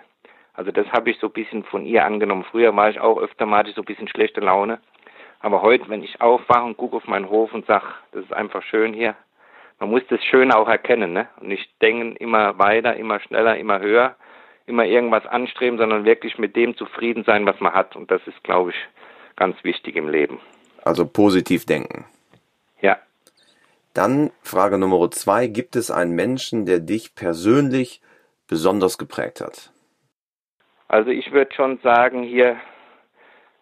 Also 0.54 0.72
das 0.72 0.88
habe 0.92 1.12
ich 1.12 1.20
so 1.20 1.28
ein 1.28 1.34
bisschen 1.34 1.64
von 1.66 1.86
ihr 1.86 2.06
angenommen. 2.06 2.46
Früher 2.50 2.74
war 2.76 2.90
ich 2.90 3.00
auch 3.00 3.18
öfter 3.18 3.46
mal 3.46 3.66
so 3.74 3.82
ein 3.82 3.86
bisschen 3.86 4.08
schlechte 4.08 4.40
Laune. 4.40 4.80
Aber 5.46 5.62
heute, 5.62 5.88
wenn 5.90 6.02
ich 6.02 6.22
aufwache 6.22 6.64
und 6.64 6.76
gucke 6.76 6.98
auf 6.98 7.06
meinen 7.06 7.30
Hof 7.30 7.54
und 7.54 7.68
sage, 7.68 7.86
das 8.14 8.24
ist 8.24 8.34
einfach 8.34 8.64
schön 8.64 8.96
hier, 8.96 9.16
man 9.80 9.92
muss 9.92 10.02
das 10.10 10.20
Schöne 10.24 10.58
auch 10.58 10.68
erkennen. 10.68 11.14
Ne? 11.14 11.28
Und 11.40 11.50
nicht 11.50 11.70
denken 11.84 12.16
immer 12.16 12.58
weiter, 12.58 12.96
immer 12.96 13.20
schneller, 13.20 13.56
immer 13.56 13.80
höher, 13.80 14.16
immer 14.66 14.86
irgendwas 14.86 15.24
anstreben, 15.28 15.78
sondern 15.78 16.04
wirklich 16.04 16.40
mit 16.40 16.56
dem 16.56 16.76
zufrieden 16.76 17.26
sein, 17.26 17.46
was 17.46 17.60
man 17.60 17.76
hat. 17.76 17.96
Und 17.96 18.10
das 18.10 18.26
ist, 18.26 18.44
glaube 18.44 18.72
ich, 18.72 18.76
ganz 19.36 19.56
wichtig 19.64 19.96
im 19.98 20.10
Leben. 20.10 20.40
Also 20.84 21.06
positiv 21.06 21.68
denken. 21.68 22.06
Ja. 22.82 22.98
Dann 23.94 24.32
Frage 24.42 24.80
Nummer 24.80 25.12
zwei. 25.12 25.46
Gibt 25.46 25.76
es 25.76 25.92
einen 25.92 26.16
Menschen, 26.16 26.66
der 26.66 26.80
dich 26.80 27.14
persönlich 27.14 28.02
besonders 28.48 28.98
geprägt 28.98 29.42
hat? 29.42 29.72
Also 30.88 31.12
ich 31.12 31.32
würde 31.32 31.54
schon 31.54 31.78
sagen, 31.84 32.24
hier 32.24 32.58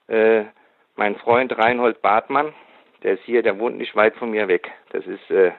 äh, 0.07 0.45
mein 0.95 1.15
Freund 1.15 1.57
Reinhold 1.57 2.01
Bartmann, 2.01 2.53
der 3.03 3.13
ist 3.13 3.23
hier, 3.23 3.43
der 3.43 3.59
wohnt 3.59 3.77
nicht 3.77 3.95
weit 3.95 4.15
von 4.15 4.31
mir 4.31 4.47
weg. 4.47 4.71
Das 4.91 5.05
ist, 5.05 5.29
äh, 5.29 5.51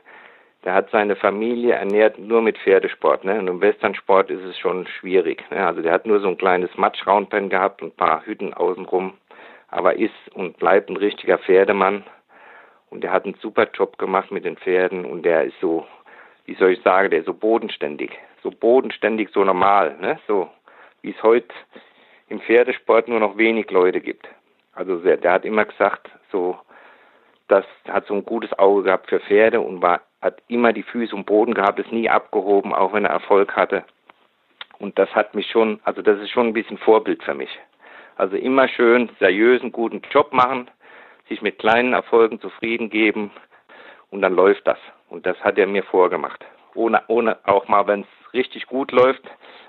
der 0.65 0.75
hat 0.75 0.91
seine 0.91 1.17
Familie 1.17 1.75
ernährt 1.75 2.19
nur 2.19 2.41
mit 2.41 2.57
Pferdesport. 2.59 3.25
Ne? 3.25 3.39
Und 3.39 3.49
im 3.49 3.61
Westernsport 3.61 4.31
ist 4.31 4.43
es 4.43 4.59
schon 4.59 4.87
schwierig. 4.87 5.45
Ne? 5.51 5.67
Also 5.67 5.83
der 5.83 5.93
hat 5.93 6.07
nur 6.07 6.21
so 6.21 6.29
ein 6.29 6.39
kleines 6.39 6.75
Matschraunpen 6.77 7.51
gehabt 7.51 7.83
und 7.83 7.89
ein 7.89 7.97
paar 7.97 8.25
Hütten 8.25 8.55
außenrum, 8.55 9.15
aber 9.69 9.97
ist 9.97 10.15
und 10.33 10.59
bleibt 10.59 10.89
ein 10.89 10.97
richtiger 10.97 11.39
Pferdemann. 11.39 12.05
Und 12.91 13.03
der 13.03 13.13
hat 13.13 13.25
einen 13.25 13.35
super 13.35 13.69
Job 13.75 13.99
gemacht 13.99 14.31
mit 14.31 14.45
den 14.45 14.57
Pferden 14.57 15.05
und 15.05 15.25
der 15.25 15.45
ist 15.45 15.59
so, 15.61 15.85
wie 16.47 16.55
soll 16.55 16.71
ich 16.71 16.83
sagen, 16.83 17.11
der 17.11 17.21
ist 17.21 17.27
so 17.27 17.35
bodenständig. 17.35 18.13
So 18.43 18.51
bodenständig, 18.51 19.31
so 19.33 19.43
normal, 19.43 19.97
ne? 20.01 20.19
So 20.29 20.49
wie 21.03 21.11
es 21.11 21.23
heute 21.23 21.49
im 22.29 22.41
Pferdesport 22.41 23.09
nur 23.09 23.21
noch 23.21 23.37
wenig 23.37 23.71
Leute 23.71 24.01
gibt. 24.01 24.29
Also 24.75 24.99
der, 24.99 25.17
der 25.17 25.33
hat 25.33 25.45
immer 25.45 25.65
gesagt, 25.65 26.11
so, 26.33 26.59
das 27.49 27.65
hat 27.89 28.07
so 28.07 28.15
ein 28.15 28.25
gutes 28.25 28.53
Auge 28.59 28.85
gehabt 28.85 29.09
für 29.09 29.21
Pferde 29.21 29.61
und 29.61 29.83
war, 29.83 30.01
hat 30.21 30.43
immer 30.49 30.73
die 30.73 30.83
Füße 30.83 31.15
im 31.15 31.25
Boden 31.25 31.55
gehabt, 31.55 31.79
ist 31.79 31.93
nie 31.93 32.09
abgehoben, 32.09 32.75
auch 32.75 32.93
wenn 32.93 33.05
er 33.05 33.13
Erfolg 33.13 33.55
hatte. 33.55 33.85
Und 34.79 34.99
das 34.99 35.15
hat 35.15 35.35
mich 35.35 35.51
schon, 35.51 35.81
also 35.85 36.03
das 36.03 36.21
ist 36.21 36.31
schon 36.31 36.49
ein 36.49 36.53
bisschen 36.53 36.79
Vorbild 36.79 37.23
für 37.23 37.35
mich. 37.35 37.51
Also 38.17 38.37
immer 38.37 38.69
schön 38.69 39.11
seriösen, 39.19 39.73
guten 39.73 40.03
Job 40.11 40.33
machen, 40.33 40.71
sich 41.29 41.43
mit 41.43 41.59
kleinen 41.59 41.93
Erfolgen 41.93 42.41
zufrieden 42.41 42.91
geben 42.91 43.31
und 44.11 44.23
dann 44.23 44.35
läuft 44.35 44.67
das. 44.67 44.79
Und 45.09 45.27
das 45.27 45.39
hat 45.43 45.59
er 45.59 45.67
mir 45.67 45.83
vorgemacht. 45.83 46.45
Ohne, 46.75 47.03
ohne 47.09 47.39
auch 47.45 47.69
mal, 47.69 47.87
wenn 47.87 48.01
es 48.03 48.33
richtig 48.33 48.67
gut 48.67 48.93
läuft, 48.93 49.23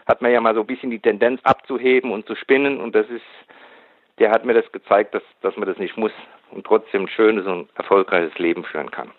hat 0.07 0.21
man 0.21 0.31
ja 0.31 0.41
mal 0.41 0.53
so 0.53 0.61
ein 0.61 0.67
bisschen 0.67 0.91
die 0.91 0.99
Tendenz 0.99 1.39
abzuheben 1.43 2.11
und 2.11 2.27
zu 2.27 2.35
spinnen 2.35 2.79
und 2.79 2.93
das 2.95 3.07
ist, 3.09 3.23
der 4.19 4.31
hat 4.31 4.45
mir 4.45 4.53
das 4.53 4.71
gezeigt, 4.71 5.13
dass, 5.13 5.23
dass 5.41 5.55
man 5.57 5.67
das 5.67 5.77
nicht 5.77 5.97
muss 5.97 6.11
und 6.51 6.65
trotzdem 6.65 7.03
ein 7.03 7.07
schönes 7.07 7.45
und 7.45 7.69
erfolgreiches 7.75 8.37
Leben 8.37 8.63
führen 8.63 8.91
kann. 8.91 9.11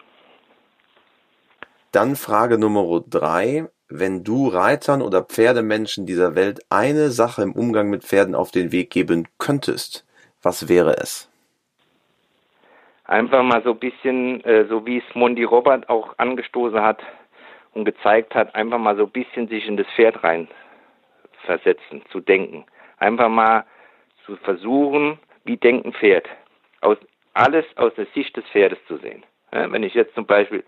Dann 1.92 2.16
Frage 2.16 2.58
Nummer 2.58 3.02
drei. 3.08 3.68
Wenn 3.88 4.24
du 4.24 4.48
Reitern 4.48 5.00
oder 5.00 5.22
Pferdemenschen 5.22 6.06
dieser 6.06 6.34
Welt 6.34 6.60
eine 6.70 7.10
Sache 7.10 7.42
im 7.42 7.52
Umgang 7.52 7.88
mit 7.88 8.02
Pferden 8.02 8.34
auf 8.34 8.50
den 8.50 8.72
Weg 8.72 8.90
geben 8.90 9.28
könntest, 9.38 10.04
was 10.42 10.68
wäre 10.68 10.96
es? 10.96 11.30
Einfach 13.04 13.44
mal 13.44 13.62
so 13.62 13.70
ein 13.70 13.78
bisschen, 13.78 14.42
äh, 14.44 14.66
so 14.66 14.84
wie 14.84 14.98
es 14.98 15.14
Mondi 15.14 15.44
Robert 15.44 15.88
auch 15.88 16.18
angestoßen 16.18 16.80
hat 16.80 17.00
und 17.74 17.84
gezeigt 17.84 18.34
hat, 18.34 18.52
einfach 18.56 18.78
mal 18.78 18.96
so 18.96 19.04
ein 19.04 19.10
bisschen 19.10 19.46
sich 19.46 19.66
in 19.68 19.76
das 19.76 19.86
Pferd 19.94 20.24
rein 20.24 20.48
versetzen, 21.44 22.02
zu 22.10 22.20
denken. 22.20 22.64
Einfach 22.98 23.28
mal 23.28 23.64
zu 24.26 24.36
versuchen, 24.36 25.18
wie 25.44 25.56
denkt 25.56 25.86
ein 25.86 25.92
Pferd. 25.92 26.28
Aus, 26.80 26.98
alles 27.34 27.64
aus 27.76 27.94
der 27.94 28.06
Sicht 28.14 28.36
des 28.36 28.44
Pferdes 28.46 28.78
zu 28.86 28.98
sehen. 28.98 29.24
Ja, 29.52 29.70
wenn 29.70 29.82
ich 29.82 29.94
jetzt 29.94 30.14
zum 30.14 30.26
Beispiel 30.26 30.64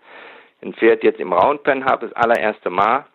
ein 0.61 0.73
Pferd 0.73 1.03
jetzt 1.03 1.19
im 1.19 1.33
Roundpen 1.33 1.85
habe, 1.85 2.07
das 2.07 2.15
allererste 2.15 2.69
Mal, 2.69 3.05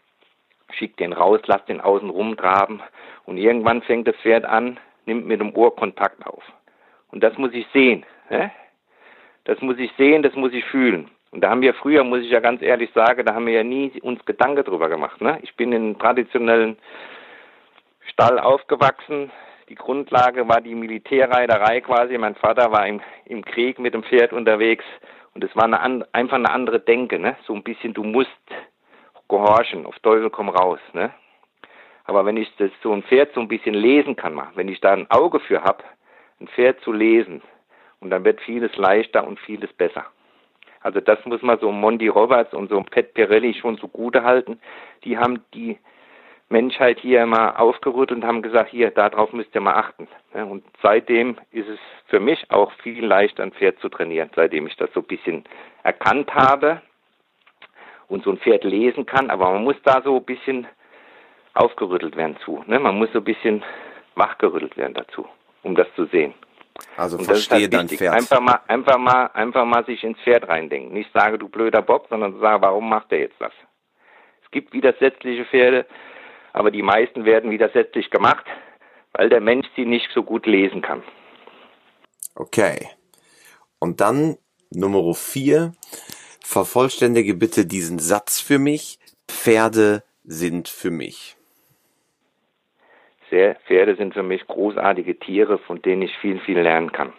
schick 0.73 0.97
den 0.97 1.13
raus, 1.13 1.41
lass 1.47 1.65
den 1.67 1.81
außen 1.81 2.11
rumtraben 2.11 2.83
und 3.27 3.39
irgendwann 3.39 3.83
fängt 3.83 4.09
das 4.09 4.17
Pferd 4.17 4.45
an, 4.45 4.79
nimmt 5.07 5.27
mit 5.27 5.41
dem 5.41 5.55
Ohr 5.57 5.75
Kontakt 5.75 6.27
auf. 6.27 6.43
Und 7.11 7.23
das 7.23 7.37
muss 7.39 7.53
ich 7.53 7.67
sehen. 7.73 8.05
Ja? 8.31 8.51
Das 9.45 9.61
muss 9.61 9.79
ich 9.79 9.93
sehen, 9.97 10.23
das 10.23 10.35
muss 10.35 10.53
ich 10.53 10.65
fühlen. 10.65 11.11
Und 11.31 11.41
da 11.41 11.51
haben 11.51 11.63
wir 11.63 11.75
früher, 11.75 12.05
muss 12.05 12.21
ich 12.21 12.31
ja 12.31 12.41
ganz 12.41 12.63
ehrlich 12.63 12.91
sagen, 12.95 13.27
da 13.27 13.35
haben 13.35 13.47
wir 13.47 13.55
ja 13.55 13.65
nie 13.65 13.93
uns 14.03 14.25
Gedanken 14.25 14.65
drüber 14.65 14.89
gemacht. 14.89 15.21
Ne? 15.21 15.39
Ich 15.43 15.55
bin 15.57 15.73
in 15.73 15.99
traditionellen 15.99 16.79
Stall 18.07 18.39
aufgewachsen. 18.39 19.31
Die 19.69 19.75
Grundlage 19.75 20.49
war 20.49 20.61
die 20.61 20.75
Militärreiterei 20.75 21.81
quasi. 21.81 22.19
Mein 22.19 22.35
Vater 22.35 22.71
war 22.71 22.87
im, 22.87 23.01
im 23.25 23.45
Krieg 23.45 23.79
mit 23.79 23.95
dem 23.95 24.03
Pferd 24.03 24.33
unterwegs 24.33 24.85
und 25.35 25.43
es 25.43 25.55
war 25.57 25.65
eine, 25.65 26.07
einfach 26.13 26.37
eine 26.37 26.51
andere 26.51 26.81
Denke. 26.81 27.19
Ne? 27.19 27.37
So 27.47 27.55
ein 27.55 27.63
bisschen, 27.63 27.95
du 27.95 28.05
musst 28.05 28.31
gehorchen, 29.29 29.87
auf 29.87 29.99
Teufel 30.01 30.31
komm 30.31 30.49
raus. 30.49 30.81
Ne? 30.93 31.13
Aber 32.05 32.27
wenn 32.27 32.37
ich 32.37 32.55
das 32.57 32.71
so 32.83 32.93
ein 32.93 33.03
Pferd 33.03 33.33
so 33.35 33.41
ein 33.41 33.49
bisschen 33.49 33.75
lesen 33.75 34.17
kann, 34.17 34.41
wenn 34.55 34.69
ich 34.69 34.81
da 34.81 34.93
ein 34.93 35.11
Auge 35.11 35.41
für 35.41 35.63
habe, 35.63 35.83
ein 36.41 36.49
Pferd 36.49 36.81
zu 36.81 36.93
lesen, 36.93 37.41
und 38.05 38.11
dann 38.11 38.25
wird 38.25 38.41
vieles 38.43 38.77
leichter 38.77 39.27
und 39.27 39.41
vieles 39.41 39.73
besser. 39.73 40.05
Also 40.81 41.01
das 41.01 41.19
muss 41.25 41.41
man 41.41 41.59
so 41.59 41.73
Monty 41.73 42.09
Roberts 42.09 42.53
und 42.53 42.69
so 42.69 42.81
Pat 42.83 43.15
Pirelli 43.15 43.55
schon 43.55 43.79
so 43.79 43.89
gute 43.89 44.23
halten. 44.23 44.61
Die 45.05 45.17
haben 45.17 45.43
die 45.55 45.79
Menschheit 46.49 47.01
hier 47.01 47.27
mal 47.27 47.57
aufgerührt 47.57 48.13
und 48.13 48.25
haben 48.25 48.43
gesagt, 48.43 48.71
hier, 48.71 48.91
darauf 48.91 49.33
müsst 49.33 49.55
ihr 49.55 49.61
mal 49.61 49.75
achten. 49.75 50.07
Und 50.33 50.65
seitdem 50.83 51.37
ist 51.51 51.69
es 51.69 51.79
für 52.07 52.21
mich 52.21 52.51
auch 52.51 52.71
viel 52.83 53.05
leichter, 53.05 53.43
ein 53.43 53.53
Pferd 53.53 53.79
zu 53.81 53.89
trainieren, 53.89 54.31
seitdem 54.37 54.67
ich 54.67 54.77
das 54.77 54.93
so 54.93 55.01
ein 55.01 55.07
bisschen 55.07 55.45
erkannt 55.83 56.35
habe 56.35 56.83
und 58.09 58.25
so 58.25 58.31
ein 58.31 58.39
Pferd 58.39 58.65
lesen 58.65 59.07
kann. 59.07 59.31
Aber 59.31 59.51
man 59.51 59.65
muss 59.65 59.77
da 59.85 60.03
so 60.03 60.17
ein 60.17 60.25
bisschen 60.25 60.67
aufgerüttelt 61.55 62.17
werden 62.17 62.37
zu. 62.45 62.63
Ne? 62.67 62.79
Man 62.79 62.99
muss 62.99 63.11
so 63.13 63.19
ein 63.19 63.25
bisschen 63.25 63.63
wachgerüttelt 64.15 64.77
werden 64.77 64.95
dazu, 64.95 65.27
um 65.63 65.75
das 65.75 65.87
zu 65.97 66.05
sehen. 66.07 66.35
Also 66.97 67.19
und 67.19 67.25
verstehe 67.25 67.63
halt 67.63 67.73
dein 67.73 67.89
Pferd. 67.89 68.15
Einfach 68.15 68.41
mal, 68.41 68.61
einfach 68.67 68.99
mal, 68.99 69.27
einfach 69.33 69.65
mal 69.65 69.85
sich 69.85 70.03
ins 70.03 70.19
Pferd 70.21 70.49
reindenken. 70.49 70.93
Nicht 70.93 71.11
sage, 71.13 71.39
du 71.39 71.49
blöder 71.49 71.83
Bock, 71.83 72.07
sondern 72.09 72.39
sage, 72.41 72.63
warum 72.63 72.89
macht 72.89 73.13
er 73.13 73.21
jetzt 73.21 73.41
das? 73.41 73.53
Es 74.45 74.51
gibt 74.51 74.73
widersetzliche 74.73 75.45
Pferde, 75.47 75.87
aber 76.55 76.71
die 76.71 76.83
meisten 76.83 77.25
werden 77.27 77.51
widersetzlich 77.51 78.11
gemacht, 78.11 78.47
weil 79.13 79.29
der 79.29 79.41
Mensch 79.41 79.67
sie 79.77 79.85
nicht 79.85 80.09
so 80.15 80.23
gut 80.23 80.47
lesen 80.47 80.81
kann. 80.81 81.03
Okay. 82.35 82.89
Und 83.79 84.01
dann 84.01 84.39
Nummer 84.71 85.15
vier. 85.15 85.73
Vervollständige 86.43 87.35
bitte 87.35 87.67
diesen 87.67 87.99
Satz 87.99 88.41
für 88.41 88.59
mich. 88.59 88.99
Pferde 89.29 90.05
sind 90.23 90.69
für 90.69 90.91
mich. 90.91 91.37
Sehr, 93.31 93.57
Pferde 93.67 93.97
sind 93.97 94.15
für 94.15 94.23
mich 94.23 94.47
großartige 94.47 95.19
Tiere, 95.19 95.59
von 95.59 95.83
denen 95.83 96.03
ich 96.03 96.17
viel, 96.19 96.39
viel 96.41 96.61
lernen 96.61 96.93
kann. 96.93 97.13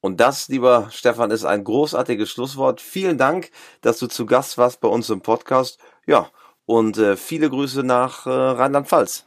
Und 0.00 0.20
das, 0.20 0.48
lieber 0.48 0.88
Stefan, 0.92 1.30
ist 1.30 1.44
ein 1.44 1.64
großartiges 1.64 2.30
Schlusswort. 2.30 2.80
Vielen 2.80 3.18
Dank, 3.18 3.50
dass 3.82 3.98
du 3.98 4.06
zu 4.06 4.24
Gast 4.24 4.56
warst 4.56 4.80
bei 4.80 4.88
uns 4.88 5.10
im 5.10 5.20
Podcast. 5.20 5.78
Ja, 6.06 6.30
und 6.68 6.98
äh, 6.98 7.16
viele 7.16 7.48
Grüße 7.48 7.82
nach 7.82 8.26
äh, 8.26 8.30
Rheinland-Pfalz. 8.30 9.26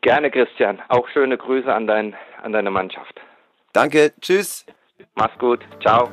Gerne, 0.00 0.30
Christian. 0.30 0.80
Auch 0.88 1.06
schöne 1.08 1.36
Grüße 1.36 1.72
an, 1.72 1.86
dein, 1.86 2.14
an 2.42 2.52
deine 2.52 2.70
Mannschaft. 2.70 3.20
Danke, 3.74 4.14
tschüss. 4.22 4.64
Mach's 5.14 5.38
gut, 5.38 5.60
ciao. 5.82 6.08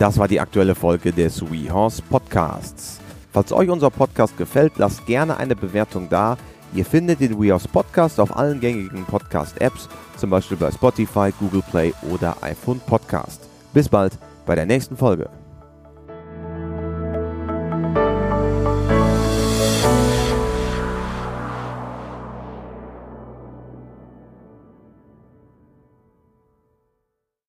Das 0.00 0.18
war 0.18 0.26
die 0.26 0.40
aktuelle 0.40 0.74
Folge 0.74 1.12
des 1.12 1.40
WeHorse 1.40 2.02
Podcasts. 2.02 3.00
Falls 3.32 3.52
euch 3.52 3.70
unser 3.70 3.90
Podcast 3.90 4.36
gefällt, 4.36 4.72
lasst 4.76 5.06
gerne 5.06 5.36
eine 5.36 5.54
Bewertung 5.54 6.08
da. 6.10 6.36
Ihr 6.74 6.84
findet 6.84 7.20
den 7.20 7.40
WeHorse 7.40 7.68
Podcast 7.68 8.18
auf 8.18 8.36
allen 8.36 8.58
gängigen 8.58 9.04
Podcast-Apps, 9.04 9.88
zum 10.16 10.30
Beispiel 10.30 10.56
bei 10.56 10.72
Spotify, 10.72 11.32
Google 11.38 11.62
Play 11.70 11.92
oder 12.12 12.36
iPhone 12.42 12.80
Podcast. 12.80 13.48
Bis 13.72 13.88
bald 13.88 14.18
bei 14.46 14.56
der 14.56 14.66
nächsten 14.66 14.96
Folge. 14.96 15.30